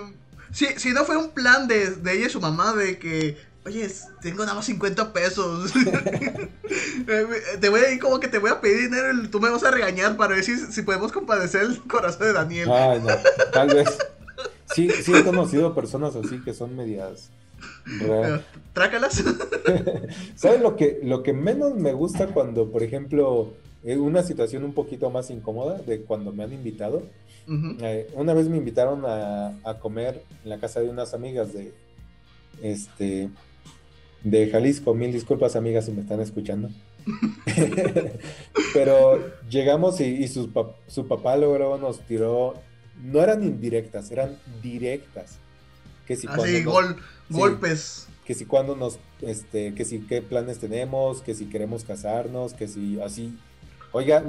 si, 0.53 0.66
si 0.79 0.92
no 0.92 1.05
fue 1.05 1.16
un 1.16 1.31
plan 1.31 1.66
de, 1.66 1.85
ella 1.85 2.27
y 2.27 2.31
su 2.31 2.40
mamá 2.40 2.75
de 2.75 2.99
que 2.99 3.37
oye, 3.64 3.88
tengo 4.20 4.42
nada 4.44 4.55
más 4.55 4.66
50 4.66 5.12
pesos. 5.12 5.72
Eh, 7.09 7.27
te 7.61 7.68
voy 7.68 7.81
a 7.81 7.92
ir 7.92 8.01
como 8.01 8.18
que 8.18 8.27
te 8.27 8.38
voy 8.38 8.51
a 8.51 8.61
pedir 8.61 8.90
dinero 8.90 9.12
y 9.12 9.29
tú 9.29 9.38
me 9.38 9.49
vas 9.49 9.62
a 9.62 9.70
regañar 9.70 10.16
para 10.16 10.35
ver 10.35 10.42
si, 10.42 10.57
si 10.57 10.83
podemos 10.83 11.12
compadecer 11.12 11.62
el 11.62 11.81
corazón 11.83 12.27
de 12.27 12.33
Daniel. 12.33 12.70
Ay, 12.72 13.01
no, 13.01 13.14
tal 13.53 13.68
vez. 13.68 13.96
Sí, 14.75 14.90
sí 14.90 15.14
he 15.14 15.25
conocido 15.25 15.75
personas 15.75 16.16
así 16.16 16.42
que 16.42 16.53
son 16.53 16.75
medias. 16.75 17.31
Trácalas. 18.72 19.22
¿Sabes 20.35 20.61
lo 20.61 20.77
que, 20.77 21.01
lo 21.03 21.22
que 21.22 21.33
menos 21.33 21.77
me 21.77 21.92
gusta 21.92 22.27
cuando, 22.27 22.70
por 22.70 22.83
ejemplo, 22.83 23.55
una 23.94 24.22
situación 24.22 24.64
un 24.64 24.72
poquito 24.72 25.11
más 25.11 25.31
incómoda 25.31 25.79
de 25.79 26.01
cuando 26.01 26.33
me 26.33 26.42
han 26.42 26.53
invitado? 26.53 27.03
Eh, 27.81 28.09
una 28.14 28.35
vez 28.35 28.49
me 28.49 28.57
invitaron 28.57 29.05
a, 29.07 29.57
a, 29.62 29.79
comer 29.79 30.25
en 30.42 30.51
la 30.51 30.59
casa 30.59 30.81
de 30.81 30.88
unas 30.88 31.14
amigas 31.14 31.53
de, 31.53 31.72
este, 32.62 33.31
de 34.25 34.51
Jalisco. 34.51 34.94
Mil 34.94 35.12
disculpas, 35.12 35.57
amigas, 35.57 35.87
si 35.87 35.92
me 35.92 36.01
están 36.01 36.20
escuchando. 36.20 36.70
Pero 38.75 39.33
llegamos 39.49 40.01
y, 40.01 40.27
su, 40.29 40.51
papá 40.51 41.37
luego 41.37 41.79
nos 41.79 42.01
tiró, 42.01 42.55
no 43.03 43.22
eran 43.22 43.42
indirectas, 43.42 44.11
eran 44.11 44.37
directas. 44.62 45.38
Que 46.07 46.16
si 46.16 46.27
Así, 46.29 46.64
golpes. 47.29 48.09
Que 48.25 48.35
si 48.35 48.44
cuando 48.44 48.75
nos, 48.75 48.99
este, 49.20 49.75
que 49.75 49.85
si 49.85 50.01
qué 50.01 50.20
planes 50.22 50.59
tenemos, 50.59 51.22
que 51.22 51.35
si 51.35 51.46
queremos 51.46 51.85
casarnos, 51.85 52.55
que 52.55 52.68
si 52.68 53.01
así. 53.01 53.37
Oiga, 53.92 54.22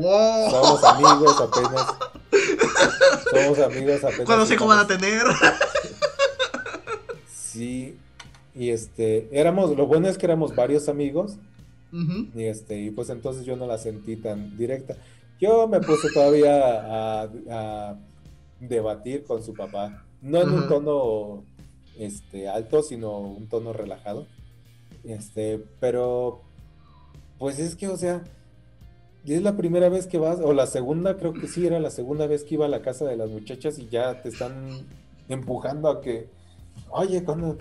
somos 0.50 0.84
amigos 0.84 1.42
apenas. 1.42 1.96
Somos 3.30 3.60
amigos 3.60 4.04
apenas. 4.04 4.26
¿Cuándo 4.26 4.46
sé 4.46 4.56
cómo 4.56 4.70
van 4.70 4.80
a 4.80 4.88
tener? 4.88 5.24
Sí, 7.34 7.98
y 8.54 8.70
este, 8.70 9.28
éramos, 9.32 9.76
lo 9.76 9.88
bueno 9.88 10.08
es 10.08 10.18
que 10.18 10.26
éramos 10.26 10.56
varios 10.56 10.90
amigos. 10.90 11.38
Y 12.36 12.44
este, 12.44 12.80
y 12.80 12.92
pues 12.92 13.10
entonces 13.10 13.46
yo 13.46 13.56
no 13.56 13.66
la 13.66 13.78
sentí 13.78 14.18
tan 14.18 14.56
directa. 14.58 14.96
Yo 15.40 15.68
me 15.68 15.80
puse 15.80 16.10
todavía 16.14 17.24
a, 17.24 17.98
debatir 18.60 19.24
con 19.24 19.44
su 19.44 19.54
papá. 19.54 20.04
No 20.22 20.42
en 20.42 20.50
un 20.50 20.68
tono 20.68 21.44
este, 21.98 22.48
alto, 22.48 22.84
sino 22.84 23.18
un 23.20 23.48
tono 23.48 23.74
relajado. 23.74 24.28
Este, 25.04 25.64
pero 25.80 26.42
pues 27.40 27.60
es 27.60 27.76
que, 27.76 27.88
o 27.88 27.98
sea, 27.98 28.24
es 29.34 29.42
la 29.42 29.58
primera 29.58 29.90
vez 29.90 30.08
que 30.08 30.18
vas, 30.18 30.40
o 30.40 30.54
la 30.54 30.68
segunda, 30.68 31.18
creo 31.18 31.34
que 31.34 31.48
sí, 31.48 31.66
era 31.66 31.80
la 31.80 31.90
segunda 31.90 32.28
vez 32.28 32.44
que 32.44 32.56
iba 32.56 32.66
a 32.66 32.70
la 32.70 32.82
casa 32.82 33.06
de 33.06 33.18
las 33.18 33.30
muchachas 33.30 33.78
y 33.80 33.88
ya 33.90 34.22
te 34.22 34.30
están 34.30 34.88
empujando 35.28 35.90
a 35.90 36.02
que 36.02 36.30
Oye, 36.90 37.24
cuando... 37.24 37.58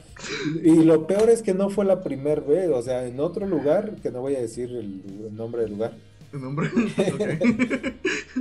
Y 0.63 0.85
lo 0.85 1.07
peor 1.07 1.31
es 1.31 1.43
que 1.43 1.55
no 1.55 1.69
fue 1.69 1.85
la 1.85 2.03
primera 2.03 2.41
vez, 2.41 2.71
o 2.71 2.83
sea, 2.83 3.07
en 3.07 3.21
otro 3.21 3.47
lugar, 3.47 3.97
que 4.03 4.11
no 4.11 4.21
voy 4.21 4.37
a 4.37 4.41
decir 4.41 4.71
el, 4.71 5.35
nombre 5.35 5.63
del 5.63 5.73
lugar. 5.73 5.97
¿El 6.33 6.41
nombre? 6.41 6.69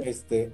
este, 0.04 0.52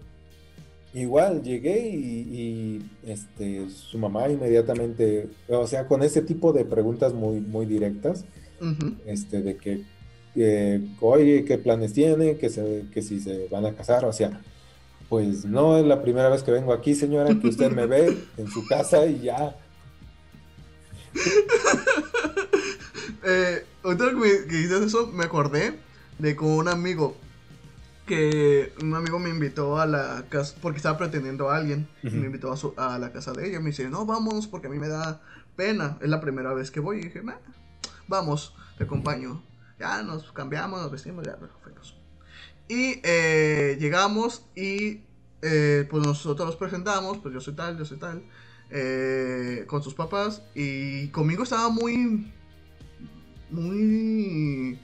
igual 0.94 1.44
llegué 1.44 1.90
y, 1.90 2.82
este, 3.06 3.70
su 3.70 3.98
mamá 3.98 4.30
inmediatamente, 4.30 5.30
o 5.50 5.68
sea, 5.68 5.88
con 5.88 6.02
ese 6.02 6.22
tipo 6.22 6.54
de 6.54 6.66
preguntas 6.66 7.14
muy, 7.14 7.40
muy 7.40 7.66
directas, 7.66 8.26
este, 9.06 9.42
de 9.42 9.58
que, 9.58 9.84
oye, 11.00 11.46
¿qué 11.46 11.58
planes 11.58 11.94
tienen? 11.94 12.38
Que, 12.38 12.50
se, 12.50 12.86
que 12.94 13.02
si 13.02 13.20
se 13.20 13.48
van 13.50 13.66
a 13.66 13.74
casar, 13.74 14.06
o 14.06 14.14
sea, 14.14 14.42
pues 15.10 15.44
no 15.44 15.78
es 15.78 15.86
la 15.86 16.02
primera 16.02 16.30
vez 16.30 16.42
que 16.42 16.52
vengo 16.52 16.72
aquí, 16.72 16.96
señora, 16.96 17.38
que 17.38 17.48
usted 17.48 17.70
me 17.72 17.86
ve 17.86 18.18
en 18.38 18.48
su 18.48 18.66
casa 18.66 19.06
y 19.06 19.22
ya. 19.22 19.56
Eh, 23.24 23.64
ahorita 23.84 24.06
que, 24.20 24.58
dices 24.58 24.82
eso, 24.82 25.06
me 25.14 25.26
acordé 25.26 25.78
de 26.18 26.36
con 26.36 26.50
un 26.50 26.68
amigo 26.68 27.16
que 28.08 28.74
un 28.82 28.96
amigo 28.96 29.20
me 29.20 29.30
invitó 29.30 29.80
a 29.80 29.86
la 29.86 30.26
casa 30.28 30.56
porque 30.60 30.78
estaba 30.78 30.98
pretendiendo 30.98 31.52
a 31.52 31.58
alguien 31.58 31.88
me 32.02 32.26
invitó 32.26 32.52
a, 32.78 32.98
la 32.98 33.12
casa 33.12 33.32
de 33.34 33.48
ella 33.48 33.60
me 33.60 33.68
dice 33.68 33.88
no 33.90 34.08
vamos 34.08 34.48
porque 34.48 34.68
a 34.68 34.70
mí 34.72 34.80
me 34.80 34.88
da 34.88 35.22
pena 35.56 36.00
es 36.02 36.10
la 36.10 36.20
primera 36.20 36.52
vez 36.56 36.72
que 36.72 36.80
voy 36.80 36.98
y 36.98 37.02
dije 37.04 37.22
vamos 38.08 38.56
te 38.80 38.86
acompaño 38.86 39.44
ya 39.82 40.02
nos 40.04 40.32
cambiamos 40.32 40.82
nos 40.82 40.92
vestimos 40.92 41.26
ya 41.26 41.36
perfecto 41.36 41.82
y 42.68 43.02
eh, 43.04 43.78
llegamos 43.80 44.46
y 44.56 45.02
eh, 45.42 45.86
pues 45.90 46.06
nosotros 46.06 46.46
nos 46.48 46.56
presentamos 46.56 47.18
pues 47.18 47.34
yo 47.34 47.42
soy 47.42 47.54
tal 47.54 47.78
yo 47.78 47.86
soy 47.86 47.98
tal 47.98 48.24
eh, 48.74 49.66
con 49.68 49.84
sus 49.84 49.94
papás 49.94 50.42
y 50.56 51.10
conmigo 51.10 51.44
estaba 51.44 51.68
muy, 51.68 52.32
muy, 53.50 54.80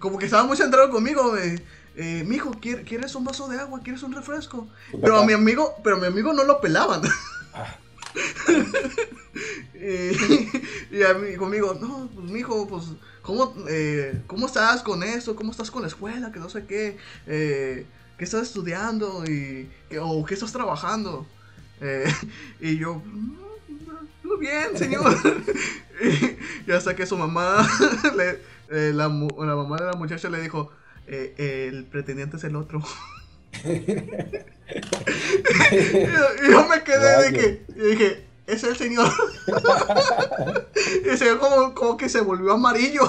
como 0.00 0.18
que 0.18 0.24
estaba 0.24 0.42
muy 0.42 0.56
centrado 0.56 0.90
conmigo. 0.90 1.36
Eh, 1.38 2.24
mijo, 2.26 2.50
¿quieres 2.60 3.14
un 3.14 3.24
vaso 3.24 3.46
de 3.46 3.60
agua? 3.60 3.80
¿Quieres 3.82 4.02
un 4.02 4.12
refresco? 4.12 4.66
Pero 5.00 5.18
a 5.18 5.24
mi 5.24 5.34
amigo, 5.34 5.76
pero 5.84 5.96
a 5.96 6.00
mi 6.00 6.06
amigo 6.06 6.32
no 6.32 6.44
lo 6.44 6.60
pelaban. 6.60 7.02
Ah. 7.58 7.74
y, 9.74 11.02
a 11.02 11.14
mí, 11.14 11.36
conmigo, 11.36 11.74
no, 11.80 12.10
pues 12.14 12.30
mijo, 12.30 12.68
pues, 12.68 12.84
¿cómo, 13.26 13.52
eh, 13.68 14.22
¿cómo 14.28 14.46
estás 14.46 14.82
con 14.82 15.02
esto? 15.02 15.34
¿Cómo 15.34 15.50
estás 15.50 15.70
con 15.70 15.82
la 15.82 15.88
escuela? 15.88 16.30
Que 16.30 16.38
no 16.38 16.48
sé 16.48 16.64
qué. 16.64 16.96
Eh, 17.26 17.84
¿Qué 18.16 18.24
estás 18.24 18.42
estudiando? 18.42 19.24
Y, 19.26 19.68
¿O 20.00 20.24
qué 20.24 20.34
estás 20.34 20.52
trabajando? 20.52 21.26
Eh, 21.80 22.06
y 22.60 22.78
yo, 22.78 23.02
muy 24.22 24.38
bien, 24.38 24.78
señor. 24.78 25.14
y, 26.66 26.70
hasta 26.70 26.94
que 26.94 27.04
su 27.04 27.18
mamá, 27.18 27.68
eh, 28.70 28.92
la, 28.94 29.08
mamá 29.08 29.76
de 29.76 29.86
la 29.86 29.94
muchacha 29.94 30.30
le 30.30 30.40
dijo, 30.40 30.70
el 31.06 31.84
pretendiente 31.84 32.36
es 32.36 32.44
el 32.44 32.54
otro. 32.54 32.80
y, 33.64 33.86
yo, 36.50 36.68
me 36.68 36.82
quedé 36.84 37.22
de 37.22 37.32
que, 37.32 37.64
y 37.74 37.80
dije, 37.90 38.26
es 38.46 38.64
el 38.64 38.76
señor. 38.76 39.10
ve 41.04 41.38
como, 41.74 41.96
que 41.96 42.08
se 42.08 42.20
volvió 42.20 42.52
amarillo 42.52 43.02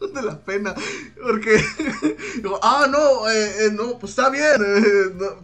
de 0.14 0.22
la 0.22 0.38
pena. 0.38 0.74
Porque 1.22 1.62
digo, 2.36 2.58
ah, 2.62 2.86
no, 2.90 3.24
no, 3.72 3.98
pues 3.98 4.10
está 4.10 4.30
bien. 4.30 4.54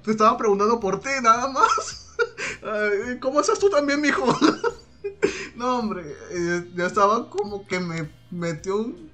te 0.02 0.10
estaba 0.10 0.36
preguntando 0.36 0.80
por 0.80 1.00
ti, 1.00 1.10
nada 1.22 1.48
más. 1.48 2.14
¿Cómo 3.20 3.40
estás 3.40 3.58
tú 3.58 3.68
también, 3.68 4.00
mijo? 4.00 4.24
no, 5.56 5.78
hombre, 5.78 6.16
eh, 6.30 6.70
ya 6.74 6.86
estaba 6.86 7.28
como 7.28 7.66
que 7.66 7.80
me 7.80 8.10
metió 8.30 8.76
un 8.76 9.10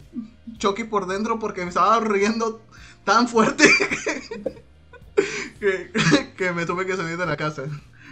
choque 0.58 0.84
por 0.84 1.06
dentro 1.06 1.38
porque 1.38 1.62
me 1.62 1.68
estaba 1.68 1.98
riendo 2.00 2.60
tan 3.04 3.28
fuerte 3.28 3.64
que, 6.36 6.52
me 6.52 6.66
tuve 6.66 6.86
que 6.86 6.96
salir 6.96 7.16
de 7.16 7.26
la 7.26 7.36
casa. 7.36 7.64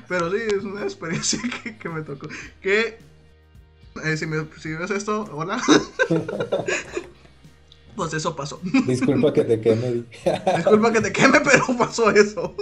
Pero 0.09 0.31
sí, 0.31 0.39
es 0.39 0.65
una 0.65 0.83
experiencia 0.83 1.39
que, 1.81 1.89
me 1.89 2.03
tocó. 2.03 2.29
Que, 2.63 2.99
eh, 4.05 4.17
si, 4.17 4.27
me, 4.27 4.47
si 4.59 4.73
ves 4.73 4.91
esto, 4.91 5.29
hola. 5.33 5.61
pues 7.95 8.15
eso 8.15 8.35
pasó. 8.35 8.59
Disculpa 8.87 9.33
que 9.33 9.45
te 9.45 9.61
queme. 9.61 10.05
Disculpa 10.57 10.93
que 10.93 11.01
te 11.03 11.13
queme, 11.13 11.41
pero 11.41 11.67
pasó 11.77 12.11
eso. 12.11 12.57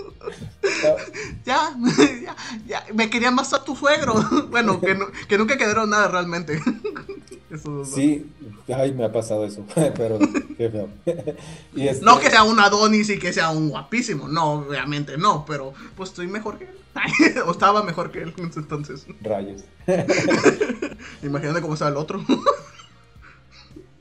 ya, 1.44 1.76
ya, 2.24 2.36
ya, 2.66 2.84
me 2.92 3.08
quería 3.08 3.30
más 3.30 3.52
a 3.52 3.62
tu 3.62 3.76
suegro. 3.76 4.14
Bueno, 4.50 4.80
que, 4.80 4.98
que 5.28 5.38
nunca 5.38 5.56
quedaron 5.56 5.90
nada 5.90 6.08
realmente. 6.08 6.60
Sí, 7.84 8.26
ay, 8.74 8.92
me 8.92 9.04
ha 9.04 9.12
pasado 9.12 9.44
eso, 9.44 9.64
pero 9.96 10.18
qué 10.56 10.70
feo. 10.70 10.88
Este 11.76 12.04
no 12.04 12.18
que 12.18 12.30
sea 12.30 12.44
un 12.44 12.58
Adonis 12.58 13.10
y 13.10 13.18
que 13.18 13.32
sea 13.32 13.50
un 13.50 13.68
guapísimo, 13.68 14.28
no, 14.28 14.52
obviamente 14.52 15.16
no, 15.18 15.44
pero 15.46 15.72
pues 15.96 16.10
estoy 16.10 16.26
mejor 16.26 16.58
que 16.58 16.64
él. 16.64 16.70
o 17.46 17.50
estaba 17.50 17.82
mejor 17.82 18.10
que 18.10 18.22
él 18.22 18.34
entonces. 18.38 19.06
Rayos. 19.20 19.64
Imagínate 21.22 21.60
cómo 21.60 21.74
estaba 21.74 21.90
el 21.90 21.96
otro. 21.98 22.24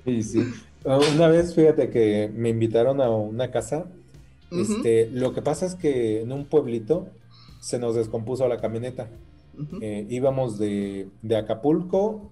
sí, 0.06 0.24
sí. 0.24 0.54
Una 0.86 1.28
vez, 1.28 1.56
fíjate 1.56 1.90
que 1.90 2.32
me 2.34 2.50
invitaron 2.50 3.02
a 3.02 3.10
una 3.10 3.52
casa. 3.52 3.86
Este, 4.52 5.10
lo 5.12 5.34
que 5.34 5.42
pasa 5.42 5.66
es 5.66 5.76
que 5.76 6.22
en 6.22 6.32
un 6.32 6.46
pueblito 6.46 7.10
se 7.60 7.80
nos 7.80 7.96
descompuso 7.96 8.48
la 8.48 8.58
camioneta. 8.58 9.10
Eh, 9.82 10.06
íbamos 10.10 10.60
de, 10.60 11.10
Acapulco 11.36 12.30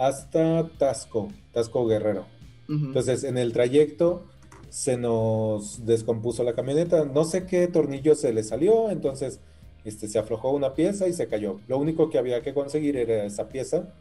hasta 0.00 0.68
Tasco, 0.78 1.28
Tasco 1.52 1.86
Guerrero. 1.86 2.26
Entonces, 2.68 3.24
en 3.24 3.36
el 3.36 3.52
trayecto 3.52 4.26
se 4.68 4.96
nos 4.96 5.84
descompuso 5.86 6.44
la 6.44 6.54
camioneta. 6.54 7.04
No 7.04 7.24
sé 7.24 7.46
qué 7.46 7.66
tornillo 7.66 8.14
se 8.14 8.32
le 8.32 8.44
salió, 8.44 8.90
entonces 8.90 9.40
este, 9.84 10.08
se 10.08 10.18
aflojó 10.18 10.52
una 10.52 10.74
pieza 10.74 11.08
y 11.08 11.12
se 11.12 11.26
cayó. 11.26 11.60
Lo 11.66 11.78
único 11.78 12.10
que 12.10 12.18
había 12.18 12.42
que 12.42 12.54
conseguir 12.54 12.96
era 12.96 13.24
esa 13.24 13.48
pieza 13.48 13.92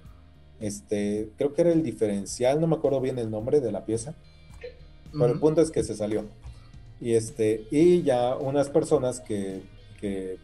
este, 0.60 1.30
creo 1.38 1.54
que 1.54 1.62
era 1.62 1.72
el 1.72 1.84
diferencial, 1.84 2.60
no 2.60 2.68
me 2.68 2.76
acuerdo 2.76 3.00
bien 3.00 3.18
el 3.18 3.32
nombre 3.32 3.62
de 3.62 3.72
la 3.72 3.86
pieza, 3.86 4.16
pero 5.12 5.28
el 5.28 5.40
punto 5.40 5.62
es 5.62 5.72
que 5.72 5.84
se 5.84 5.96
salió. 5.96 6.26
Y, 7.00 7.14
este, 7.14 7.66
y 7.72 8.04
ya 8.04 8.36
unas 8.36 8.70
personas 8.70 9.22
que, 9.22 9.62
que 10.02 10.38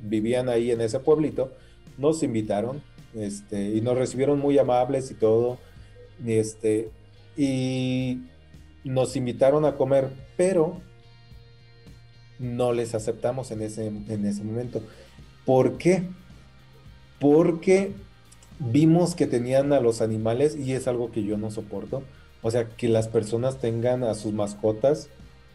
vivían 0.00 0.48
ahí 0.48 0.72
en 0.72 0.80
ese 0.80 0.98
pueblito 0.98 1.52
nos 1.96 2.22
invitaron 2.24 2.82
este, 3.14 3.70
y 3.70 3.80
nos 3.80 3.96
recibieron 3.96 4.38
muy 4.38 4.58
amables 4.58 5.10
y 5.10 5.14
todo. 5.14 5.58
este, 6.26 6.90
y 7.36 8.22
nos 8.84 9.16
invitaron 9.16 9.64
a 9.64 9.76
comer, 9.76 10.10
pero 10.36 10.80
no 12.38 12.72
les 12.72 12.94
aceptamos 12.94 13.50
en 13.50 13.62
ese, 13.62 13.86
en 13.86 14.26
ese 14.26 14.42
momento. 14.42 14.82
¿Por 15.44 15.78
qué? 15.78 16.04
Porque 17.20 17.92
vimos 18.58 19.14
que 19.14 19.26
tenían 19.26 19.72
a 19.72 19.80
los 19.80 20.00
animales 20.00 20.56
y 20.56 20.72
es 20.72 20.88
algo 20.88 21.10
que 21.10 21.24
yo 21.24 21.38
no 21.38 21.50
soporto. 21.50 22.02
O 22.42 22.50
sea, 22.50 22.68
que 22.68 22.88
las 22.88 23.08
personas 23.08 23.60
tengan 23.60 24.02
a 24.02 24.14
sus 24.14 24.32
mascotas 24.32 25.08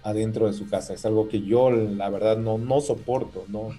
adentro 0.04 0.48
de 0.48 0.54
su 0.54 0.70
casa. 0.70 0.94
Es 0.94 1.06
algo 1.06 1.28
que 1.28 1.42
yo, 1.42 1.70
la 1.70 2.10
verdad, 2.10 2.38
no, 2.38 2.58
no 2.58 2.80
soporto, 2.80 3.44
¿no? 3.50 3.72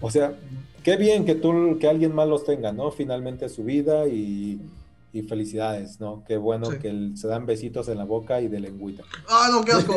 O 0.00 0.10
sea, 0.10 0.34
qué 0.82 0.96
bien 0.96 1.24
que 1.24 1.34
tú, 1.34 1.78
que 1.80 1.88
alguien 1.88 2.14
más 2.14 2.28
los 2.28 2.44
tenga, 2.44 2.72
¿no? 2.72 2.90
Finalmente 2.90 3.48
su 3.48 3.64
vida 3.64 4.06
y, 4.06 4.60
felicidades, 5.28 5.98
¿no? 5.98 6.22
Qué 6.28 6.36
bueno 6.36 6.68
que 6.78 7.12
se 7.14 7.26
dan 7.26 7.46
besitos 7.46 7.88
en 7.88 7.96
la 7.96 8.04
boca 8.04 8.42
y 8.42 8.48
de 8.48 8.60
lengüita. 8.60 9.02
Ah, 9.26 9.48
no, 9.50 9.64
qué 9.64 9.72
asco. 9.72 9.94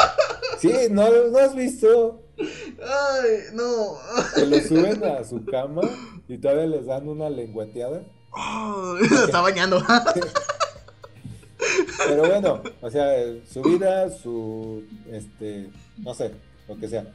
sí, 0.58 0.72
¿no, 0.90 1.06
¿no 1.30 1.38
has 1.38 1.54
visto? 1.54 2.22
Ay, 2.38 3.52
no. 3.52 3.98
Que 4.34 4.46
lo 4.46 4.58
suben 4.60 5.04
a 5.04 5.22
su 5.24 5.44
cama 5.44 5.82
y 6.26 6.38
todavía 6.38 6.66
les 6.66 6.86
dan 6.86 7.06
una 7.06 7.28
lengüeteada. 7.28 8.02
Oh, 8.30 8.96
está 9.26 9.42
bañando. 9.42 9.82
Pero 12.08 12.26
bueno, 12.26 12.62
o 12.80 12.90
sea, 12.90 13.14
su 13.50 13.62
vida, 13.62 14.10
su, 14.10 14.84
este, 15.10 15.70
no 15.98 16.14
sé, 16.14 16.32
lo 16.68 16.78
que 16.78 16.88
sea. 16.88 17.06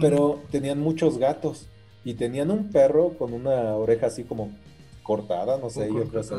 Pero 0.00 0.40
tenían 0.50 0.80
muchos 0.80 1.18
gatos 1.18 1.66
y 2.04 2.14
tenían 2.14 2.50
un 2.50 2.70
perro 2.70 3.10
con 3.18 3.32
una 3.32 3.74
oreja 3.74 4.06
así 4.06 4.24
como 4.24 4.50
cortada, 5.02 5.58
no 5.58 5.70
sé, 5.70 5.88
yo 5.88 6.04
creo 6.08 6.22
que 6.22 6.28
se 6.28 6.34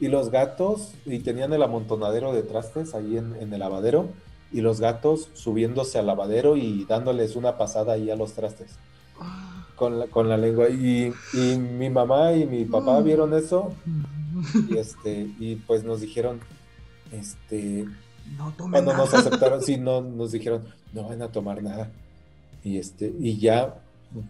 Y 0.00 0.08
los 0.08 0.30
gatos, 0.30 0.92
y 1.06 1.20
tenían 1.20 1.52
el 1.52 1.62
amontonadero 1.62 2.32
de 2.32 2.42
trastes 2.42 2.94
ahí 2.94 3.16
en, 3.16 3.36
en, 3.36 3.52
el 3.52 3.60
lavadero, 3.60 4.08
y 4.52 4.60
los 4.60 4.80
gatos 4.80 5.30
subiéndose 5.34 5.98
al 5.98 6.06
lavadero 6.06 6.56
y 6.56 6.84
dándoles 6.84 7.36
una 7.36 7.56
pasada 7.56 7.94
ahí 7.94 8.10
a 8.10 8.16
los 8.16 8.32
trastes. 8.32 8.72
Ah. 9.20 9.66
Con 9.76 9.98
la, 9.98 10.06
con 10.08 10.28
la 10.28 10.36
lengua. 10.36 10.68
Y, 10.68 11.12
y 11.32 11.56
mi 11.56 11.88
mamá 11.88 12.32
y 12.34 12.44
mi 12.44 12.66
papá 12.66 13.00
mm. 13.00 13.04
vieron 13.04 13.32
eso 13.32 13.72
y 14.68 14.76
este, 14.76 15.30
y 15.38 15.56
pues 15.56 15.84
nos 15.84 16.00
dijeron, 16.00 16.40
este, 17.12 17.86
no 18.36 18.52
cuando 18.70 18.94
nos 18.94 19.12
aceptaron, 19.14 19.62
sí, 19.62 19.76
no, 19.78 20.00
nos 20.00 20.32
dijeron, 20.32 20.64
no 20.92 21.04
van 21.08 21.22
a 21.22 21.28
tomar 21.28 21.62
nada. 21.62 21.90
Y 22.62 22.78
este, 22.78 23.12
y 23.18 23.38
ya, 23.38 23.82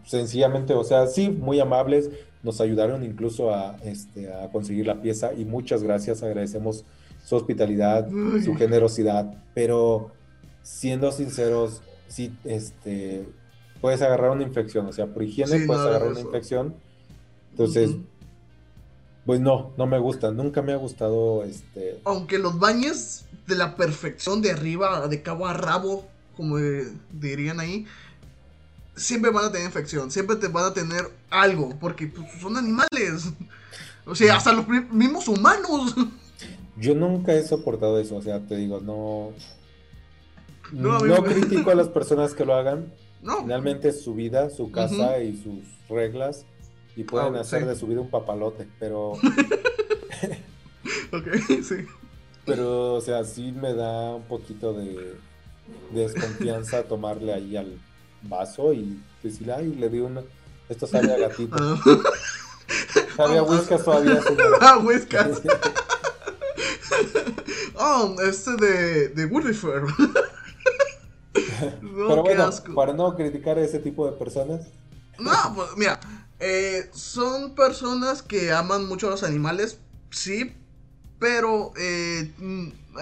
sencillamente, 0.06 0.74
o 0.74 0.84
sea, 0.84 1.06
sí, 1.06 1.30
muy 1.30 1.60
amables, 1.60 2.10
nos 2.42 2.60
ayudaron 2.60 3.04
incluso 3.04 3.54
a, 3.54 3.76
este, 3.84 4.32
a 4.32 4.50
conseguir 4.50 4.86
la 4.86 5.00
pieza 5.02 5.32
y 5.34 5.44
muchas 5.44 5.82
gracias, 5.82 6.22
agradecemos 6.22 6.84
su 7.24 7.36
hospitalidad, 7.36 8.08
su 8.44 8.54
generosidad, 8.54 9.44
pero 9.54 10.10
siendo 10.62 11.12
sinceros, 11.12 11.82
sí, 12.08 12.32
este, 12.44 13.26
puedes 13.80 14.00
agarrar 14.02 14.30
una 14.30 14.42
infección, 14.42 14.86
o 14.86 14.92
sea, 14.92 15.06
por 15.06 15.22
higiene 15.22 15.66
puedes 15.66 15.82
agarrar 15.82 16.10
una 16.10 16.20
infección. 16.20 16.74
Entonces, 17.50 17.96
pues 19.26 19.40
no, 19.40 19.72
no 19.76 19.86
me 19.86 19.98
gusta, 19.98 20.30
nunca 20.30 20.62
me 20.62 20.72
ha 20.72 20.76
gustado 20.76 21.44
este... 21.44 22.00
Aunque 22.04 22.38
los 22.38 22.58
bañes 22.58 23.26
de 23.46 23.56
la 23.56 23.76
perfección 23.76 24.40
de 24.40 24.52
arriba, 24.52 25.06
de 25.08 25.22
cabo 25.22 25.46
a 25.46 25.52
rabo, 25.52 26.06
como 26.36 26.56
dirían 27.12 27.60
ahí, 27.60 27.86
siempre 29.00 29.30
van 29.30 29.46
a 29.46 29.52
tener 29.52 29.66
infección, 29.66 30.10
siempre 30.10 30.36
te 30.36 30.48
van 30.48 30.64
a 30.64 30.74
tener 30.74 31.10
algo, 31.30 31.70
porque 31.80 32.06
pues, 32.06 32.26
son 32.40 32.56
animales. 32.56 33.32
O 34.04 34.14
sea, 34.14 34.36
hasta 34.36 34.52
los 34.52 34.68
mismos 34.68 35.28
humanos. 35.28 35.94
Yo 36.76 36.94
nunca 36.94 37.34
he 37.34 37.46
soportado 37.46 37.98
eso, 37.98 38.16
o 38.16 38.22
sea, 38.22 38.40
te 38.40 38.56
digo, 38.56 38.80
no... 38.80 39.32
No, 40.72 41.00
critico 41.24 41.70
a 41.70 41.74
las 41.74 41.88
personas 41.88 42.32
que 42.32 42.44
lo 42.44 42.54
hagan. 42.54 42.92
No. 43.22 43.42
Finalmente 43.42 43.88
es 43.88 44.02
su 44.02 44.14
vida, 44.14 44.50
su 44.50 44.70
casa 44.70 45.20
y 45.20 45.36
sus 45.36 45.64
reglas 45.88 46.46
y 46.96 47.04
pueden 47.04 47.36
ah, 47.36 47.40
hacer 47.40 47.66
de 47.66 47.76
su 47.76 47.86
vida 47.86 48.00
un 48.00 48.10
papalote, 48.10 48.66
pero... 48.78 49.10
ok, 51.12 51.28
sí. 51.62 51.86
Pero, 52.46 52.94
o 52.94 53.00
sea, 53.00 53.24
sí 53.24 53.52
me 53.52 53.74
da 53.74 54.14
un 54.14 54.22
poquito 54.22 54.72
de, 54.72 55.14
desconfianza 55.92 56.84
tomarle 56.84 57.32
ahí 57.32 57.56
al 57.56 57.78
vaso 58.22 58.72
y 58.72 59.00
decirle, 59.22 59.54
ay, 59.54 59.74
le 59.74 59.88
di 59.88 60.00
una... 60.00 60.22
Esto 60.68 60.86
sabe 60.86 61.12
a 61.12 61.18
gatito. 61.18 61.56
Ah. 62.70 63.00
sabe 63.16 63.38
a 63.38 63.42
whiskas 63.50 63.84
todavía, 63.84 64.20
Ah, 64.60 64.78
whiskas. 64.78 65.42
oh, 67.74 68.16
este 68.22 68.56
de, 68.56 69.08
de 69.08 69.26
Woodifer. 69.26 69.82
Pero 71.60 72.22
bueno, 72.22 72.50
para 72.74 72.92
no 72.92 73.14
criticar 73.16 73.58
a 73.58 73.62
ese 73.62 73.80
tipo 73.80 74.06
de 74.06 74.16
personas. 74.16 74.68
No, 75.18 75.32
pues 75.54 75.68
mira, 75.76 76.00
eh, 76.38 76.88
son 76.92 77.54
personas 77.54 78.22
que 78.22 78.52
aman 78.52 78.86
mucho 78.86 79.08
a 79.08 79.10
los 79.10 79.22
animales, 79.22 79.78
sí, 80.10 80.56
pero 81.18 81.72
eh, 81.76 82.32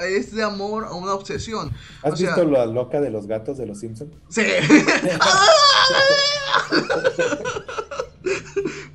es 0.05 0.35
de 0.35 0.43
amor 0.43 0.85
a 0.85 0.93
una 0.93 1.15
obsesión. 1.15 1.73
¿Has 2.03 2.21
visto 2.21 2.45
la 2.45 2.67
loca 2.67 3.01
de 3.01 3.11
los 3.11 3.27
gatos 3.27 3.59
de 3.59 3.67
los 3.67 3.79
Simpsons? 3.81 4.13
Sí. 4.29 4.43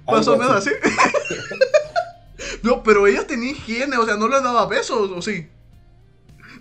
Más 0.06 0.28
o 0.28 0.38
menos 0.38 0.56
así. 0.58 0.72
no, 2.62 2.84
pero 2.84 3.08
ella 3.08 3.26
tenía 3.26 3.52
higiene, 3.52 3.98
o 3.98 4.06
sea, 4.06 4.16
no 4.18 4.28
le 4.28 4.42
daba 4.42 4.66
besos, 4.68 5.10
¿o 5.12 5.22
sí? 5.22 5.48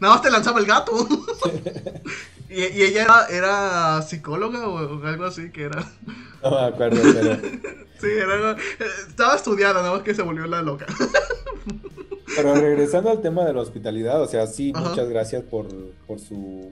Nada 0.01 0.15
más 0.15 0.23
te 0.23 0.31
lanzaba 0.31 0.61
el 0.61 0.67
gato. 0.67 0.93
y, 2.51 2.63
ella 2.63 3.03
era, 3.03 3.27
era 3.27 4.03
psicóloga 4.03 4.69
o 4.69 5.07
algo 5.07 5.25
así, 5.25 5.51
que 5.51 5.65
era... 5.65 5.85
No 6.43 6.51
me 6.51 6.67
acuerdo, 6.67 7.01
pero. 7.01 7.37
sí, 8.01 8.09
era, 8.09 8.57
estaba 9.09 9.37
estudiada, 9.37 9.75
nada 9.75 9.93
más 9.93 10.03
que 10.03 10.15
se 10.15 10.23
volvió 10.23 10.47
la 10.47 10.63
loca. 10.63 10.87
Pero 12.37 12.55
regresando 12.55 13.11
al 13.11 13.21
tema 13.21 13.45
de 13.45 13.53
la 13.53 13.61
hospitalidad, 13.61 14.21
o 14.23 14.27
sea, 14.27 14.47
sí, 14.47 14.73
muchas 14.73 15.09
gracias 15.09 15.43
por, 15.43 15.69
por 16.07 16.21
su. 16.21 16.71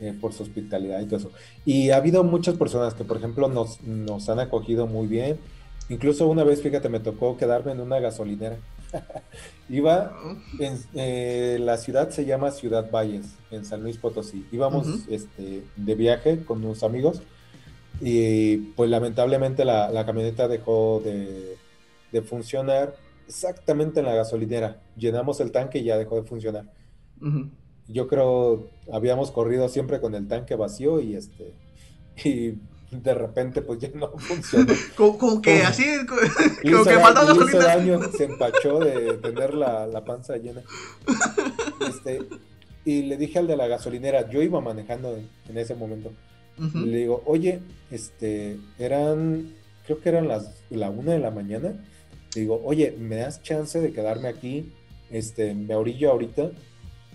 Eh, 0.00 0.16
por 0.20 0.32
su 0.32 0.44
hospitalidad 0.44 1.00
y 1.00 1.06
todo 1.06 1.16
eso. 1.16 1.32
Y 1.64 1.90
ha 1.90 1.96
habido 1.96 2.22
muchas 2.22 2.54
personas 2.54 2.94
que, 2.94 3.02
por 3.02 3.16
ejemplo, 3.16 3.48
nos, 3.48 3.82
nos 3.82 4.28
han 4.28 4.38
acogido 4.38 4.86
muy 4.86 5.08
bien. 5.08 5.38
Incluso 5.88 6.28
una 6.28 6.44
vez, 6.44 6.62
fíjate, 6.62 6.88
me 6.88 7.00
tocó 7.00 7.36
quedarme 7.36 7.72
en 7.72 7.80
una 7.80 7.98
gasolinera. 7.98 8.58
Iba 9.68 10.16
en 10.60 10.78
eh, 10.94 11.58
la 11.60 11.78
ciudad 11.78 12.10
se 12.10 12.24
llama 12.24 12.52
Ciudad 12.52 12.90
Valles, 12.92 13.26
en 13.50 13.64
San 13.64 13.82
Luis 13.82 13.96
Potosí. 13.96 14.46
Íbamos 14.52 14.86
este, 15.08 15.64
de 15.74 15.94
viaje 15.96 16.44
con 16.44 16.64
unos 16.64 16.84
amigos 16.84 17.22
y 18.00 18.58
pues 18.76 18.90
lamentablemente 18.90 19.64
la, 19.64 19.90
la 19.90 20.06
camioneta 20.06 20.48
dejó 20.48 21.02
de, 21.04 21.56
de, 22.12 22.22
funcionar 22.22 22.94
exactamente 23.28 24.00
en 24.00 24.06
la 24.06 24.14
gasolinera. 24.14 24.80
Llenamos 24.96 25.40
el 25.40 25.52
tanque 25.52 25.78
y 25.78 25.84
ya 25.84 25.96
dejó 25.96 26.16
de 26.16 26.22
funcionar. 26.22 26.64
Yo 27.86 28.08
creo 28.08 28.68
habíamos 28.92 29.30
corrido 29.30 29.68
siempre 29.68 30.00
con 30.00 30.14
el 30.14 30.28
tanque 30.28 30.54
vacío 30.54 31.00
y 31.00 31.14
este 31.14 31.54
y 32.24 32.58
de 32.90 33.14
repente 33.14 33.62
pues 33.62 33.78
ya 33.78 33.90
no 33.94 34.10
funcionó. 34.18 34.72
Como, 34.96 35.42
que 35.42 35.62
así, 35.62 35.84
como 36.06 36.84
que 36.84 36.98
falta 36.98 37.24
gasolina. 37.24 37.58
daño, 37.58 38.00
se 38.16 38.24
empachó 38.24 38.78
de 38.80 39.14
tener 39.18 39.54
la, 39.54 39.86
la 39.86 40.04
panza 40.04 40.36
llena. 40.36 40.62
Este, 41.88 42.20
y 42.84 43.02
le 43.02 43.16
dije 43.16 43.38
al 43.38 43.46
de 43.46 43.56
la 43.56 43.66
gasolinera, 43.66 44.28
yo 44.30 44.42
iba 44.42 44.60
manejando 44.60 45.16
en 45.48 45.58
ese 45.58 45.74
momento 45.74 46.10
le 46.58 46.98
digo, 46.98 47.22
oye, 47.26 47.60
este, 47.90 48.58
eran, 48.78 49.52
creo 49.86 50.00
que 50.00 50.08
eran 50.08 50.28
las, 50.28 50.50
la 50.70 50.90
una 50.90 51.12
de 51.12 51.18
la 51.20 51.30
mañana. 51.30 51.74
Le 52.38 52.42
digo, 52.42 52.62
oye, 52.64 52.94
¿me 52.96 53.16
das 53.16 53.42
chance 53.42 53.80
de 53.80 53.92
quedarme 53.92 54.28
aquí? 54.28 54.72
Este, 55.10 55.54
me 55.54 55.74
orillo 55.74 56.12
ahorita, 56.12 56.52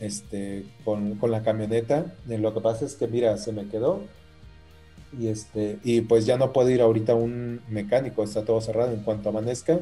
este, 0.01 0.65
con, 0.83 1.17
la 1.31 1.43
camioneta. 1.43 2.13
lo 2.27 2.53
que 2.53 2.59
pasa 2.59 2.83
es 2.83 2.95
que, 2.95 3.07
mira, 3.07 3.37
se 3.37 3.53
me 3.53 3.69
quedó. 3.69 4.01
Y 5.17 5.27
este, 5.27 5.79
y 5.81 6.01
pues 6.01 6.25
ya 6.25 6.37
no 6.37 6.51
puedo 6.51 6.69
ir 6.69 6.81
ahorita 6.81 7.15
un 7.15 7.61
mecánico, 7.69 8.21
está 8.21 8.43
todo 8.43 8.59
cerrado. 8.59 8.91
En 8.91 8.99
cuanto 8.99 9.29
amanezca, 9.29 9.79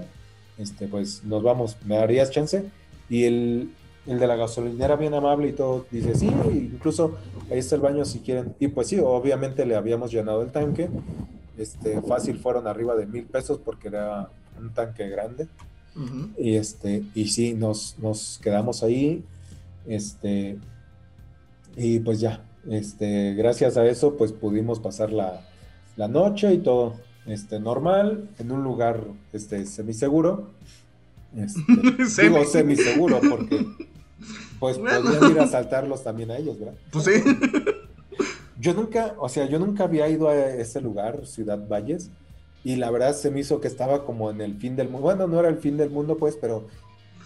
este, 0.60 0.88
pues 0.88 1.24
nos 1.24 1.42
vamos. 1.42 1.76
¿Me 1.86 1.96
darías 1.96 2.30
chance? 2.30 2.64
Y 3.10 3.24
el, 3.24 3.72
el 4.06 4.20
de 4.20 4.28
la 4.28 4.36
gasolinera 4.36 4.96
bien 4.96 5.16
amable 5.16 5.48
y 5.48 5.54
todo, 5.54 5.88
dice, 5.90 6.14
sí, 6.14 6.28
incluso 6.52 7.18
ahí 7.50 7.58
está 7.58 7.74
el 7.74 7.82
baño 7.82 8.06
si 8.06 8.20
quieren. 8.20 8.54
Y 8.60 8.68
pues 8.68 8.90
sí, 8.90 9.00
obviamente 9.00 9.66
le 9.66 9.76
habíamos 9.76 10.12
llenado 10.12 10.44
el 10.44 10.52
tanque. 10.52 10.88
Este, 11.58 12.00
fácil 12.04 12.38
fueron 12.38 12.68
arriba 12.68 12.96
de 12.96 13.08
mil 13.08 13.26
pesos 13.26 13.58
porque 13.58 13.88
era 13.88 14.30
un 14.60 14.74
tanque 14.74 15.10
grande. 15.10 15.48
Y 16.38 16.56
este, 16.56 17.04
y 17.14 17.28
sí, 17.28 17.54
nos, 17.54 17.98
nos 18.00 18.40
quedamos 18.42 18.84
ahí. 18.84 19.24
Este, 19.86 20.58
y 21.76 22.00
pues 22.00 22.20
ya, 22.20 22.44
este, 22.70 23.34
gracias 23.34 23.78
a 23.78 23.86
eso, 23.86 24.16
pues 24.16 24.32
pudimos 24.32 24.80
pasar 24.80 25.12
la, 25.12 25.42
la 25.98 26.08
noche 26.08 26.54
y 26.54 26.60
todo 26.60 26.96
este, 27.26 27.60
normal, 27.60 28.30
en 28.40 28.52
un 28.52 28.64
lugar 28.64 29.04
este, 29.34 29.66
semiseguro. 29.66 30.52
Este, 31.36 31.62
digo 32.24 32.44
semi 32.46 32.76
seguro 32.76 33.22
porque 33.30 33.66
pues 34.60 34.78
podrían 34.78 35.32
ir 35.32 35.40
a 35.40 35.44
asaltarlos 35.44 36.04
también 36.04 36.32
a 36.32 36.38
ellos, 36.38 36.60
¿verdad? 36.60 36.76
Pues 36.92 37.06
sí. 37.06 37.12
Yo 38.60 38.74
nunca, 38.74 39.16
o 39.18 39.28
sea, 39.28 39.48
yo 39.48 39.58
nunca 39.58 39.86
había 39.86 40.08
ido 40.08 40.30
a 40.30 40.36
ese 40.36 40.82
lugar, 40.82 41.26
Ciudad 41.26 41.68
Valles, 41.68 42.12
y 42.64 42.76
la 42.76 42.92
verdad 42.92 43.16
se 43.16 43.32
me 43.32 43.40
hizo 43.40 43.60
que 43.60 43.68
estaba 43.68 44.06
como 44.06 44.30
en 44.30 44.42
el 44.42 44.56
fin 44.58 44.76
del 44.76 44.90
mundo. 44.90 45.06
Bueno, 45.06 45.28
no 45.28 45.40
era 45.40 45.50
el 45.50 45.58
fin 45.58 45.78
del 45.78 45.90
mundo, 45.90 46.18
pues, 46.18 46.38
pero 46.40 46.68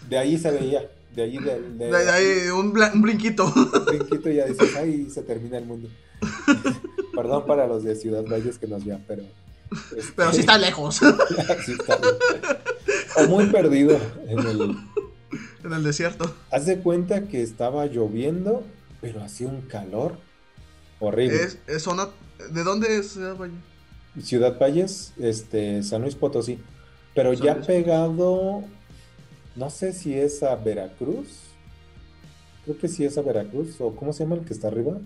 de 0.10 0.18
ahí 0.18 0.38
se 0.38 0.52
veía. 0.52 0.90
De 1.16 1.24
ahí, 1.24 1.38
de, 1.38 1.62
de, 1.62 1.96
ahí 2.12 2.50
un, 2.50 2.78
un, 2.78 3.02
brinquito. 3.02 3.46
Un 3.46 3.86
brinquito 3.86 4.30
y 4.30 4.36
ya 4.36 4.46
dices, 4.46 4.76
ahí 4.78 5.10
se 5.10 5.22
termina 5.24 5.58
el 5.58 5.66
mundo. 5.66 5.90
Perdón 7.16 7.46
para 7.46 7.68
los 7.68 7.84
de 7.84 7.96
Ciudad 7.96 8.26
Valles 8.26 8.58
que 8.58 8.68
nos 8.68 8.84
vean, 8.84 9.04
pero. 9.08 9.24
Este, 9.96 10.14
pero 10.16 10.34
sí 10.34 10.42
está 10.42 10.58
lejos. 10.58 10.96
sí 11.66 11.72
está 11.72 11.98
lejos. 11.98 12.20
O 13.18 13.28
muy 13.28 13.46
perdido 13.48 13.98
en 14.28 14.40
el. 14.40 14.78
En 15.64 15.74
el 15.74 15.84
desierto. 15.84 16.34
Haz 16.52 16.66
de 16.66 16.80
cuenta 16.80 17.28
que 17.28 17.42
estaba 17.42 17.86
lloviendo, 17.86 18.64
pero 19.02 19.24
hacía 19.24 19.48
un 19.48 19.62
calor 19.62 20.18
horrible. 21.00 21.48
Es, 21.68 21.82
zona. 21.82 22.10
¿De 22.52 22.64
dónde 22.64 22.98
es 22.98 23.14
Ciudad 23.14 23.36
Valles? 23.38 23.75
Ciudad 24.22 24.58
Valles, 24.60 25.14
este, 25.20 25.84
San 25.84 26.02
Luis 26.02 26.16
Potosí. 26.16 26.60
Pero 27.14 27.34
ya 27.34 27.56
pegado. 27.62 28.64
No 29.56 29.70
sé 29.70 29.94
si 29.94 30.14
es 30.14 30.44
a 30.44 30.56
Veracruz. 30.56 31.46
Creo 32.66 32.78
que 32.78 32.88
sí 32.88 33.06
es 33.06 33.18
a 33.18 33.22
Veracruz. 33.22 33.80
¿O 33.80 33.96
cómo 33.96 34.12
se 34.12 34.24
llama 34.24 34.36
el 34.36 34.46
que 34.46 34.54
está 34.54 34.68
arriba? 34.68 34.98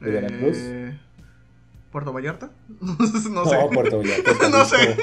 ¿De 0.00 0.10
Veracruz? 0.10 0.56
Eh, 0.58 0.98
¿Puerto 1.90 2.12
Vallarta? 2.12 2.50
no, 2.80 3.06
sé. 3.06 3.28
No, 3.30 3.70
Puerto 3.70 3.98
Vallarta. 3.98 4.48
no 4.48 4.64
sé. 4.64 4.96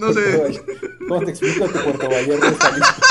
No, 0.00 0.12
sé. 0.12 0.62
¿Cómo 1.08 1.24
te 1.24 1.30
explico 1.30 1.66
que 1.66 1.78
Puerto 1.80 2.08
Vallarta 2.08 2.48
está 2.48 2.70
listo? 2.70 3.02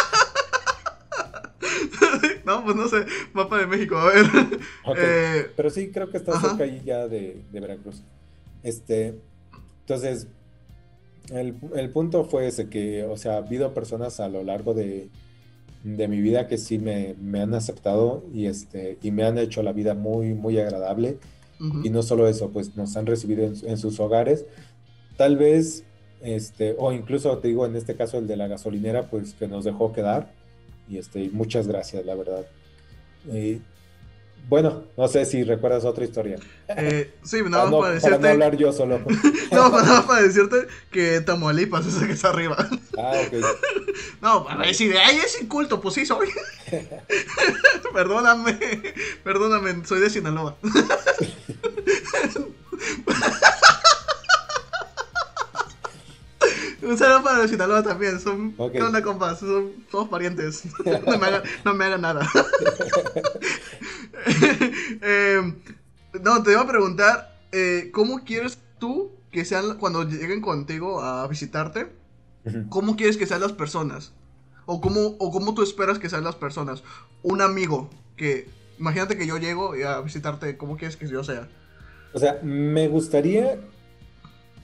no, 2.46 2.64
pues 2.64 2.76
no 2.76 2.88
sé. 2.88 3.06
Mapa 3.34 3.58
de 3.60 3.68
México, 3.68 3.98
a 3.98 4.06
ver. 4.06 4.26
Eh, 4.98 5.52
Pero 5.56 5.70
sí, 5.70 5.92
creo 5.92 6.10
que 6.10 6.18
está 6.18 6.40
cerca 6.40 6.64
ahí 6.64 6.82
ya 6.86 7.08
de, 7.08 7.44
de, 7.52 7.60
Veracruz. 7.60 8.02
Este. 8.64 9.20
Entonces, 9.94 10.28
el, 11.32 11.56
el, 11.76 11.90
punto 11.90 12.24
fue 12.24 12.48
ese 12.48 12.70
que, 12.70 13.04
o 13.04 13.18
sea, 13.18 13.34
ha 13.34 13.38
habido 13.38 13.74
personas 13.74 14.22
a 14.22 14.30
lo 14.30 14.42
largo 14.42 14.74
de, 14.74 15.10
de 15.84 16.08
mi 16.08 16.22
vida 16.22 16.48
que 16.48 16.58
sí 16.58 16.80
me, 16.80 17.16
me, 17.20 17.42
han 17.42 17.54
aceptado 17.54 18.24
y, 18.34 18.46
este, 18.46 18.98
y 19.02 19.12
me 19.12 19.26
han 19.26 19.38
hecho 19.38 19.64
la 19.64 19.74
vida 19.74 19.94
muy, 19.94 20.34
muy 20.34 20.58
agradable 20.60 21.18
y 21.84 21.92
no 21.92 22.02
solo 22.02 22.28
eso, 22.28 22.50
pues 22.50 22.76
nos 22.76 22.98
han 22.98 23.06
recibido 23.06 23.44
en, 23.46 23.78
sus 23.78 24.00
hogares. 24.00 24.46
Tal 25.16 25.38
vez, 25.38 25.84
este, 26.22 26.76
o 26.80 26.92
incluso 26.92 27.38
te 27.38 27.50
digo, 27.50 27.68
en 27.68 27.76
este 27.76 27.96
caso 27.96 28.18
el 28.18 28.26
de 28.26 28.36
la 28.36 28.48
gasolinera, 28.48 29.04
pues 29.12 29.36
que 29.36 29.48
nos 29.48 29.64
dejó 29.64 29.94
quedar. 29.94 30.34
Y 30.90 30.98
este, 30.98 31.30
muchas 31.30 31.68
gracias, 31.68 32.04
la 32.04 32.16
verdad. 32.16 32.48
Bueno, 34.48 34.84
no 34.98 35.08
sé 35.08 35.26
si 35.26 35.44
recuerdas 35.44 35.86
otra 35.86 36.04
historia. 36.04 36.38
Eh, 36.68 37.14
sí, 37.24 37.38
nada 37.50 37.66
más 37.66 37.80
para, 37.80 37.94
decirte. 37.94 38.18
Para 38.18 38.28
no 38.28 38.34
hablar 38.34 38.58
yo 38.58 38.74
solo. 38.74 39.00
no, 39.52 39.70
nada 39.70 39.84
más 39.84 40.06
para 40.06 40.22
decirte 40.22 40.68
que 40.92 41.22
Tamaulipas 41.22 41.86
es 41.86 42.02
el 42.02 42.08
que 42.08 42.14
está 42.14 42.30
arriba. 42.30 42.58
Ah, 42.98 43.14
ok. 43.28 43.34
No, 44.22 44.46
para 44.46 44.68
decir, 44.68 44.96
ay, 45.04 45.18
es 45.18 45.42
inculto, 45.42 45.82
pues 45.82 45.96
sí 45.96 46.06
soy. 46.06 46.30
perdóname, 47.92 48.60
perdóname, 49.24 49.84
soy 49.84 50.00
de 50.00 50.12
Sinaloa. 50.12 50.56
Un 56.82 56.98
saludo 56.98 57.24
para 57.24 57.40
los 57.40 57.50
Sinaloa 57.50 57.84
también. 57.84 58.20
Son, 58.20 58.54
¿Qué 58.72 58.82
onda, 58.82 59.02
compas? 59.02 59.40
Son 59.40 59.72
todos 59.90 60.10
parientes. 60.10 60.64
no, 61.66 61.74
me 61.74 61.86
hagan, 61.86 62.02
nada. 62.02 62.28
Em, 65.04 65.56
no, 66.22 66.44
te 66.44 66.52
iba 66.52 66.62
a 66.62 66.68
preguntar, 66.68 67.40
eh, 67.52 67.90
¿cómo 67.92 68.24
quieres 68.24 68.60
tú 68.78 69.12
que 69.32 69.46
sean, 69.46 69.78
cuando 69.80 70.04
lleguen 70.04 70.42
contigo 70.42 71.02
a 71.02 71.28
visitarte, 71.28 71.92
cómo 72.70 72.96
quieres 72.96 73.18
que 73.18 73.26
sean 73.26 73.42
las 73.42 73.54
personas? 73.54 74.14
¿O 74.68 74.80
cómo, 74.80 75.16
¿O 75.18 75.32
cómo 75.32 75.56
tú 75.56 75.64
esperas 75.64 75.98
que 75.98 76.10
sean 76.10 76.24
las 76.24 76.36
personas? 76.36 76.84
Un 77.24 77.42
amigo 77.42 77.90
que, 78.16 78.48
imagínate 78.78 79.18
que 79.18 79.26
yo 79.26 79.38
llego 79.38 79.74
a 79.74 80.02
visitarte, 80.02 80.56
¿cómo 80.58 80.78
quieres 80.78 80.98
que 80.98 81.08
yo 81.08 81.24
sea? 81.24 81.50
O 82.14 82.20
sea, 82.20 82.40
me 82.44 82.88
gustaría 82.88 83.60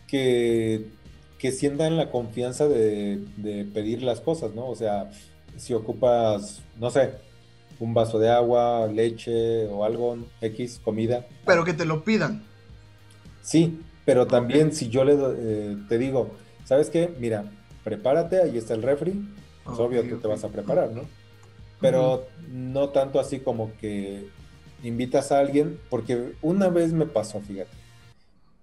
que, 0.07 0.87
que 1.37 1.51
sientan 1.51 1.97
la 1.97 2.09
confianza 2.09 2.67
de, 2.67 3.23
pedir 3.73 4.03
las 4.03 4.21
cosas, 4.21 4.53
¿no? 4.53 4.67
O 4.67 4.75
sea, 4.75 5.09
si 5.55 5.73
ocupas, 5.73 6.61
no 6.79 6.89
sé, 6.89 7.11
un 7.79 7.93
vaso 7.93 8.19
de 8.19 8.29
agua, 8.29 8.87
leche 8.87 9.67
o 9.67 9.85
algo, 9.85 10.17
X, 10.41 10.81
comida. 10.83 11.27
Pero 11.45 11.63
que 11.63 11.73
te 11.73 11.85
lo 11.85 12.03
pidan. 12.03 12.43
Sí, 13.41 13.79
pero 14.03 14.25
también 14.27 14.73
si 14.73 14.89
yo 14.89 15.03
le 15.03 15.15
eh, 15.15 15.77
te 15.87 15.97
digo, 15.97 16.31
¿sabes 16.65 16.89
qué? 16.89 17.13
Mira, 17.19 17.45
prepárate, 17.83 18.41
ahí 18.41 18.57
está 18.57 18.73
el 18.73 18.81
refri, 18.81 19.21
pues 19.63 19.79
obvio 19.79 20.01
que 20.03 20.15
te 20.15 20.27
vas 20.27 20.43
a 20.43 20.49
preparar, 20.49 20.91
¿no? 20.91 21.03
Pero 21.79 22.25
no 22.51 22.89
tanto 22.89 23.19
así 23.19 23.39
como 23.39 23.71
que 23.79 24.27
invitas 24.83 25.31
a 25.31 25.39
alguien, 25.39 25.79
porque 25.89 26.33
una 26.41 26.69
vez 26.69 26.93
me 26.93 27.05
pasó, 27.05 27.39
fíjate, 27.39 27.76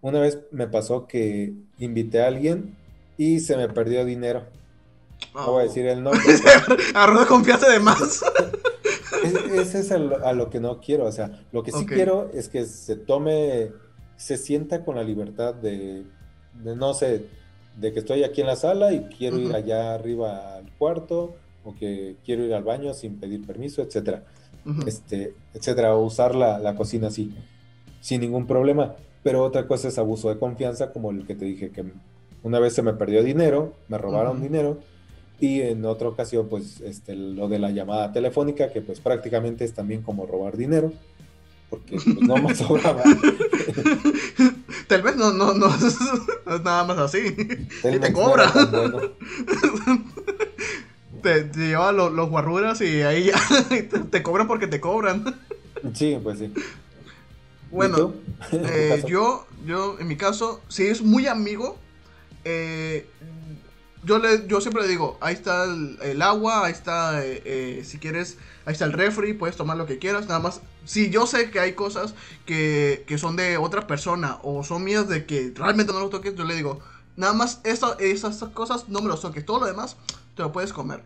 una 0.05 0.21
vez 0.21 0.39
me 0.51 0.69
pasó 0.69 1.07
que 1.07 1.55
invité 1.79 2.23
a 2.23 2.29
alguien 2.29 2.77
y 3.17 3.41
se 3.41 3.57
me 3.57 3.69
perdió 3.69 4.05
dinero. 4.05 4.45
No 5.35 5.53
voy 5.53 5.63
a 5.63 5.67
decir 5.67 5.87
el 5.87 6.03
nombre. 6.05 6.23
Arroz 6.95 7.27
confianza 7.27 7.69
de 7.69 7.81
más. 7.81 8.23
Ese 9.53 9.79
es, 9.81 9.93
a 9.93 10.33
lo 10.33 10.51
que 10.51 10.61
no 10.61 10.81
quiero. 10.81 11.07
O 11.07 11.13
sea, 11.13 11.43
lo 11.53 11.63
que 11.63 11.73
sí 11.73 11.87
quiero 11.87 12.31
es 12.35 12.49
que 12.49 12.67
se 12.67 12.97
tome, 12.97 13.73
se 14.17 14.37
sienta 14.37 14.85
con 14.85 14.97
la 14.97 15.03
libertad 15.03 15.55
de, 15.55 16.05
no 16.63 16.95
sé, 16.95 17.27
de 17.77 17.93
que 17.93 18.01
estoy 18.01 18.25
aquí 18.25 18.43
en 18.43 18.47
la 18.49 18.57
sala 18.57 18.93
y 18.93 19.05
quiero 19.05 19.39
ir 19.39 19.55
allá 19.55 19.95
arriba 19.95 20.57
al 20.57 20.71
cuarto 20.77 21.35
o 21.65 21.75
que 21.75 22.17
quiero 22.25 22.45
ir 22.45 22.53
al 22.55 22.63
baño 22.63 22.93
sin 22.95 23.19
pedir 23.19 23.47
permiso, 23.47 23.83
etcétera 23.83 24.23
este, 24.87 25.35
etcétera, 25.53 25.95
o 25.95 26.05
usar 26.05 26.35
la, 26.35 26.75
cocina 26.75 27.09
así, 27.09 27.35
sin 28.01 28.21
ningún 28.21 28.47
problema. 28.47 28.97
Pero 29.25 29.43
otra 29.43 29.67
cosa 29.67 29.89
es 29.89 29.99
abuso 29.99 30.29
de 30.29 30.39
confianza, 30.39 30.93
como 30.93 31.11
el 31.11 31.27
que 31.27 31.35
te 31.35 31.47
dije 31.47 31.71
que 31.71 31.85
una 32.45 32.61
vez 32.61 32.75
se 32.75 32.83
me 32.83 32.93
perdió 32.93 33.25
dinero, 33.25 33.73
me 33.89 33.99
robaron 33.99 34.41
dinero, 34.41 34.79
y 35.41 35.63
en 35.63 35.85
otra 35.85 36.09
ocasión, 36.09 36.49
pues, 36.49 36.81
este, 36.83 37.17
lo 37.17 37.49
de 37.49 37.59
la 37.59 37.71
llamada 37.71 38.13
telefónica, 38.13 38.73
que 38.73 38.83
pues 38.83 39.01
prácticamente 39.01 39.65
es 39.65 39.75
también 39.75 40.03
como 40.03 40.27
robar 40.27 40.57
dinero, 40.57 40.93
porque 41.71 41.97
pues, 41.97 42.21
no 42.21 42.37
me 42.37 42.55
sobraba. 42.55 43.03
Tal 44.87 45.03
vez 45.03 45.17
no, 45.17 45.33
no, 45.33 45.55
no, 45.55 45.67
es 45.75 46.63
nada 46.63 46.85
más 46.85 46.99
así. 46.99 47.19
y 47.19 47.99
te 47.99 48.13
cobra 48.13 48.53
te, 51.25 51.51
lleva 51.57 51.91
los, 51.91 52.13
los 52.13 52.29
guarruras 52.29 52.81
y 52.83 53.03
ahí 53.03 53.25
ya 53.25 53.41
te, 54.11 54.23
cobran 54.23 54.47
porque 54.47 54.67
te 54.67 54.81
cobran. 54.81 55.25
Sí, 55.95 56.19
pues 56.23 56.39
sí. 56.39 56.53
Bueno, 57.75 58.15
eh, 58.53 59.03
yo, 59.09 59.47
yo, 59.67 59.97
en 59.99 60.07
mi 60.07 60.17
caso, 60.17 60.63
si 60.69 60.87
es 60.87 61.03
muy 61.03 61.27
amigo, 61.27 61.77
eh, 62.45 63.11
yo, 64.05 64.19
le, 64.19 64.47
yo 64.47 64.61
siempre 64.61 64.83
le 64.83 64.89
digo, 64.89 65.19
ahí 65.21 65.35
está 65.35 65.65
el, 65.65 66.23
agua, 66.23 66.67
ahí 66.67 66.73
está, 66.73 67.21
eh, 67.25 67.83
si 67.85 67.99
quieres, 67.99 68.39
ahí 68.65 68.75
está 68.75 68.85
el 68.85 68.93
refri, 68.93 69.33
puedes 69.33 69.57
tomar 69.57 69.77
lo 69.77 69.87
que 69.87 69.99
quieras, 69.99 70.29
nada 70.29 70.39
más. 70.39 70.61
Si 70.85 71.11
yo 71.11 71.27
sé 71.27 71.51
que 71.51 71.59
hay 71.59 71.73
cosas 71.73 72.15
que, 72.47 73.05
que 73.09 73.19
son 73.19 73.35
de 73.35 73.57
otra 73.57 73.89
persona 73.89 74.39
o 74.45 74.63
son 74.63 74.85
mías 74.85 75.09
de 75.09 75.27
que 75.27 75.53
realmente 75.57 75.93
no 75.93 75.99
lo 75.99 76.11
toques, 76.11 76.37
yo 76.37 76.45
le 76.45 76.55
digo, 76.55 76.79
nada 77.17 77.33
más 77.33 77.61
esas 77.65 78.45
cosas 78.55 78.89
no 78.89 79.01
me 79.01 79.09
los 79.09 79.21
toques, 79.21 79.45
todo 79.45 79.61
lo 79.61 79.67
demás 79.67 79.97
te 80.37 80.43
lo 80.43 80.53
puedes 80.53 80.73
comer. 80.73 81.03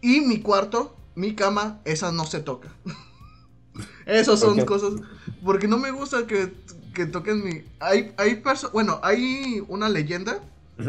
Y 0.00 0.22
mi 0.22 0.40
cuarto, 0.40 0.96
mi 1.14 1.34
cama, 1.34 1.80
esa 1.84 2.10
no 2.10 2.24
se 2.24 2.40
toca. 2.40 2.72
Esas 4.06 4.40
son 4.40 4.64
cosas. 4.64 4.92
Porque 5.44 5.68
no 5.68 5.78
me 5.78 5.90
gusta 5.90 6.26
que, 6.26 6.52
que 6.94 7.06
toquen 7.06 7.44
mi. 7.44 7.64
Hay, 7.80 8.14
hay 8.16 8.42
Bueno, 8.72 9.00
hay 9.02 9.62
una 9.68 9.88
leyenda. 9.88 10.40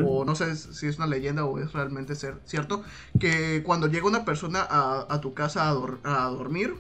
O 0.04 0.26
no 0.26 0.34
sé 0.34 0.56
si 0.56 0.88
es 0.88 0.98
una 0.98 1.06
leyenda 1.06 1.46
o 1.46 1.60
es 1.60 1.72
realmente 1.72 2.16
ser, 2.16 2.40
cierto. 2.46 2.84
Que 3.20 3.62
cuando 3.64 3.86
llega 3.86 4.08
una 4.08 4.26
persona 4.26 4.66
a, 4.68 5.22
tu 5.22 5.36
casa 5.36 5.70
a, 5.70 6.30
dormir, 6.30 6.76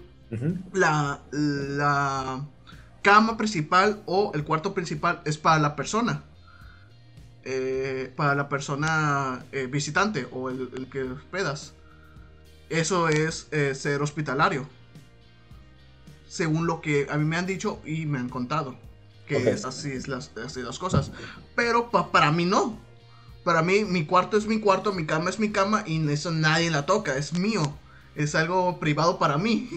la, 0.74 1.20
la 1.32 2.44
cama 3.04 3.38
principal 3.38 4.02
o 4.08 4.32
el 4.34 4.44
cuarto 4.44 4.74
principal 4.74 5.22
es 5.26 5.38
para 5.38 5.60
la 5.60 5.76
persona. 5.76 6.24
Eh, 7.48 8.12
para 8.16 8.34
la 8.34 8.50
persona 8.50 9.46
eh, 9.52 9.68
visitante 9.68 10.28
o 10.32 10.50
el, 10.50 10.88
que 10.92 11.04
hospedas. 11.04 11.74
Eso 12.70 13.08
es 13.08 13.48
eh, 13.52 13.76
ser 13.76 14.02
hospitalario. 14.02 14.68
Según 16.36 16.68
lo 16.68 16.82
que 16.82 17.08
a 17.10 17.16
mí 17.16 17.24
me 17.24 17.38
han 17.38 17.46
dicho 17.46 17.80
y 17.86 18.06
me 18.06 18.20
han 18.20 18.28
contado. 18.28 18.76
Que 19.26 19.38
es 19.50 19.64
así, 19.64 19.98
las, 20.06 20.32
las 20.36 20.80
cosas. 20.80 21.12
Pero 21.56 21.90
para 21.90 22.30
mí 22.34 22.44
no. 22.44 22.78
para 23.46 23.62
mí 23.62 23.86
mi 23.86 24.06
cuarto 24.06 24.36
es 24.36 24.46
mi 24.46 24.60
cuarto, 24.60 24.92
mi 24.92 25.06
cama 25.06 25.30
es 25.30 25.40
mi 25.40 25.50
cama 25.50 25.86
y 25.88 26.06
eso 26.12 26.32
nadie 26.32 26.70
la 26.70 26.86
toca, 26.86 27.16
es 27.16 27.32
mío. 27.32 27.64
Es 28.16 28.36
algo 28.36 28.82
privado 28.82 29.18
para 29.18 29.38
mí. 29.38 29.70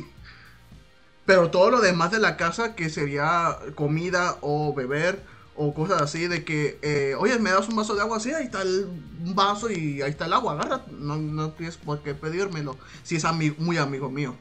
Pero 1.27 1.49
todo 1.49 1.71
lo 1.71 1.81
demás 1.81 2.11
de 2.11 2.19
la 2.19 2.37
casa, 2.37 2.75
que 2.75 2.91
sería 2.91 3.57
comida 3.77 4.39
o 4.41 4.75
beber 4.75 5.23
o 5.55 5.73
cosas 5.75 6.03
así, 6.03 6.27
de 6.27 6.45
que, 6.45 6.81
eh, 6.83 7.15
oye, 7.21 7.39
me 7.39 7.51
das 7.51 7.69
un 7.69 7.77
vaso 7.77 7.95
de 7.95 8.01
agua 8.01 8.17
así, 8.17 8.33
ahí 8.33 8.47
está 8.47 8.63
el 8.63 8.89
vaso 9.33 9.71
y 9.71 10.03
ahí 10.03 10.11
está 10.11 10.27
el 10.27 10.33
agua, 10.33 10.55
agarra, 10.55 10.83
no, 10.91 11.17
no 11.19 11.51
tienes 11.53 11.77
por 11.77 12.03
qué 12.03 12.15
pedírmelo, 12.15 12.77
si 13.05 13.15
es 13.15 13.25
muy 13.59 13.77
amigo 13.77 14.11
mío. 14.11 14.35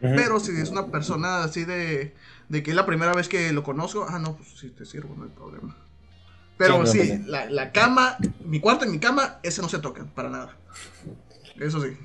Pero 0.00 0.40
si 0.40 0.52
es 0.52 0.70
una 0.70 0.86
persona 0.86 1.44
así 1.44 1.64
de, 1.64 2.14
de 2.48 2.62
que 2.62 2.70
es 2.70 2.76
la 2.76 2.86
primera 2.86 3.12
vez 3.12 3.28
que 3.28 3.52
lo 3.52 3.62
conozco, 3.62 4.06
ah, 4.08 4.18
no, 4.18 4.36
pues 4.36 4.48
sí 4.58 4.70
te 4.70 4.84
sirvo, 4.84 5.14
no 5.16 5.24
hay 5.24 5.30
problema. 5.30 5.76
Pero 6.58 6.86
sí, 6.86 7.22
la, 7.26 7.50
la, 7.50 7.70
cama, 7.72 8.16
mi 8.44 8.60
cuarto 8.60 8.86
y 8.86 8.88
mi 8.88 8.98
cama, 8.98 9.40
ese 9.42 9.60
no 9.60 9.68
se 9.68 9.78
tocan, 9.78 10.08
para 10.08 10.30
nada. 10.30 10.56
Eso 11.58 11.82
sí. 11.82 11.96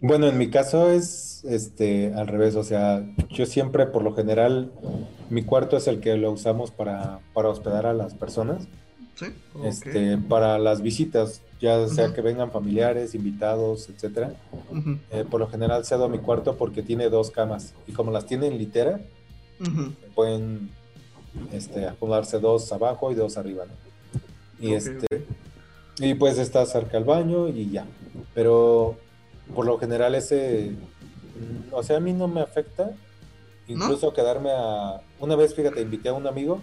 Bueno, 0.00 0.26
en 0.26 0.36
mi 0.36 0.50
caso 0.50 0.90
es 0.90 1.42
este 1.44 2.12
al 2.14 2.26
revés, 2.26 2.56
o 2.56 2.64
sea, 2.64 3.04
yo 3.30 3.46
siempre 3.46 3.86
por 3.86 4.02
lo 4.02 4.14
general 4.14 4.72
mi 5.30 5.44
cuarto 5.44 5.76
es 5.76 5.86
el 5.86 6.00
que 6.00 6.16
lo 6.16 6.30
usamos 6.32 6.70
para, 6.70 7.20
para 7.32 7.48
hospedar 7.48 7.86
a 7.86 7.94
las 7.94 8.14
personas. 8.14 8.68
Sí. 9.14 9.26
Este, 9.64 10.18
para 10.18 10.58
las 10.58 10.82
visitas, 10.82 11.40
ya 11.64 11.88
sea 11.88 12.12
que 12.12 12.20
vengan 12.20 12.50
familiares, 12.50 13.14
invitados, 13.14 13.88
etcétera. 13.88 14.34
Eh, 15.10 15.24
por 15.28 15.40
lo 15.40 15.48
general 15.48 15.86
cedo 15.86 16.10
mi 16.10 16.18
cuarto 16.18 16.56
porque 16.56 16.82
tiene 16.82 17.08
dos 17.08 17.30
camas 17.30 17.72
y 17.86 17.92
como 17.92 18.10
las 18.10 18.26
tiene 18.26 18.48
en 18.48 18.58
litera, 18.58 19.00
pueden 20.14 20.70
este, 21.52 21.86
acomodarse 21.86 22.38
dos 22.38 22.70
abajo 22.70 23.10
y 23.10 23.14
dos 23.14 23.38
arriba. 23.38 23.64
Y 24.60 24.74
este 24.74 25.06
y 25.98 26.12
pues 26.14 26.36
está 26.36 26.66
cerca 26.66 26.98
al 26.98 27.04
baño 27.04 27.48
y 27.48 27.70
ya. 27.70 27.86
Pero 28.34 28.96
por 29.54 29.64
lo 29.64 29.78
general 29.78 30.14
ese, 30.14 30.72
o 31.72 31.82
sea, 31.82 31.96
a 31.96 32.00
mí 32.00 32.12
no 32.12 32.28
me 32.28 32.42
afecta, 32.42 32.92
incluso 33.68 34.12
quedarme 34.12 34.50
a, 34.50 35.00
una 35.18 35.34
vez, 35.34 35.54
fíjate, 35.54 35.80
invité 35.80 36.10
a 36.10 36.12
un 36.12 36.26
amigo 36.26 36.60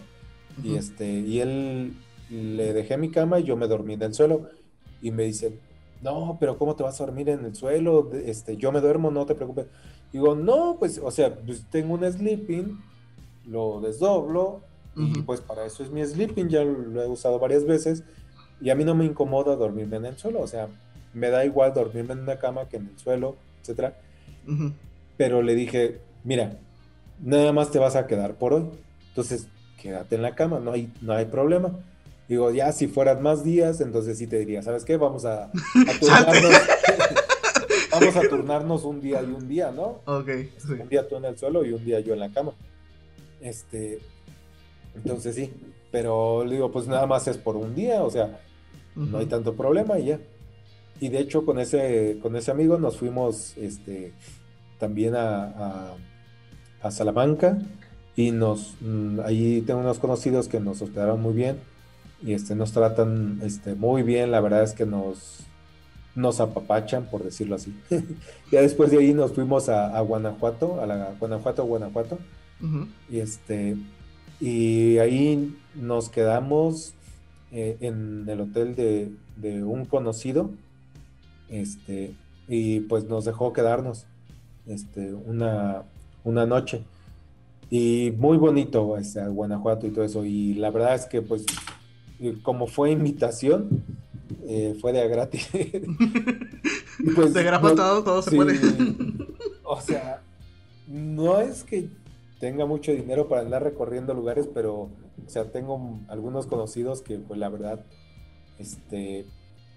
y 0.62 0.76
este, 0.76 1.10
y 1.10 1.40
él 1.40 1.96
le 2.30 2.74
dejé 2.74 2.98
mi 2.98 3.10
cama 3.10 3.40
y 3.40 3.46
yo 3.46 3.58
me 3.58 3.68
dormí 3.68 3.96
en 3.96 4.04
el 4.04 4.14
suelo 4.14 4.61
y 5.02 5.12
me 5.12 5.24
dice, 5.24 5.58
no, 6.02 6.38
pero 6.40 6.58
¿cómo 6.58 6.76
te 6.76 6.84
vas 6.84 7.00
a 7.00 7.06
dormir 7.06 7.30
en 7.30 7.46
el 7.46 7.56
suelo? 7.56 8.10
Este, 8.14 8.58
yo 8.58 8.72
me 8.72 8.82
duermo, 8.82 9.12
no 9.12 9.26
te 9.26 9.36
preocupes. 9.36 9.68
Digo, 10.12 10.36
no, 10.36 10.78
pues, 10.80 11.00
o 11.04 11.12
sea, 11.12 11.34
pues 11.36 11.66
tengo 11.70 11.94
un 11.94 12.12
sleeping, 12.12 12.80
lo 13.48 13.82
desdoblo 13.82 14.62
y 14.96 15.22
pues 15.22 15.40
para 15.40 15.66
eso 15.66 15.84
es 15.84 15.90
mi 15.90 16.06
sleeping, 16.06 16.50
ya 16.50 16.64
lo 16.64 17.02
he 17.02 17.08
usado 17.08 17.40
varias 17.40 17.66
veces 17.66 18.04
y 18.60 18.70
a 18.70 18.76
mí 18.76 18.84
no 18.84 18.94
me 18.94 19.06
incomoda 19.06 19.56
dormirme 19.56 19.98
en 19.98 20.06
el 20.06 20.18
suelo, 20.18 20.42
o 20.42 20.48
sea, 20.48 20.68
me 21.14 21.30
da 21.30 21.46
igual 21.46 21.74
dormirme 21.74 22.14
en 22.14 22.20
una 22.20 22.38
cama 22.38 22.68
que 22.68 22.78
en 22.78 22.90
el 22.90 23.00
suelo, 23.00 23.36
etcétera. 23.62 23.98
Pero 25.18 25.42
le 25.42 25.56
dije, 25.56 26.00
mira, 26.24 26.58
nada 27.22 27.54
más 27.54 27.72
te 27.72 27.80
vas 27.80 27.96
a 27.96 28.08
quedar 28.08 28.36
por 28.36 28.54
hoy. 28.54 28.66
Entonces, 29.10 29.48
quédate 29.82 30.16
en 30.16 30.22
la 30.22 30.36
cama, 30.36 30.60
no 30.60 30.72
hay, 30.72 30.92
no 31.02 31.14
hay 31.14 31.26
problema. 31.26 31.72
Digo, 32.32 32.50
ya 32.50 32.72
si 32.72 32.88
fueran 32.88 33.22
más 33.22 33.44
días, 33.44 33.82
entonces 33.82 34.18
sí 34.18 34.26
te 34.26 34.40
diría, 34.40 34.62
¿sabes 34.62 34.86
qué? 34.86 34.96
Vamos 34.96 35.26
a, 35.26 35.48
a 35.48 35.52
turnarnos. 36.00 36.54
vamos 37.92 38.16
a 38.16 38.22
turnarnos 38.22 38.84
un 38.86 39.02
día 39.02 39.22
y 39.22 39.26
un 39.26 39.50
día, 39.50 39.70
¿no? 39.72 40.00
Ok. 40.06 40.30
Un 40.70 40.88
día 40.88 41.06
tú 41.10 41.18
en 41.18 41.26
el 41.26 41.38
suelo 41.38 41.66
y 41.66 41.74
un 41.74 41.84
día 41.84 42.00
yo 42.00 42.14
en 42.14 42.22
la 42.22 42.32
cama. 42.32 42.54
Este, 43.42 44.00
entonces 44.96 45.36
sí, 45.36 45.52
pero 45.92 46.46
le 46.46 46.54
digo, 46.56 46.72
pues 46.72 46.88
nada 46.88 47.06
más 47.06 47.28
es 47.28 47.38
por 47.38 47.58
un 47.58 47.76
día, 47.76 48.02
o 48.02 48.10
sea, 48.10 48.40
no 48.96 49.18
hay 49.18 49.26
tanto 49.26 49.54
problema 49.54 50.00
y 50.00 50.06
ya. 50.06 50.20
Y 51.02 51.10
de 51.10 51.20
hecho 51.20 51.46
con 51.46 51.60
ese, 51.60 52.18
con 52.22 52.38
ese 52.38 52.50
amigo 52.50 52.78
nos 52.78 52.96
fuimos 52.96 53.58
este, 53.58 54.14
también 54.80 55.18
a, 55.18 55.96
a, 56.82 56.92
Salamanca 56.92 57.58
y 58.16 58.32
nos 58.32 58.78
mm, 58.80 59.20
ahí 59.26 59.64
tengo 59.68 59.82
unos 59.82 60.00
conocidos 60.00 60.48
que 60.48 60.62
nos 60.62 60.82
hospedaron 60.82 61.22
muy 61.22 61.34
bien 61.34 61.71
y 62.24 62.34
este, 62.34 62.56
nos 62.56 62.72
tratan 62.72 63.40
este, 63.44 63.76
muy 63.76 64.04
bien, 64.04 64.32
la 64.32 64.42
verdad 64.42 64.64
es 64.64 64.74
que 64.74 64.86
nos, 64.86 65.40
nos 66.16 66.40
apapachan, 66.40 67.06
por 67.06 67.24
decirlo 67.24 67.56
así. 67.56 67.76
ya 68.52 68.62
después 68.62 68.92
de 68.92 69.00
ahí 69.00 69.14
nos 69.14 69.34
fuimos 69.34 69.70
a, 69.70 70.00
Guanajuato, 70.02 70.82
a 70.82 70.86
la 70.86 71.14
Guanajuato, 71.20 71.66
Guanajuato, 71.66 72.20
y 73.10 73.20
este, 73.20 73.76
y 74.40 75.00
ahí 75.00 75.56
nos 75.74 76.10
quedamos 76.10 76.94
eh, 77.52 77.78
en 77.82 78.26
el 78.30 78.42
hotel 78.42 78.76
de, 78.76 79.12
de 79.38 79.64
un 79.64 79.86
conocido 79.86 80.52
este, 81.50 82.16
y 82.48 82.80
pues 82.82 83.04
nos 83.06 83.26
dejó 83.26 83.54
quedarnos 83.54 84.06
este, 84.68 85.14
una, 85.14 85.84
una 86.24 86.46
noche. 86.46 86.84
Y 87.70 88.14
muy 88.18 88.38
bonito 88.38 88.98
este, 88.98 89.26
Guanajuato 89.28 89.86
y 89.86 89.92
todo 89.92 90.06
eso. 90.06 90.26
Y 90.26 90.56
la 90.56 90.72
verdad 90.72 90.96
es 90.96 91.06
que 91.06 91.22
pues 91.22 91.46
como 92.44 92.68
fue 92.68 92.92
invitación, 92.92 93.84
eh, 94.48 94.78
fue 94.80 94.94
de 94.94 95.08
gratis. 95.08 95.50
pues, 97.16 97.34
de 97.34 97.44
grapa 97.44 97.76
todo, 97.76 98.04
todo 98.04 98.22
se 98.22 98.36
puede. 98.36 98.60
o 99.64 99.82
sea, 99.82 100.22
no 100.88 101.40
es 101.40 101.64
que 101.64 101.90
tenga 102.40 102.66
mucho 102.66 102.92
dinero 102.92 103.28
para 103.28 103.42
andar 103.42 103.64
recorriendo 103.64 104.14
lugares, 104.14 104.48
pero, 104.54 104.74
o 104.76 104.90
sea, 105.28 105.52
tengo 105.52 106.00
algunos 106.08 106.48
conocidos 106.48 107.02
que, 107.02 107.18
pues 107.18 107.40
la 107.40 107.50
verdad, 107.50 107.86
este, 108.58 109.26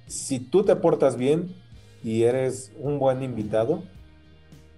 si 0.07 0.39
tú 0.41 0.65
te 0.65 0.77
portas 0.77 1.17
bien, 1.17 1.55
y 2.05 2.25
eres 2.25 2.71
un 2.79 2.99
buen 2.99 3.23
invitado, 3.23 3.83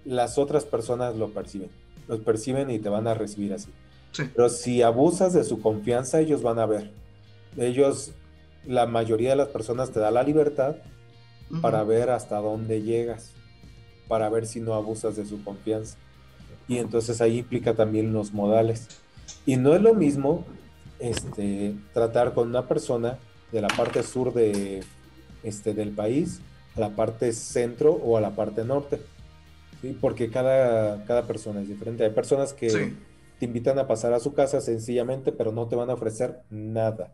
las 0.05 0.37
otras 0.37 0.63
personas 0.63 1.15
lo 1.17 1.33
perciben. 1.33 1.69
Los 2.07 2.21
perciben 2.21 2.69
y 2.71 2.79
te 2.79 2.87
van 2.87 3.05
a 3.05 3.13
recibir 3.13 3.53
así. 3.53 3.69
Pero 4.33 4.47
si 4.47 4.81
abusas 4.81 5.33
de 5.33 5.43
su 5.43 5.61
confianza, 5.61 6.21
ellos 6.21 6.41
van 6.41 6.57
a 6.57 6.65
ver. 6.65 6.89
Ellos, 7.57 8.13
la 8.65 8.85
mayoría 8.85 9.31
de 9.31 9.35
las 9.35 9.49
personas 9.49 9.91
te 9.91 9.99
da 9.99 10.11
la 10.11 10.23
libertad 10.23 10.77
para 11.61 11.83
ver 11.83 12.09
hasta 12.09 12.37
dónde 12.37 12.81
llegas, 12.81 13.31
para 14.07 14.29
ver 14.29 14.45
si 14.45 14.59
no 14.59 14.73
abusas 14.73 15.15
de 15.15 15.25
su 15.25 15.43
confianza. 15.43 15.97
Y 16.67 16.77
entonces 16.77 17.21
ahí 17.21 17.39
implica 17.39 17.73
también 17.73 18.13
los 18.13 18.33
modales. 18.33 18.87
Y 19.45 19.55
no 19.55 19.73
es 19.73 19.81
lo 19.81 19.93
mismo 19.93 20.45
este, 20.99 21.75
tratar 21.93 22.33
con 22.33 22.49
una 22.49 22.67
persona 22.67 23.17
de 23.51 23.61
la 23.61 23.69
parte 23.69 24.03
sur 24.03 24.33
de, 24.33 24.83
este, 25.43 25.73
del 25.73 25.91
país 25.91 26.41
a 26.75 26.81
la 26.81 26.95
parte 26.95 27.31
centro 27.31 27.93
o 27.93 28.17
a 28.17 28.21
la 28.21 28.31
parte 28.31 28.63
norte. 28.63 28.99
¿sí? 29.81 29.97
Porque 29.99 30.29
cada, 30.29 31.03
cada 31.05 31.25
persona 31.25 31.61
es 31.61 31.69
diferente. 31.69 32.03
Hay 32.03 32.11
personas 32.11 32.53
que 32.53 32.93
te 33.39 33.45
invitan 33.45 33.79
a 33.79 33.87
pasar 33.87 34.13
a 34.13 34.19
su 34.19 34.33
casa 34.33 34.61
sencillamente, 34.61 35.31
pero 35.31 35.51
no 35.51 35.67
te 35.67 35.75
van 35.75 35.89
a 35.89 35.93
ofrecer 35.93 36.41
nada. 36.49 37.13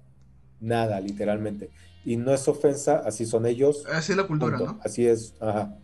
Nada, 0.64 1.02
literalmente. 1.02 1.72
Y 2.06 2.16
no 2.16 2.34
es 2.34 2.48
ofensa, 2.48 3.04
así 3.06 3.26
son 3.26 3.46
ellos. 3.46 3.86
Así 3.92 4.14
es 4.14 4.18
la 4.18 4.26
cultura, 4.26 4.58
¿no? 4.58 4.80
Así 4.82 5.06
es, 5.06 5.36
ajá. 5.42 5.76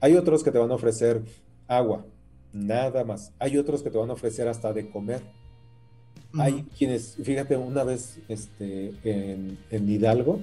Hay 0.00 0.16
otros 0.16 0.42
que 0.42 0.50
te 0.50 0.58
van 0.58 0.70
a 0.72 0.74
ofrecer 0.74 1.22
agua, 1.68 2.04
nada 2.52 3.04
más. 3.04 3.32
Hay 3.38 3.56
otros 3.56 3.82
que 3.82 3.90
te 3.90 3.96
van 3.96 4.10
a 4.10 4.14
ofrecer 4.14 4.48
hasta 4.48 4.72
de 4.72 4.90
comer. 4.90 5.22
Hay 6.34 6.66
quienes, 6.76 7.16
fíjate, 7.22 7.56
una 7.56 7.84
vez 7.84 8.18
este, 8.28 8.92
en, 9.04 9.56
en 9.70 9.88
Hidalgo, 9.88 10.40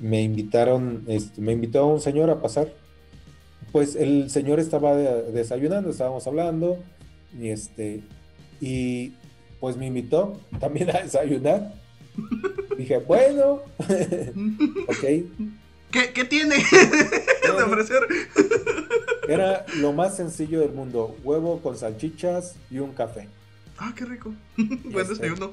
me 0.00 0.22
invitaron, 0.22 1.04
este, 1.06 1.40
me 1.40 1.52
invitó 1.52 1.86
un 1.86 2.00
señor 2.00 2.30
a 2.30 2.42
pasar. 2.42 2.72
Pues 3.70 3.94
el 3.94 4.28
señor 4.28 4.58
estaba 4.58 4.96
desayunando, 4.96 5.90
estábamos 5.90 6.26
hablando, 6.26 6.78
y 7.40 7.48
este, 7.48 8.02
y 8.60 9.14
pues 9.60 9.76
me 9.76 9.86
invitó 9.86 10.40
también 10.58 10.90
a 10.90 11.00
desayunar. 11.02 11.80
Dije, 12.76 12.98
bueno, 12.98 13.62
ok. 14.88 15.04
¿Qué, 15.90 16.12
qué 16.14 16.24
tiene 16.24 16.56
de 17.42 17.62
ofrecer? 17.62 18.02
Era 19.28 19.66
lo 19.76 19.92
más 19.92 20.16
sencillo 20.16 20.60
del 20.60 20.72
mundo, 20.72 21.16
huevo 21.22 21.60
con 21.60 21.76
salchichas 21.76 22.56
y 22.70 22.78
un 22.78 22.92
café. 22.92 23.28
Ah, 23.78 23.92
qué 23.96 24.04
rico. 24.04 24.32
Buen 24.56 25.08
desayuno. 25.08 25.52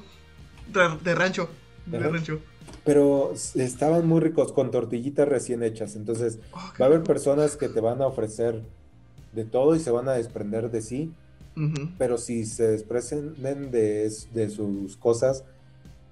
De, 1.02 1.14
rancho. 1.14 1.50
De, 1.86 1.98
rancho 1.98 2.40
pero 2.84 3.34
estaban 3.54 4.06
muy 4.06 4.20
ricos 4.20 4.52
con 4.52 4.70
tortillitas 4.70 5.28
recién 5.28 5.62
hechas. 5.62 5.96
Entonces, 5.96 6.38
va 6.80 6.84
a 6.84 6.88
haber 6.88 7.02
personas 7.02 7.56
que 7.56 7.68
te 7.68 7.80
van 7.80 8.00
a 8.00 8.06
ofrecer 8.06 8.62
de 9.32 9.44
todo 9.44 9.74
y 9.74 9.80
se 9.80 9.90
van 9.90 10.08
a 10.08 10.12
desprender 10.12 10.70
de 10.70 10.82
sí. 10.82 11.12
Pero 11.98 12.16
si 12.16 12.46
se 12.46 12.68
desprenden 12.68 13.70
de, 13.70 14.10
de, 14.32 14.48
sus 14.48 14.96
cosas, 14.96 15.44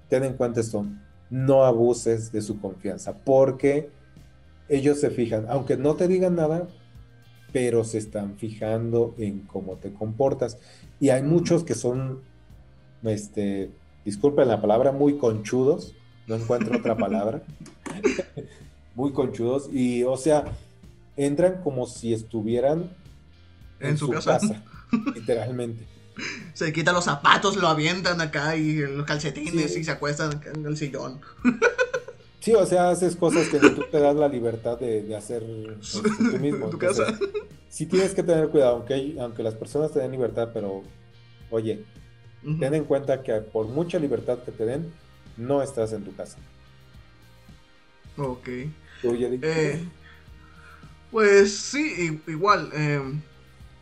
ten 0.09 0.25
en 0.25 0.35
cuenta 0.35 0.61
esto: 0.61 0.87
no 1.31 1.65
abuses 1.65 2.33
de 2.33 2.43
su 2.43 2.61
confianza, 2.61 3.15
porque 3.25 3.91
ellos 4.69 5.01
se 5.01 5.11
fijan, 5.11 5.47
aunque 5.49 5.77
no 5.77 5.95
te 5.95 6.09
digan 6.09 6.37
nada, 6.37 6.69
pero 7.53 7.85
se 7.85 7.99
están 7.99 8.37
fijando 8.37 9.15
en 9.19 9.41
cómo 9.41 9.77
te 9.77 9.93
comportas. 9.93 10.59
Y 11.01 11.11
hay 11.11 11.23
muchos 11.23 11.65
que 11.65 11.75
son, 11.75 12.21
este, 13.03 13.71
disculpen 14.05 14.49
la 14.49 14.61
palabra, 14.61 14.93
muy 14.93 15.17
conchudos 15.17 15.95
no 16.29 16.37
encuentro 16.37 16.77
otra 16.77 16.97
palabra. 16.97 17.43
muy 18.95 19.13
conchudos. 19.13 19.71
Y, 19.73 20.05
o 20.05 20.17
sea, 20.17 20.45
entran 21.17 21.63
como 21.63 21.87
si 21.87 22.13
estuvieran 22.13 22.91
en, 23.81 23.97
su, 23.97 24.11
casa. 24.11 24.63
literalmente. 25.15 25.87
Se 26.55 26.73
quitan 26.73 26.95
los 26.95 27.05
zapatos, 27.05 27.57
lo 27.57 27.69
avientan 27.69 28.21
acá 28.21 28.57
y 28.57 28.77
los 28.77 29.07
calcetines 29.07 29.77
y 29.77 29.85
se 29.85 29.91
acuestan 29.91 30.41
en 30.55 30.67
el 30.67 30.77
sillón. 30.77 31.21
Sí, 32.41 32.55
o 32.55 32.65
sea, 32.65 32.91
haces 32.91 33.17
cosas 33.17 33.49
que 33.49 33.59
tú 33.59 33.85
te 33.91 33.99
das 33.99 34.15
la 34.15 34.29
libertad 34.29 34.79
de, 34.79 35.15
hacer 35.17 35.43
tú 35.93 36.39
mismo. 36.39 36.67
En 36.67 36.71
tu 36.71 36.79
casa. 36.79 37.19
Sí 37.69 37.85
tienes 37.85 38.15
que 38.15 38.23
tener 38.23 38.49
cuidado, 38.49 38.77
aunque, 38.77 39.17
aunque 39.21 39.43
las 39.43 39.55
personas 39.55 39.93
te 39.93 39.99
den 39.99 40.13
libertad, 40.13 40.51
pero 40.55 40.83
oye, 41.51 41.85
ten 42.59 42.75
en 42.75 42.85
cuenta 42.85 43.23
que 43.23 43.35
por 43.35 43.67
mucha 43.67 43.99
libertad 43.99 44.39
que 44.45 44.53
te 44.53 44.65
den, 44.65 44.93
no 45.37 45.63
estás 45.63 45.93
en 45.93 46.05
tu 46.05 46.15
casa. 46.15 46.39
Ok. 48.17 48.49
Eh, 49.03 49.85
pues 51.11 51.57
sí, 51.57 52.21
igual. 52.27 52.71
Eh, 52.73 53.21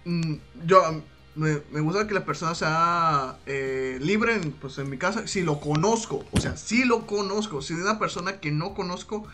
mm, 0.05 0.35
yo 0.65 1.03
me, 1.37 1.81
gusta 1.81 2.07
que 2.07 2.15
la 2.15 2.25
persona 2.25 2.55
sea 2.55 3.37
eh, 3.47 3.99
libre 4.01 4.35
en, 4.35 4.53
pues, 4.53 4.79
en 4.79 4.89
mi 4.89 4.97
casa. 4.97 5.27
Si 5.27 5.43
lo 5.43 5.61
conozco, 5.61 6.25
o 6.33 6.41
sea, 6.41 6.57
si 6.57 6.85
lo 6.85 7.07
conozco. 7.07 7.63
Si 7.63 7.75
es 7.75 7.81
una 7.81 7.99
persona 7.99 8.41
que 8.41 8.51
no 8.51 8.75
conozco, 8.75 9.27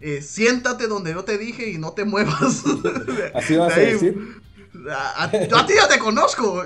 eh, 0.00 0.20
siéntate 0.22 0.86
donde 0.86 1.12
yo 1.12 1.24
te 1.24 1.38
dije 1.38 1.70
y 1.70 1.78
no 1.78 1.92
te 1.92 2.04
muevas. 2.04 2.64
Así 3.34 3.56
vas 3.56 3.74
a 3.74 3.80
decir. 3.80 4.42
A, 4.90 5.30
yo 5.48 5.56
a 5.56 5.66
ti 5.66 5.72
ya 5.74 5.88
te 5.88 5.98
conozco. 5.98 6.64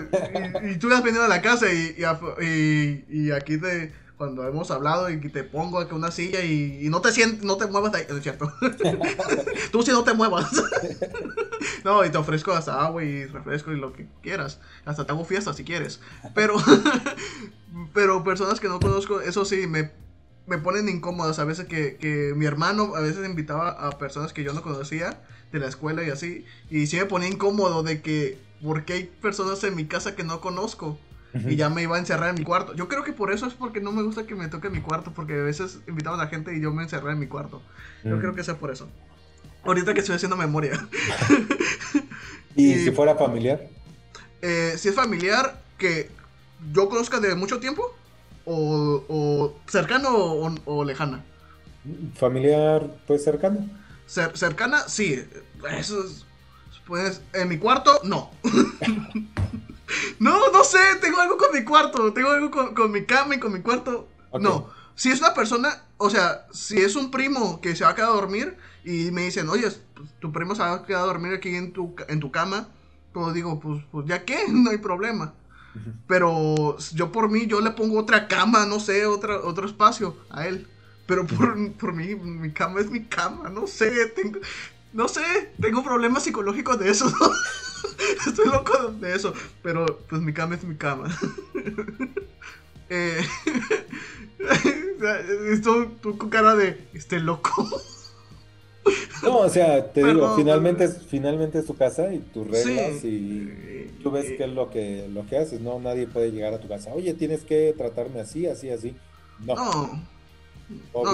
Y, 0.69 0.77
tú 0.77 0.93
has 0.93 1.03
venido 1.03 1.25
a 1.25 1.29
la 1.29 1.41
casa 1.41 1.73
y, 1.73 1.97
y, 2.43 3.05
y 3.09 3.31
aquí 3.31 3.57
te 3.57 3.93
cuando 4.21 4.47
hemos 4.47 4.71
hablado 4.71 5.09
y 5.09 5.19
te 5.19 5.45
pongo 5.45 5.79
aquí 5.79 5.95
una 5.95 6.11
silla 6.11 6.45
y, 6.45 6.87
no 6.91 7.01
te 7.01 7.11
sientes, 7.11 7.43
no 7.43 7.57
te 7.57 7.67
muevas 7.67 7.91
de 7.91 8.01
ahí, 8.01 8.07
es 8.07 8.23
cierto. 8.23 8.53
Tú 9.73 9.83
sí 9.83 9.93
no 9.93 10.05
te 10.05 10.13
muevas. 10.13 10.53
no, 11.87 12.05
y 12.05 12.11
te 12.11 12.19
ofrezco 12.19 12.53
hasta 12.53 12.85
agua 12.85 13.03
y 13.03 13.25
refresco 13.25 13.73
y 13.73 13.77
lo 13.77 13.95
que 13.95 14.07
quieras. 14.23 14.61
Hasta 14.85 15.07
te 15.07 15.13
hago 15.13 15.25
fiesta 15.25 15.55
si 15.55 15.65
quieres. 15.65 16.03
Pero, 16.35 16.57
pero 17.95 18.23
personas 18.23 18.61
que 18.61 18.69
no 18.69 18.79
conozco, 18.79 19.23
eso 19.23 19.47
sí, 19.47 19.67
me, 19.67 19.91
me 20.47 20.59
ponen 20.59 20.91
incómodas. 20.91 21.39
A 21.39 21.45
veces 21.45 21.65
que, 21.65 21.97
que 21.97 22.35
mi 22.37 22.45
hermano 22.45 22.97
a 22.97 23.01
veces 23.01 23.27
invitaba 23.27 23.71
a 23.71 23.97
personas 23.97 24.35
que 24.35 24.45
yo 24.45 24.53
no 24.53 24.61
conocía 24.61 25.23
de 25.51 25.61
la 25.61 25.67
escuela 25.67 26.05
y 26.05 26.11
así. 26.11 26.45
Y 26.69 26.89
sí 26.89 26.99
me 26.99 27.07
ponía 27.07 27.31
incómodo 27.31 27.83
de 27.83 28.03
que, 28.03 28.39
¿por 28.63 28.85
qué 28.85 28.93
hay 28.93 29.05
personas 29.05 29.65
en 29.65 29.75
mi 29.77 29.87
casa 29.87 30.15
que 30.15 30.25
no 30.25 30.43
conozco? 30.43 30.99
Y 31.33 31.57
ya 31.57 31.71
me 31.71 31.83
iba 31.83 31.97
a 31.97 31.99
encerrar 31.99 32.31
en 32.31 32.37
mi 32.37 32.45
cuarto. 32.45 32.75
Yo 32.75 32.89
creo 32.89 33.05
que 33.05 33.13
por 33.13 33.33
eso 33.33 33.47
es 33.47 33.55
porque 33.55 33.81
no 33.81 33.93
me 33.93 34.03
gusta 34.03 34.27
que 34.27 34.35
me 34.35 34.49
toque 34.49 34.69
mi 34.69 34.81
cuarto, 34.81 35.13
porque 35.15 35.35
a 35.35 35.43
veces 35.43 35.79
invitaban 35.87 36.19
a 36.19 36.25
la 36.25 36.31
gente 36.31 36.57
y 36.57 36.61
yo 36.61 36.73
me 36.73 36.83
encerré 36.83 37.13
en 37.13 37.19
mi 37.19 37.27
cuarto. 37.27 37.63
Yo 38.05 38.17
mm. 38.17 38.21
creo 38.21 38.35
que 38.35 38.45
sea 38.45 38.57
por 38.57 38.71
eso. 38.71 38.89
Ahorita 39.65 39.95
que 39.95 40.01
estoy 40.01 40.17
haciendo 40.17 40.37
memoria. 40.37 40.73
¿Y, 42.57 42.75
si 42.75 42.91
fuera 42.91 43.15
familiar? 43.15 43.69
Eh, 44.43 44.75
si 44.77 44.89
es 44.89 44.95
familiar, 44.95 45.61
que 45.79 46.11
yo 46.73 46.89
conozca 46.89 47.21
de 47.21 47.35
mucho 47.35 47.61
tiempo, 47.61 47.95
o, 48.45 49.55
cercano 49.69 50.11
o, 50.65 50.85
lejana. 50.85 51.25
Familiar, 52.15 52.91
pues 53.07 53.23
cercano. 53.23 53.69
cercana, 54.07 54.81
sí. 54.89 55.25
Eso 55.79 56.05
es, 56.05 56.25
pues, 56.87 57.23
en 57.33 57.49
mi 57.49 57.59
cuarto, 57.59 58.01
no. 58.05 58.31
No, 60.19 60.51
no 60.53 60.65
sé, 60.65 60.79
tengo 61.01 61.21
algo 61.21 61.37
con 61.37 61.53
mi 61.53 61.65
cuarto, 61.65 62.13
tengo 62.13 62.31
algo 62.31 62.51
con, 62.51 62.91
mi 62.91 63.05
cama 63.05 63.35
y 63.35 63.39
con 63.39 63.53
mi 63.53 63.61
cuarto. 63.61 64.09
No, 64.39 64.69
si 64.95 65.11
es 65.11 65.21
una 65.21 65.35
persona, 65.35 65.83
o 65.97 66.11
sea, 66.11 66.47
si 66.53 66.79
es 66.79 66.97
un 66.97 67.11
primo 67.11 67.61
que 67.61 67.75
se 67.75 67.85
va 67.85 67.91
a 67.91 67.95
quedar 67.95 68.11
a 68.11 68.15
dormir 68.15 68.57
y 68.85 69.11
me 69.11 69.23
dicen, 69.23 69.49
oye, 69.49 69.69
tu 70.21 70.33
primo 70.33 70.55
se 70.55 70.63
va 70.63 70.75
a 70.75 70.83
quedar 70.85 71.03
a 71.03 71.07
dormir 71.07 71.35
aquí 71.35 71.55
en 71.55 71.73
tu, 71.73 71.95
en 72.09 72.21
tu 72.21 72.31
cama, 72.31 72.69
pues 73.13 73.35
digo, 73.35 73.59
pues, 73.61 73.83
pues 73.91 74.07
ya 74.07 74.25
qué, 74.25 74.47
no 74.53 74.71
hay 74.71 74.79
problema. 74.79 75.35
Pero 76.09 76.77
yo 76.95 77.13
por 77.13 77.31
mí, 77.31 77.47
yo 77.47 77.61
le 77.61 77.71
pongo 77.71 78.01
otra 78.01 78.27
cama, 78.27 78.67
no 78.67 78.81
sé, 78.81 79.07
otra, 79.07 79.39
otro 79.39 79.67
espacio 79.67 80.17
a 80.29 80.47
él. 80.47 80.67
Pero 81.07 81.27
por, 81.27 81.73
por 81.73 81.93
mí, 81.93 82.15
mi 82.15 82.53
cama 82.53 82.81
es 82.81 82.91
mi 82.91 83.05
cama, 83.05 83.49
no 83.49 83.67
sé, 83.67 84.07
tengo, 84.07 84.41
no 84.93 85.09
sé, 85.09 85.23
tengo 85.61 85.83
problemas 85.83 86.25
psicológicos 86.25 86.79
de 86.79 86.91
eso. 86.91 87.07
Estoy 88.27 88.47
loco 88.47 88.93
de 89.01 89.15
eso. 89.15 89.33
Pero 89.63 89.87
pues 90.09 90.21
mi 90.23 90.33
cama 90.33 90.57
es 90.57 90.65
mi 90.65 90.77
cama. 90.77 91.09
eh, 92.91 93.21
esto, 95.51 95.87
tú 96.01 96.19
con 96.19 96.31
cara 96.31 96.55
de 96.57 96.89
este 96.93 97.21
loco. 97.21 97.69
No, 99.23 99.39
o 99.39 99.49
sea, 99.49 99.93
te 99.93 100.03
digo, 100.03 100.35
finalmente 100.37 100.85
es, 100.85 101.03
finalmente 101.07 101.59
es 101.59 101.67
tu 101.67 101.77
casa 101.77 102.13
y 102.13 102.19
tus 102.19 102.49
reglas 102.49 103.05
y 103.05 103.91
tú 104.03 104.11
ves 104.11 104.33
qué 104.37 104.45
es 104.45 104.51
lo 104.51 104.71
que, 104.71 105.07
lo 105.13 105.27
que 105.27 105.37
haces, 105.37 105.61
¿no? 105.61 105.79
Nadie 105.79 106.07
puede 106.07 106.33
llegar 106.33 106.55
a 106.55 106.61
tu 106.61 106.69
casa, 106.69 106.91
oye, 106.95 107.13
tienes 107.13 107.45
que 107.45 107.75
tratarme 107.77 108.21
así, 108.21 108.47
así, 108.47 108.71
así. 108.71 108.97
No. 109.41 109.55
no. 109.55 110.20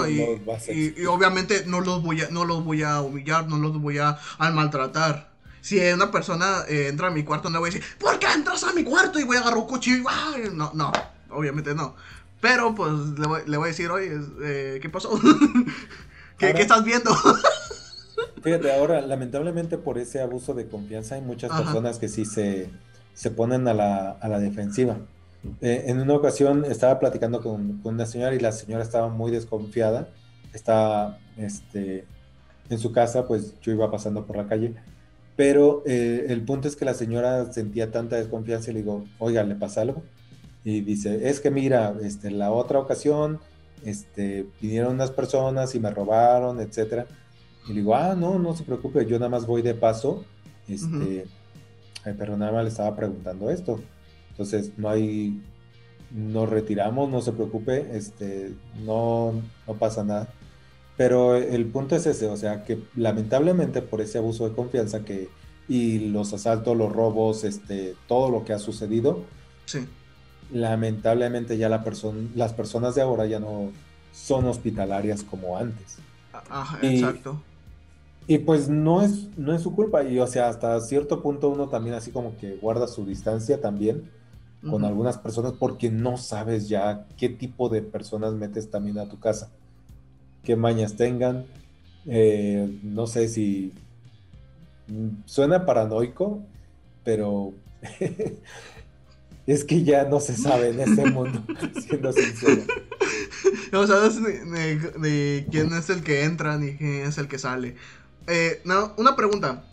Y, 0.09 1.05
obviamente 1.05 1.63
no 1.65 1.81
los 1.81 2.03
voy 2.03 2.21
a, 2.21 2.29
no 2.29 2.45
los 2.45 2.63
voy 2.63 2.83
a 2.83 3.01
humillar, 3.01 3.47
no 3.47 3.57
los 3.57 3.79
voy 3.81 3.97
a, 3.97 4.17
a 4.37 4.51
maltratar 4.51 5.37
si 5.67 5.79
una 5.91 6.09
persona 6.11 6.63
eh, 6.69 6.87
entra 6.87 7.07
a 7.07 7.11
mi 7.11 7.23
cuarto, 7.23 7.49
no 7.49 7.59
voy 7.59 7.69
a 7.69 7.73
decir, 7.73 7.85
¿por 7.99 8.17
qué 8.19 8.27
entras 8.33 8.63
a 8.63 8.71
mi 8.71 8.85
cuarto? 8.85 9.19
Y 9.19 9.23
voy 9.23 9.35
a 9.35 9.41
agarrar 9.41 9.59
un 9.59 9.67
cuchillo 9.67 9.97
y 10.37 10.55
No, 10.55 10.71
no, 10.73 10.93
obviamente 11.29 11.75
no. 11.75 11.93
Pero 12.39 12.73
pues 12.73 12.93
le 13.19 13.27
voy, 13.27 13.41
le 13.45 13.57
voy 13.57 13.65
a 13.65 13.67
decir, 13.67 13.91
oye, 13.91 14.17
eh, 14.43 14.79
¿qué 14.81 14.89
pasó? 14.89 15.19
¿Qué, 16.37 16.51
estás 16.51 16.85
viendo? 16.85 17.11
fíjate, 18.43 18.71
ahora, 18.71 19.01
lamentablemente 19.01 19.77
por 19.77 19.97
ese 19.97 20.21
abuso 20.21 20.53
de 20.53 20.69
confianza 20.69 21.15
hay 21.15 21.21
muchas 21.21 21.51
personas 21.51 21.99
que 21.99 22.07
sí 22.07 22.23
se, 22.23 22.69
se 23.13 23.31
ponen 23.31 23.67
a 23.67 23.73
la, 23.73 24.11
a 24.11 24.29
la 24.29 24.39
defensiva. 24.39 24.97
Eh, 25.61 25.85
en 25.87 25.99
una 25.99 26.15
ocasión 26.15 26.65
estaba 26.65 26.99
platicando 26.99 27.41
con, 27.41 27.79
con, 27.79 27.95
una 27.95 28.05
señora 28.05 28.35
y 28.35 28.39
la 28.39 28.51
señora 28.51 28.83
estaba 28.83 29.09
muy 29.09 29.31
desconfiada. 29.31 30.09
Estaba 30.53 31.19
este, 31.37 32.05
en 32.69 32.79
su 32.79 32.91
casa, 32.91 33.27
pues 33.27 33.59
yo 33.61 33.71
iba 33.71 33.91
pasando 33.91 34.25
por 34.25 34.37
la 34.37 34.47
calle 34.47 34.75
pero 35.37 35.83
eh, 35.85 36.25
el 36.29 36.41
punto 36.41 36.67
es 36.67 36.75
que 36.75 36.83
la 36.83 36.95
señora 36.95 37.53
sentía 37.53 37.91
tanta 37.91 38.17
desconfianza 38.17 38.71
y 38.71 38.73
le 38.73 38.79
digo, 38.79 39.05
oiga, 39.19 39.43
¿le 39.43 39.55
pasa 39.55 39.81
algo? 39.81 40.01
Y 40.63 40.81
dice, 40.81 41.29
es 41.29 41.39
que 41.39 41.51
mira, 41.51 41.93
este, 42.01 42.31
la 42.31 42.51
otra 42.51 42.79
ocasión 42.79 43.39
este, 43.85 44.47
vinieron 44.59 44.95
unas 44.95 45.11
personas 45.11 45.75
y 45.75 45.79
me 45.79 45.91
robaron, 45.91 46.59
etcétera. 46.59 47.05
Y 47.65 47.73
le 47.73 47.81
digo, 47.81 47.95
ah, 47.95 48.15
no, 48.17 48.39
no 48.39 48.55
se 48.55 48.63
preocupe, 48.63 49.05
yo 49.05 49.19
nada 49.19 49.29
más 49.29 49.45
voy 49.45 49.61
de 49.61 49.75
paso. 49.75 50.25
Este, 50.67 51.27
pero 52.17 52.35
nada 52.35 52.51
más 52.51 52.63
le 52.63 52.69
estaba 52.69 52.95
preguntando 52.95 53.51
esto. 53.51 53.79
Entonces, 54.37 54.71
no 54.77 54.89
hay, 54.89 55.41
nos 56.11 56.47
retiramos, 56.47 57.09
no 57.09 57.21
se 57.21 57.31
preocupe, 57.31 57.97
este, 57.97 58.53
no, 58.85 59.33
no 59.65 59.73
pasa 59.73 60.03
nada. 60.03 60.27
Pero 60.95 61.35
el 61.35 61.65
punto 61.65 61.95
es 61.95 62.05
ese, 62.05 62.27
o 62.27 62.37
sea, 62.37 62.63
que 62.63 62.83
lamentablemente 62.95 63.81
por 63.81 63.99
ese 64.01 64.19
abuso 64.19 64.47
de 64.47 64.55
confianza 64.55 65.03
que 65.03 65.29
y 65.67 65.99
los 66.09 66.33
asaltos, 66.33 66.77
los 66.77 66.91
robos, 66.91 67.43
este, 67.43 67.95
todo 68.07 68.29
lo 68.29 68.45
que 68.45 68.53
ha 68.53 68.59
sucedido, 68.59 69.23
sí. 69.65 69.79
lamentablemente 70.51 71.57
ya 71.57 71.67
la 71.67 71.83
las 72.35 72.53
personas 72.53 72.95
de 72.95 73.01
ahora 73.01 73.25
ya 73.25 73.39
no 73.39 73.71
son 74.13 74.45
hospitalarias 74.45 75.23
como 75.23 75.57
antes. 75.57 75.97
Ajá, 76.31 76.79
exacto. 76.83 77.41
Y 78.27 78.39
pues 78.39 78.69
no 78.69 79.01
es, 79.01 79.27
no 79.37 79.53
es 79.53 79.61
su 79.61 79.73
culpa, 79.73 80.03
y 80.03 80.19
o 80.19 80.27
sea, 80.27 80.49
hasta 80.49 80.79
cierto 80.81 81.23
punto 81.23 81.49
uno 81.49 81.69
también 81.69 81.95
así 81.95 82.11
como 82.11 82.37
que 82.37 82.57
guarda 82.57 82.87
su 82.87 83.05
distancia 83.05 83.59
también 83.59 84.09
con 84.61 84.85
algunas 84.85 85.17
personas 85.17 85.53
porque 85.53 85.89
no 85.89 86.17
sabes 86.17 86.67
ya 86.67 87.05
qué 87.17 87.29
tipo 87.29 87.69
de 87.69 87.81
personas 87.81 88.33
metes 88.33 88.69
también 88.69 88.97
a 88.99 89.07
tu 89.07 89.19
casa 89.19 89.51
qué 90.47 90.55
mañas 90.55 90.95
tengan. 90.95 91.45
Eh, 92.05 92.79
no 92.81 93.05
sé 93.05 93.27
si 93.27 93.73
suena 95.25 95.65
paranoico, 95.65 96.41
pero 97.03 97.53
es 99.45 99.65
que 99.65 99.83
ya 99.83 100.05
no 100.05 100.21
se 100.21 100.37
sabe 100.37 100.69
en 100.69 100.79
este 100.79 101.05
mundo, 101.11 101.43
siendo 101.85 102.13
sincero. 102.13 102.61
No 103.73 103.85
sabes 103.87 104.23
de, 104.23 105.45
quién 105.51 105.73
es 105.73 105.89
el 105.89 106.01
que 106.01 106.23
entra 106.23 106.57
ni 106.57 106.77
quién 106.77 107.01
es 107.07 107.17
el 107.17 107.27
que 107.27 107.39
sale. 107.39 107.75
Eh, 108.27 108.61
no, 108.63 108.93
una 108.97 109.17
pregunta. 109.17 109.65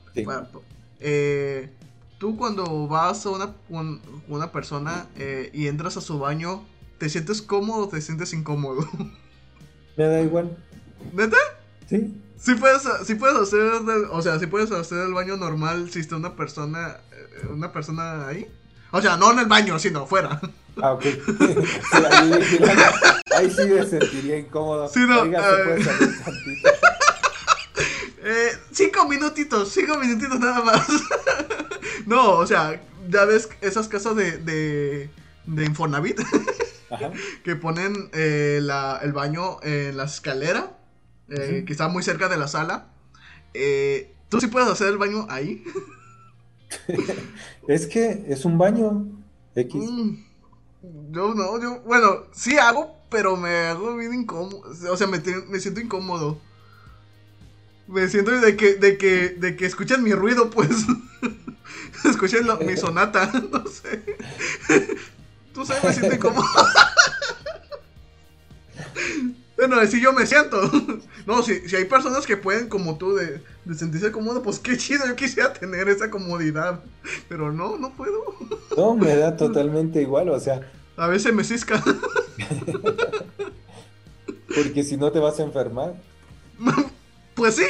Eh, 0.99 1.69
tú 2.25 2.39
cuando 2.39 2.89
vas 2.89 3.27
a 3.27 3.29
una, 3.29 3.55
una 4.29 4.51
persona 4.51 5.09
y 5.53 5.67
entras 5.67 5.99
a 5.99 6.01
su 6.01 6.19
baño, 6.19 6.65
¿te 6.97 7.11
sientes 7.11 7.43
cómodo 7.43 7.85
o 7.85 7.89
te 7.89 8.01
sientes 8.01 8.33
incómodo? 8.33 8.89
Me 9.99 10.07
da 10.07 10.23
igual. 10.23 10.57
¿Neta? 11.13 11.37
Sí. 11.87 12.19
Sí 12.39 12.55
puedes, 12.55 12.83
puedes 13.19 13.37
hacer, 13.37 13.61
o 14.11 14.23
sea, 14.23 14.39
si 14.39 14.47
puedes 14.47 14.73
hacer 14.73 15.01
el 15.01 15.13
baño 15.13 15.37
normal 15.37 15.91
si 15.91 16.01
está 16.01 16.17
una 16.17 16.35
persona, 16.35 16.97
eh, 17.13 17.47
una 17.51 17.73
persona 17.73 18.27
ahí. 18.27 18.49
O 18.91 19.03
sea, 19.03 19.19
no 19.19 19.31
en 19.33 19.41
el 19.41 19.47
baño, 19.47 19.79
sino 19.79 20.05
afuera. 20.05 20.41
Ah, 20.81 20.93
ok. 20.93 21.05
ahí, 23.37 23.51
sí 23.51 23.67
me 23.67 23.85
sentiría 23.85 24.39
incómodo. 24.39 24.89
Sí, 24.89 25.01
no, 25.07 25.21
Oiga, 25.21 25.43
¿se 25.43 25.63
puede 25.63 25.85
salir 25.85 26.25
tantito? 26.25 26.71
Eh, 28.27 28.53
cinco 28.73 29.07
minutitos, 29.07 29.71
cinco 29.71 29.99
minutitos 29.99 30.41
nada 30.41 30.63
más. 30.63 30.89
no, 32.07 32.39
o 32.39 32.47
sea, 32.47 32.83
ya 33.11 33.27
ves 33.27 33.51
esas 33.61 33.87
casas 33.87 34.17
de, 34.17 34.39
de, 34.39 35.11
de 35.45 35.65
Infonavit 35.67 36.21
que 37.45 37.55
ponen 37.55 38.09
eh, 38.15 38.61
la, 38.63 38.99
el 39.03 39.13
baño 39.13 39.59
en 39.63 39.99
la 39.99 40.05
escalera, 40.05 40.79
eh, 41.29 41.65
que 41.67 41.73
está 41.73 41.89
muy 41.89 42.03
cerca 42.03 42.31
de 42.31 42.39
la 42.39 42.49
sala. 42.49 42.87
Eh, 43.53 44.15
¿Tú 44.31 44.41
sí 44.41 44.47
puedes 44.47 44.71
hacer 44.71 44.89
el 44.89 44.97
baño 44.97 45.27
ahí? 45.29 45.63
es 47.69 47.87
que 47.87 48.25
es 48.27 48.47
un 48.47 48.57
baño 48.57 49.07
X. 49.55 49.75
Mm, 49.75 50.17
yo 51.11 51.35
no, 51.35 51.61
yo, 51.61 51.81
bueno, 51.83 52.25
sí 52.33 52.57
hago, 52.57 52.97
pero 53.11 53.37
me 53.37 53.67
hago 53.67 53.95
bien 53.97 54.15
incómodo. 54.15 54.63
O 54.91 54.97
sea, 54.97 55.07
me, 55.07 55.19
me 55.49 55.61
siento 55.61 55.81
incómodo. 55.81 56.41
Me 57.87 58.09
siento 58.09 58.31
de 58.31 58.57
que, 58.57 58.75
de 58.75 58.97
que, 58.97 59.31
de 59.31 59.57
que 59.57 59.67
escuchan 59.67 60.03
mi 60.03 60.13
ruido, 60.13 60.51
pues. 60.51 60.71
escuchen 62.05 62.47
mi 62.67 62.77
sonata, 62.77 63.31
no 63.53 63.65
sé. 63.67 64.03
Tú 65.53 65.65
sabes, 65.65 65.85
me 65.85 65.93
siento 65.93 66.15
incómodo. 66.15 66.47
bueno, 69.57 69.77
así 69.77 70.01
yo 70.01 70.13
me 70.13 70.27
siento. 70.27 70.61
no, 71.27 71.43
si, 71.43 71.69
si 71.69 71.77
hay 71.77 71.85
personas 71.85 72.27
que 72.27 72.37
pueden, 72.37 72.69
como 72.69 72.97
tú, 72.97 73.15
de, 73.15 73.43
de 73.65 73.75
sentirse 73.75 74.11
cómodo, 74.11 74.43
pues 74.43 74.59
qué 74.59 74.77
chido, 74.77 75.07
yo 75.07 75.15
quisiera 75.15 75.53
tener 75.53 75.89
esa 75.89 76.11
comodidad. 76.11 76.81
Pero 77.29 77.53
no, 77.53 77.77
no 77.77 77.93
puedo. 77.93 78.35
no, 78.77 78.95
me 78.97 79.15
da 79.17 79.37
totalmente 79.37 80.01
igual, 80.01 80.31
o 80.31 80.41
sea. 80.41 80.71
A 80.97 81.09
veces 81.09 81.35
me 81.35 81.45
cisca. 81.45 81.83
Porque 84.55 84.83
si 84.85 84.97
no 84.97 85.11
te 85.13 85.19
vas 85.19 85.39
a 85.41 85.43
enfermar. 85.43 85.95
Pues 87.35 87.57
sí. 87.57 87.67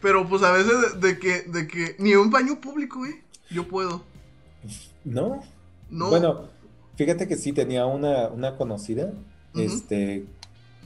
Pero 0.00 0.28
pues 0.28 0.42
a 0.42 0.52
veces 0.52 1.00
de, 1.00 1.18
que, 1.18 1.42
de 1.42 1.66
que 1.66 1.96
ni 1.98 2.14
un 2.14 2.30
baño 2.30 2.60
público, 2.60 3.00
güey, 3.00 3.22
yo 3.50 3.66
puedo. 3.68 4.04
No. 5.04 5.42
No. 5.90 6.08
Bueno, 6.08 6.48
fíjate 6.96 7.28
que 7.28 7.36
sí 7.36 7.52
tenía 7.52 7.86
una, 7.86 8.28
una 8.28 8.56
conocida, 8.56 9.12
este, 9.54 10.26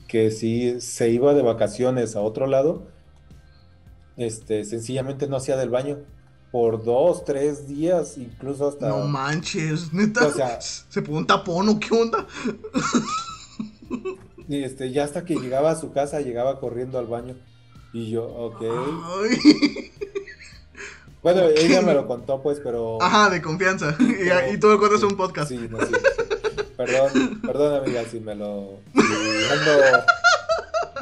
que 0.07 0.31
sí 0.31 0.81
se 0.81 1.09
iba 1.09 1.33
de 1.33 1.41
vacaciones 1.41 2.15
a 2.15 2.21
otro 2.21 2.47
lado, 2.47 2.87
este, 4.17 4.65
sencillamente 4.65 5.27
no 5.27 5.37
hacía 5.37 5.57
del 5.57 5.69
baño 5.69 5.99
por 6.51 6.83
dos, 6.83 7.23
tres 7.23 7.67
días, 7.67 8.17
incluso 8.17 8.67
hasta. 8.67 8.89
No 8.89 9.07
manches, 9.07 9.93
neta. 9.93 10.27
O 10.27 10.31
sea, 10.31 10.59
se 10.61 11.01
pone 11.01 11.19
un 11.19 11.27
tapón 11.27 11.69
o 11.69 11.79
qué 11.79 11.93
onda. 11.93 12.25
y 14.47 14.63
este, 14.63 14.91
ya 14.91 15.03
hasta 15.03 15.23
que 15.23 15.35
llegaba 15.35 15.71
a 15.71 15.75
su 15.75 15.91
casa, 15.91 16.21
llegaba 16.21 16.59
corriendo 16.59 16.99
al 16.99 17.07
baño. 17.07 17.35
Y 17.97 18.11
yo, 18.11 18.25
ok. 18.25 18.61
Bueno, 21.23 21.41
ella 21.49 21.81
me 21.81 21.95
lo 21.95 22.07
contó, 22.07 22.41
pues, 22.41 22.61
pero. 22.63 23.01
Ajá, 23.01 23.29
de 23.29 23.41
confianza. 23.41 23.97
y, 23.99 24.53
y, 24.53 24.57
tú 24.59 24.67
lo 24.69 24.79
cuentas 24.79 25.03
un 25.03 25.17
podcast. 25.17 25.49
Sí, 25.49 25.67
no, 25.69 25.77
sí. 25.79 25.91
Perdón, 26.77 27.41
perdón, 27.41 27.83
amiga, 27.83 28.05
si 28.05 28.21
me 28.21 28.33
lo. 28.35 28.79
ando 28.93 30.05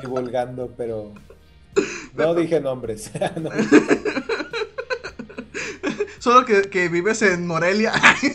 divulgando, 0.02 0.74
pero. 0.76 1.14
No 2.16 2.34
dije 2.34 2.62
nombres. 2.62 3.12
Solo 6.20 6.46
que, 6.46 6.62
que, 6.70 6.88
vives 6.88 7.22
en 7.22 7.46
Morelia. 7.46 7.92
sí, 8.22 8.32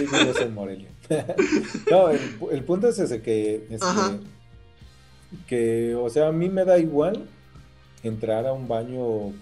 vives 0.00 0.40
en 0.40 0.54
Morelia. 0.54 0.90
no, 1.90 2.10
el, 2.10 2.20
el, 2.52 2.64
punto 2.64 2.88
es 2.88 2.98
ese 2.98 3.22
que. 3.22 3.66
Este, 3.70 3.86
que, 5.46 5.94
o 5.94 6.08
sea, 6.08 6.28
a 6.28 6.32
mí 6.32 6.48
me 6.48 6.64
da 6.64 6.78
igual 6.78 7.28
entrar 8.02 8.46
a 8.46 8.52
un 8.52 8.68
baño 8.68 9.32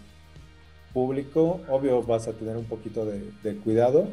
público, 0.93 1.61
obvio 1.69 2.03
vas 2.03 2.27
a 2.27 2.33
tener 2.33 2.57
un 2.57 2.65
poquito 2.65 3.05
de, 3.05 3.57
cuidado, 3.63 4.09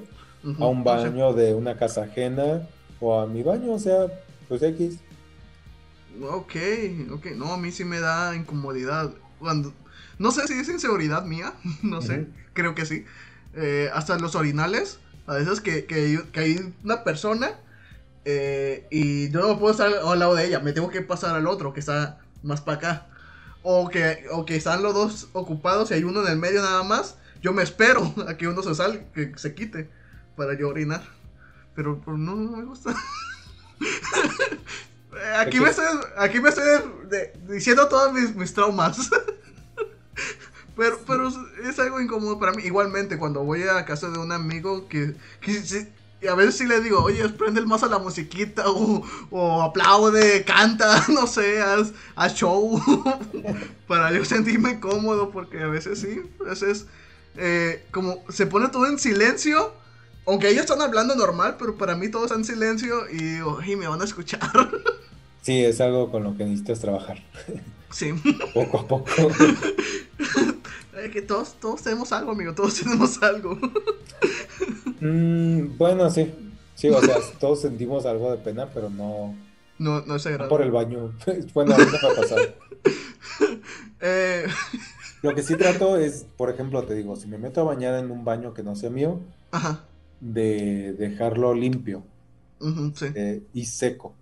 a 0.60 0.66
un 0.66 0.84
baño 0.84 1.34
de 1.34 1.54
una 1.54 1.78
casa 1.78 2.04
ajena 2.04 2.68
o 3.00 3.20
a 3.20 3.26
mi 3.26 3.42
baño, 3.44 3.72
o 3.72 3.80
sea, 3.80 4.08
pues 4.48 4.62
X. 4.62 5.00
Ok, 6.22 6.56
ok, 7.12 7.26
no, 7.36 7.54
a 7.54 7.58
mí 7.58 7.72
sí 7.72 7.86
me 7.86 8.00
da 8.00 8.36
incomodidad. 8.36 9.14
Cuando, 9.40 9.74
no 10.20 10.32
sé 10.32 10.48
si 10.48 10.54
es 10.54 10.70
inseguridad 10.70 11.26
mía, 11.26 11.54
no 11.84 12.02
sé, 12.02 12.28
creo 12.54 12.76
que 12.76 12.86
sí. 12.86 13.06
Eh, 13.56 13.90
hasta 13.94 14.18
los 14.20 14.36
orinales, 14.36 15.00
a 15.26 15.36
veces 15.36 15.62
que, 15.62 15.86
que, 15.86 16.20
que 16.32 16.40
hay 16.40 16.74
una 16.84 17.04
persona 17.04 17.60
eh, 18.26 18.88
y 18.90 19.30
yo 19.30 19.42
no 19.42 19.60
puedo 19.60 19.72
estar 19.72 19.92
al 19.94 20.20
lado 20.20 20.36
de 20.36 20.46
ella, 20.46 20.60
me 20.60 20.72
tengo 20.72 20.90
que 20.90 21.02
pasar 21.02 21.36
al 21.36 21.48
otro 21.48 21.74
que 21.74 21.80
está 21.80 22.20
más 22.42 22.62
para 22.62 22.78
acá. 22.78 23.08
O 23.66 23.90
que, 23.90 24.26
o 24.32 24.46
que 24.46 24.58
están 24.58 24.84
los 24.84 24.94
dos 24.94 25.30
ocupados 25.32 25.90
y 25.90 25.94
hay 25.94 26.04
uno 26.04 26.22
en 26.22 26.28
el 26.28 26.38
medio 26.38 26.62
nada 26.62 26.84
más. 26.84 27.16
Yo 27.42 27.54
me 27.54 27.64
espero 27.64 28.14
a 28.28 28.36
que 28.38 28.48
uno 28.48 28.62
se 28.64 28.76
salga, 28.76 29.04
que 29.14 29.34
se 29.38 29.56
quite 29.56 29.90
para 30.36 30.58
yo 30.58 30.70
orinar. 30.70 31.04
Pero, 31.76 32.02
no, 32.06 32.36
me 32.36 32.64
gusta. 32.64 32.94
aquí, 35.40 35.60
me 35.60 35.70
estoy, 35.70 35.86
aquí 36.18 36.40
me 36.40 36.50
estoy 36.50 36.66
diciendo 37.48 37.88
todos 37.88 38.14
mis, 38.14 38.54
traumas. 38.54 39.10
pero, 40.78 41.00
pero 41.08 41.30
es 41.64 41.80
algo 41.80 42.00
incómodo 42.00 42.40
para 42.40 42.52
mí. 42.52 42.64
Igualmente, 42.64 43.18
cuando 43.18 43.44
voy 43.44 43.64
a 43.64 43.86
casa 43.86 44.10
de 44.10 44.20
un 44.20 44.32
amigo 44.32 44.88
que, 44.88 45.16
que 45.42 45.88
y 46.24 46.28
a 46.28 46.36
veces 46.36 46.56
sí 46.56 46.66
le 46.66 46.80
digo, 46.80 47.04
oye, 47.04 47.28
prende 47.30 47.60
el 47.60 47.68
más 47.68 47.84
a 47.84 47.88
la 47.88 48.00
musiquita 48.00 48.64
o, 48.70 49.04
o 49.30 49.62
aplaude, 49.62 50.44
canta, 50.44 51.06
no 51.10 51.28
sé, 51.28 51.62
haz, 51.62 52.36
show. 52.36 52.82
para 53.88 54.12
yo 54.12 54.24
sentirme 54.24 54.80
cómodo, 54.80 55.32
porque 55.32 55.62
a 55.62 55.68
veces 55.68 56.00
sí, 56.00 56.22
a 56.42 56.50
veces 56.50 56.88
eh, 57.36 57.86
como 57.92 58.24
se 58.30 58.48
pone 58.48 58.70
todo 58.70 58.88
en 58.88 58.98
silencio. 59.00 59.74
Aunque 60.26 60.48
ellos 60.48 60.62
están 60.62 60.82
hablando 60.82 61.16
normal, 61.16 61.58
pero 61.60 61.76
para 61.76 61.96
mí 61.96 62.08
todo 62.10 62.24
está 62.24 62.36
en 62.36 62.46
silencio 62.46 63.10
y 63.10 63.18
digo, 63.18 63.60
y 63.62 63.76
me 63.76 63.90
van 63.90 64.02
a 64.02 64.06
escuchar. 64.06 64.40
Sí, 65.42 65.66
es 65.66 65.82
algo 65.82 66.10
con 66.10 66.24
lo 66.24 66.38
que 66.38 66.46
necesitas 66.46 66.80
trabajar. 66.80 67.22
Sí. 67.92 68.14
Poco 68.54 68.80
a 68.80 68.88
poco. 68.88 69.12
Que 71.12 71.22
todos, 71.22 71.56
todos 71.60 71.82
tenemos 71.82 72.12
algo, 72.12 72.32
amigo, 72.32 72.54
todos 72.54 72.76
tenemos 72.84 73.22
algo. 73.22 73.58
Mm, 75.00 75.78
bueno, 75.78 76.10
sí. 76.10 76.34
Sí, 76.76 76.90
o 76.90 77.02
sea, 77.02 77.18
todos 77.40 77.62
sentimos 77.62 78.06
algo 78.06 78.32
de 78.32 78.38
pena, 78.38 78.70
pero 78.74 78.90
no. 78.90 79.36
No, 79.80 80.02
no 80.02 80.16
es 80.16 80.28
por 80.50 80.62
el 80.62 80.72
baño. 80.72 81.14
bueno, 81.54 81.76
a 81.76 81.78
me 81.78 81.84
ha 81.84 82.16
pasado. 82.16 82.42
Eh... 84.00 84.46
Lo 85.22 85.34
que 85.34 85.42
sí 85.42 85.56
trato 85.56 85.98
es, 85.98 86.26
por 86.36 86.50
ejemplo, 86.50 86.84
te 86.84 86.94
digo, 86.94 87.16
si 87.16 87.28
me 87.28 87.38
meto 87.38 87.62
a 87.62 87.64
bañar 87.64 87.96
en 87.96 88.12
un 88.12 88.26
baño 88.26 88.54
que 88.54 88.62
no 88.62 88.76
sea 88.76 88.90
mío, 88.90 89.22
de 90.20 90.94
dejarlo 90.94 91.54
limpio 91.54 92.04
eh, 93.16 93.42
y 93.54 93.66
seco. 93.66 94.14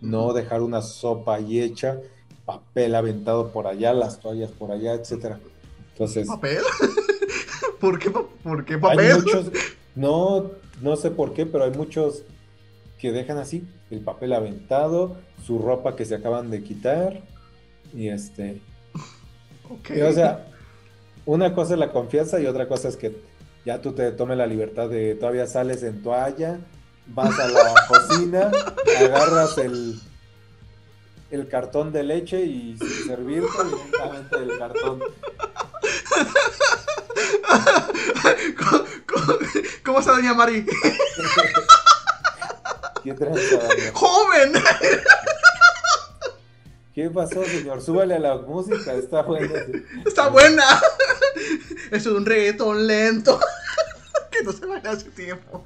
No 0.00 0.32
dejar 0.32 0.62
una 0.62 0.82
sopa 0.82 1.36
ahí 1.36 1.60
hecha, 1.60 2.00
papel 2.44 2.96
aventado 2.96 3.52
por 3.52 3.68
allá, 3.68 3.92
las 3.92 4.18
toallas 4.18 4.50
por 4.50 4.72
allá, 4.72 4.94
etcétera. 4.94 5.38
Entonces. 5.98 6.28
¿Papel? 6.28 6.62
¿Por 7.80 7.98
qué, 7.98 8.10
¿Por 8.10 8.64
qué 8.64 8.78
papel? 8.78 9.24
No, 9.96 10.52
no 10.80 10.94
sé 10.94 11.10
por 11.10 11.34
qué, 11.34 11.44
pero 11.44 11.64
hay 11.64 11.72
muchos 11.72 12.22
que 13.00 13.10
dejan 13.10 13.36
así, 13.36 13.66
el 13.90 13.98
papel 14.00 14.32
aventado, 14.32 15.16
su 15.44 15.58
ropa 15.58 15.96
que 15.96 16.04
se 16.04 16.14
acaban 16.14 16.50
de 16.52 16.62
quitar, 16.62 17.20
y 17.92 18.06
este... 18.06 18.60
o 19.68 20.12
sea, 20.12 20.46
una 21.26 21.52
cosa 21.52 21.72
es 21.72 21.80
la 21.80 21.90
confianza 21.90 22.38
y 22.38 22.46
otra 22.46 22.68
cosa 22.68 22.86
es 22.86 22.96
que 22.96 23.20
ya 23.64 23.80
tú 23.80 23.90
te 23.90 24.12
tomes 24.12 24.38
la 24.38 24.46
libertad 24.46 24.88
de 24.88 25.16
todavía 25.16 25.48
sales 25.48 25.82
en 25.82 26.00
toalla, 26.00 26.60
vas 27.08 27.36
a 27.40 27.48
la 27.48 27.74
cocina, 27.88 28.52
agarras 29.00 29.58
el, 29.58 30.00
el 31.32 31.48
cartón 31.48 31.92
de 31.92 32.04
leche 32.04 32.44
y 32.44 32.78
servirte 33.04 33.64
directamente 33.64 34.36
el 34.36 34.58
cartón. 34.58 35.00
¿Cómo, 39.84 40.00
está 40.00 40.12
doña 40.12 40.34
Mari? 40.34 40.66
¿Qué? 43.04 43.14
¡Joven! 43.92 44.52
¿Qué 46.94 47.10
pasó, 47.10 47.44
señor? 47.44 47.80
Súbale 47.80 48.16
a 48.16 48.18
la 48.18 48.38
música, 48.38 48.94
está 48.94 49.22
buena. 49.22 49.54
Está 50.04 50.28
buena. 50.28 50.64
Es 51.90 52.06
un 52.06 52.26
reggaetón 52.26 52.86
lento. 52.86 53.40
Que 54.30 54.42
no 54.42 54.52
se 54.52 54.66
vaya 54.66 54.90
hace 54.90 55.08
tiempo. 55.10 55.64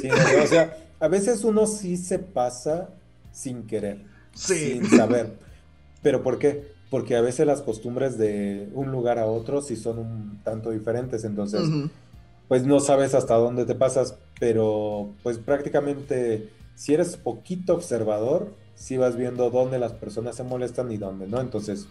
Sí, 0.00 0.10
o 0.10 0.46
sea, 0.46 0.76
a 0.98 1.08
veces 1.08 1.44
uno 1.44 1.66
sí 1.66 1.96
se 1.96 2.18
pasa 2.18 2.90
sin 3.32 3.66
querer. 3.66 4.04
Sin 4.34 4.88
saber. 4.90 5.38
¿Pero 6.02 6.22
por 6.22 6.38
qué? 6.38 6.72
Porque 6.90 7.16
a 7.16 7.20
veces 7.20 7.46
las 7.46 7.62
costumbres 7.62 8.18
de 8.18 8.68
un 8.74 8.90
lugar 8.90 9.18
a 9.18 9.26
otro 9.26 9.62
sí 9.62 9.76
son 9.76 9.98
un 9.98 10.40
tanto 10.42 10.70
diferentes, 10.70 11.24
entonces 11.24 11.62
pues 12.48 12.66
no 12.66 12.80
sabes 12.80 13.14
hasta 13.14 13.36
dónde 13.36 13.64
te 13.64 13.76
pasas, 13.76 14.16
pero 14.40 15.10
pues 15.22 15.38
prácticamente 15.38 16.50
si 16.80 16.94
eres 16.94 17.18
poquito 17.18 17.74
observador, 17.74 18.54
sí 18.74 18.96
vas 18.96 19.14
viendo 19.14 19.50
dónde 19.50 19.78
las 19.78 19.92
personas 19.92 20.34
se 20.34 20.44
molestan 20.44 20.90
y 20.90 20.96
dónde 20.96 21.26
no. 21.26 21.38
Entonces, 21.38 21.88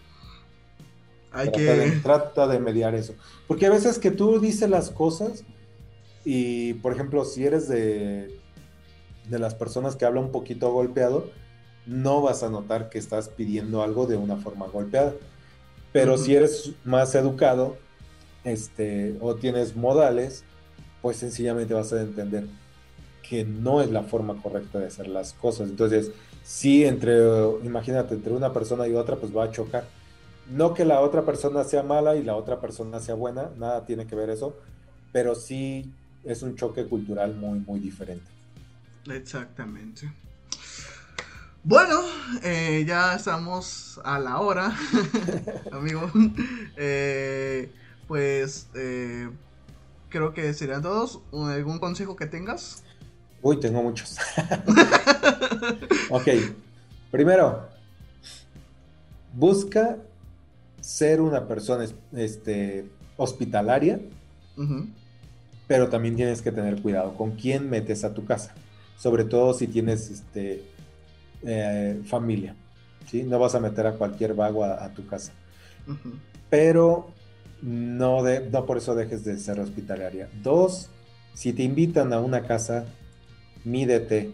Hay 1.32 1.52
trata, 1.52 1.58
que... 1.60 1.64
de, 1.64 1.92
trata 2.02 2.48
de 2.48 2.60
mediar 2.60 2.96
eso. 2.96 3.14
Porque 3.48 3.68
a 3.68 3.70
veces 3.70 4.00
que 4.00 4.10
tú 4.10 4.40
dices 4.40 4.68
las 4.68 4.90
cosas 4.90 5.44
y, 6.26 6.74
por 6.74 6.92
ejemplo, 6.92 7.24
si 7.24 7.46
eres 7.46 7.68
de, 7.70 8.36
de 9.30 9.40
las 9.40 9.54
personas 9.54 9.96
que 9.96 10.06
habla 10.06 10.22
un 10.22 10.32
poquito 10.32 10.72
golpeado, 10.74 11.30
no 11.90 12.22
vas 12.22 12.44
a 12.44 12.50
notar 12.50 12.90
que 12.90 13.00
estás 13.00 13.30
pidiendo 13.30 13.82
algo 13.82 14.06
de 14.06 14.16
una 14.16 14.38
forma 14.38 14.68
golpeada. 14.68 15.14
Pero 15.92 16.18
si 16.18 16.36
eres 16.36 16.72
más 16.86 17.16
educado 17.16 17.78
este, 18.44 19.18
o 19.22 19.36
tienes 19.36 19.76
modales, 19.76 20.44
pues 21.02 21.18
sencillamente 21.18 21.74
vas 21.74 21.92
a 21.92 22.02
entender 22.02 22.46
que 23.28 23.44
no 23.44 23.82
es 23.82 23.90
la 23.90 24.04
forma 24.04 24.40
correcta 24.42 24.80
de 24.80 24.86
hacer 24.86 25.08
las 25.08 25.34
cosas. 25.34 25.70
Entonces, 25.70 26.12
sí, 26.44 26.86
entre, 26.86 27.18
imagínate, 27.64 28.14
entre 28.14 28.34
una 28.34 28.54
persona 28.54 28.88
y 28.88 28.94
otra, 28.94 29.16
pues 29.16 29.36
va 29.36 29.46
a 29.46 29.52
chocar. 29.52 29.86
No 30.52 30.76
que 30.76 30.86
la 30.86 31.02
otra 31.02 31.26
persona 31.26 31.64
sea 31.64 31.82
mala 31.82 32.16
y 32.16 32.24
la 32.24 32.36
otra 32.36 32.60
persona 32.62 33.00
sea 33.00 33.16
buena, 33.16 33.50
nada 33.58 33.86
tiene 33.86 34.06
que 34.06 34.16
ver 34.16 34.30
eso, 34.30 34.56
pero 35.12 35.34
sí 35.34 35.92
es 36.24 36.44
un 36.44 36.56
choque 36.56 36.86
cultural 36.86 37.36
muy, 37.36 37.60
muy 37.60 37.80
diferente. 37.80 38.26
Exactamente. 39.08 40.12
Bueno, 41.64 42.00
eh, 42.42 42.86
ya 42.88 43.16
estamos 43.16 44.00
a 44.06 44.18
la 44.18 44.40
hora, 44.40 44.74
amigo. 45.72 46.10
Eh, 46.78 47.70
pues 48.08 48.68
eh, 48.76 49.30
creo 50.08 50.34
que 50.34 50.54
serían 50.54 50.82
todos. 50.82 51.20
¿Algún 51.34 51.80
consejo 51.80 52.16
que 52.16 52.28
tengas? 52.28 52.84
Uy, 53.42 53.60
tengo 53.60 53.84
muchos. 53.84 54.18
ok, 56.10 56.28
primero, 57.12 57.68
busca 59.34 59.98
ser 60.80 61.20
una 61.20 61.46
persona 61.46 61.86
este, 62.14 62.90
hospitalaria, 63.18 64.00
pero 65.68 65.90
también 65.90 66.16
tienes 66.16 66.42
que 66.42 66.54
tener 66.54 66.82
cuidado 66.82 67.16
con 67.16 67.32
quién 67.32 67.70
metes 67.70 68.06
a 68.06 68.14
tu 68.14 68.26
casa, 68.26 68.54
sobre 68.98 69.26
todo 69.26 69.54
si 69.54 69.68
tienes 69.68 70.10
este, 70.10 70.64
eh, 71.44 72.02
familia, 72.06 72.56
¿sí? 73.08 73.24
No 73.24 73.40
vas 73.40 73.56
a 73.56 73.60
meter 73.60 73.88
a 73.88 73.94
cualquier 73.94 74.34
vago 74.34 74.64
a, 74.64 74.84
a 74.84 74.94
tu 74.94 75.06
casa, 75.08 75.32
pero 76.50 77.10
no, 77.62 78.24
de, 78.24 78.50
no 78.50 78.66
por 78.66 78.78
eso 78.78 78.96
dejes 78.96 79.24
de 79.24 79.38
ser 79.38 79.60
hospitalaria. 79.60 80.30
Dos, 80.42 80.90
si 81.34 81.54
te 81.54 81.64
invitan 81.64 82.14
a 82.14 82.20
una 82.20 82.44
casa, 82.44 82.86
mídete, 83.64 84.32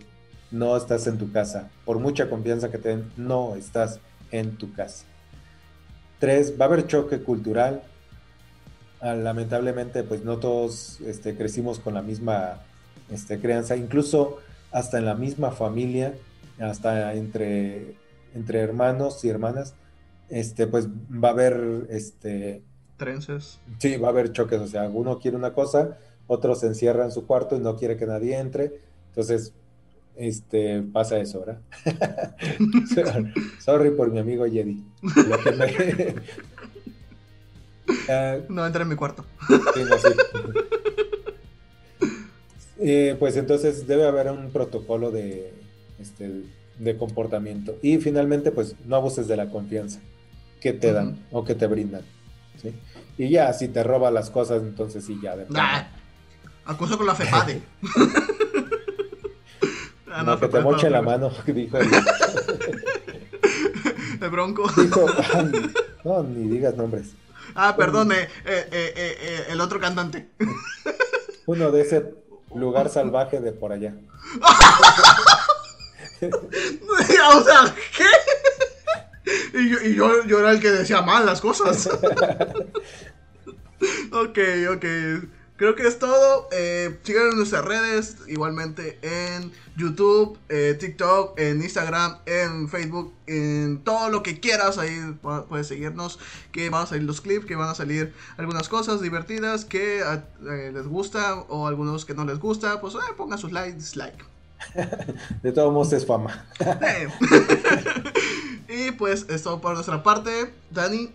no 0.51 0.77
estás 0.77 1.07
en 1.07 1.17
tu 1.17 1.31
casa. 1.31 1.69
Por 1.85 1.99
mucha 1.99 2.29
confianza 2.29 2.71
que 2.71 2.77
te 2.77 2.89
den, 2.89 3.11
no 3.17 3.55
estás 3.55 3.99
en 4.31 4.57
tu 4.57 4.73
casa. 4.73 5.05
Tres, 6.19 6.53
va 6.59 6.65
a 6.65 6.67
haber 6.67 6.87
choque 6.87 7.19
cultural. 7.19 7.83
Ah, 9.01 9.13
lamentablemente, 9.13 10.03
pues 10.03 10.23
no 10.23 10.37
todos 10.37 11.01
este, 11.01 11.35
crecimos 11.35 11.79
con 11.79 11.93
la 11.93 12.01
misma 12.01 12.61
este, 13.11 13.39
crianza, 13.39 13.75
incluso 13.75 14.37
hasta 14.71 14.97
en 14.97 15.05
la 15.05 15.15
misma 15.15 15.51
familia, 15.51 16.13
hasta 16.59 17.13
entre, 17.13 17.95
entre 18.33 18.59
hermanos 18.59 19.23
y 19.25 19.29
hermanas, 19.29 19.75
este, 20.29 20.67
pues 20.67 20.87
va 20.89 21.29
a 21.29 21.31
haber 21.31 21.87
este, 21.89 22.61
Trences. 22.97 23.59
Sí, 23.79 23.97
va 23.97 24.07
a 24.07 24.11
haber 24.11 24.31
choques, 24.31 24.59
o 24.61 24.67
sea, 24.67 24.83
uno 24.89 25.19
quiere 25.19 25.35
una 25.37 25.53
cosa, 25.53 25.97
otro 26.27 26.55
se 26.55 26.67
encierra 26.67 27.03
en 27.05 27.11
su 27.11 27.25
cuarto 27.27 27.55
y 27.55 27.59
no 27.59 27.75
quiere 27.75 27.97
que 27.97 28.05
nadie 28.05 28.37
entre, 28.37 28.71
entonces, 29.09 29.53
este, 30.15 30.81
pasa 30.81 31.17
eso, 31.19 31.41
¿verdad? 31.41 31.59
Sorry 33.59 33.91
por 33.91 34.09
mi 34.11 34.19
amigo 34.19 34.45
Jedi. 34.45 34.83
Me- 35.01 36.15
Ah, 38.09 38.37
No 38.49 38.65
entra 38.65 38.83
en 38.83 38.89
mi 38.89 38.95
cuarto. 38.95 39.25
sí, 39.73 39.83
no, 39.87 39.97
sí. 39.97 40.09
Eh, 42.79 43.15
pues 43.19 43.37
entonces 43.37 43.87
debe 43.87 44.05
haber 44.05 44.29
un 44.31 44.51
protocolo 44.51 45.09
de, 45.11 45.53
este, 45.99 46.43
de 46.79 46.97
comportamiento. 46.97 47.77
Y 47.81 47.97
finalmente, 47.97 48.51
pues 48.51 48.75
no 48.85 48.95
abuses 48.95 49.27
de 49.27 49.37
la 49.37 49.49
confianza 49.49 49.99
que 50.61 50.73
te 50.73 50.91
dan 50.91 51.25
o 51.31 51.43
que 51.43 51.55
te 51.55 51.67
brindan. 51.67 52.01
¿sí? 52.61 52.73
Y 53.17 53.29
ya, 53.29 53.53
si 53.53 53.67
te 53.67 53.83
roba 53.83 54.11
las 54.11 54.29
cosas, 54.29 54.61
entonces 54.61 55.05
sí, 55.05 55.19
ya. 55.21 55.35
De. 55.35 55.45
Nah, 55.49 55.83
acoso 56.65 56.97
con 56.97 57.07
la 57.07 57.15
FEPADE. 57.15 57.61
Ah, 60.15 60.23
no, 60.23 60.39
que 60.39 60.47
te 60.47 60.61
moche 60.61 60.89
la 60.89 61.01
mano, 61.01 61.29
dijo 61.45 61.77
el, 61.77 61.89
El 64.21 64.29
bronco. 64.29 64.65
dijo, 64.77 65.05
no, 66.05 66.23
ni 66.23 66.47
digas 66.47 66.77
nombres. 66.77 67.15
Ah, 67.53 67.75
perdón, 67.75 68.13
eh, 68.13 68.29
eh, 68.45 68.69
eh, 68.71 69.45
el 69.49 69.59
otro 69.59 69.77
cantante. 69.81 70.29
Uno 71.45 71.69
de 71.71 71.81
ese 71.81 72.15
lugar 72.55 72.87
salvaje 72.87 73.41
de 73.41 73.51
por 73.51 73.73
allá. 73.73 73.93
o 76.21 77.43
sea, 77.43 77.75
¿qué? 77.97 78.05
Y, 79.59 79.95
yo, 79.95 80.23
yo, 80.25 80.39
era 80.39 80.51
el 80.51 80.59
que 80.59 80.71
decía 80.71 81.01
mal 81.01 81.25
las 81.25 81.41
cosas. 81.41 81.87
ok, 84.11 84.39
ok. 84.75 84.85
Creo 85.57 85.73
que 85.75 85.87
es 85.87 85.99
todo. 85.99 86.49
Eh, 86.51 86.99
síganos 87.03 87.31
en 87.31 87.37
nuestras 87.37 87.63
redes, 87.63 88.17
igualmente 88.27 88.99
en 89.01 89.53
YouTube, 89.77 90.37
eh, 90.49 90.75
TikTok, 90.77 91.39
en 91.39 91.61
Instagram, 91.63 92.17
en 92.25 92.67
Facebook, 92.67 93.13
en 93.25 93.81
todo 93.83 94.09
lo 94.09 94.21
que 94.21 94.41
quieras. 94.41 94.77
Ahí 94.77 94.91
pu- 95.23 95.45
puedes 95.47 95.67
seguirnos. 95.67 96.19
Que 96.51 96.69
van 96.69 96.83
a 96.83 96.87
salir 96.87 97.03
los 97.05 97.21
clips, 97.21 97.45
que 97.45 97.55
van 97.55 97.69
a 97.69 97.75
salir 97.75 98.13
algunas 98.37 98.67
cosas 98.67 99.01
divertidas 99.01 99.63
que 99.63 100.01
eh, 100.01 100.71
les 100.73 100.87
gusta 100.87 101.35
o 101.47 101.67
algunos 101.67 102.03
que 102.05 102.13
no 102.13 102.25
les 102.25 102.39
gusta. 102.39 102.81
Pues 102.81 102.95
eh, 102.95 103.13
pongan 103.15 103.39
sus 103.39 103.53
likes, 103.53 103.77
dislike. 103.77 104.25
De 105.43 105.51
todos 105.51 105.71
modos 105.73 105.93
es 105.93 106.05
fama. 106.05 106.45
Eh. 106.59 107.07
y 108.87 108.91
pues 108.91 109.25
es 109.29 109.43
todo 109.43 109.61
por 109.61 109.73
nuestra 109.73 110.03
parte. 110.03 110.53
Dani, 110.71 111.11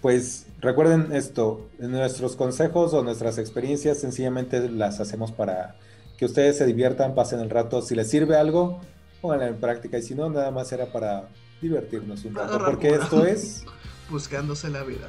Pues 0.00 0.46
recuerden 0.60 1.12
esto, 1.12 1.68
nuestros 1.78 2.36
consejos 2.36 2.94
o 2.94 3.02
nuestras 3.02 3.38
experiencias 3.38 3.98
sencillamente 3.98 4.68
las 4.68 5.00
hacemos 5.00 5.32
para 5.32 5.76
que 6.16 6.24
ustedes 6.24 6.58
se 6.58 6.66
diviertan, 6.66 7.14
pasen 7.14 7.40
el 7.40 7.50
rato. 7.50 7.80
Si 7.82 7.94
les 7.94 8.10
sirve 8.10 8.36
algo, 8.36 8.80
pónganla 9.20 9.48
en 9.48 9.60
práctica 9.60 9.98
y 9.98 10.02
si 10.02 10.14
no, 10.14 10.28
nada 10.28 10.50
más 10.50 10.70
era 10.72 10.86
para 10.92 11.28
divertirnos 11.60 12.24
un 12.24 12.34
rato, 12.34 12.58
porque 12.64 12.90
esto 12.90 13.24
es... 13.24 13.64
buscándose 14.10 14.68
la 14.70 14.82
vida. 14.84 15.08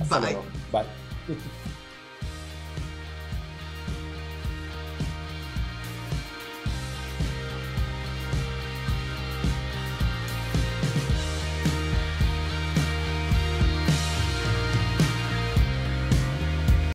Hasta 0.00 0.18
Bye. 0.18 0.32
luego. 0.32 0.44
Bye. 0.72 0.84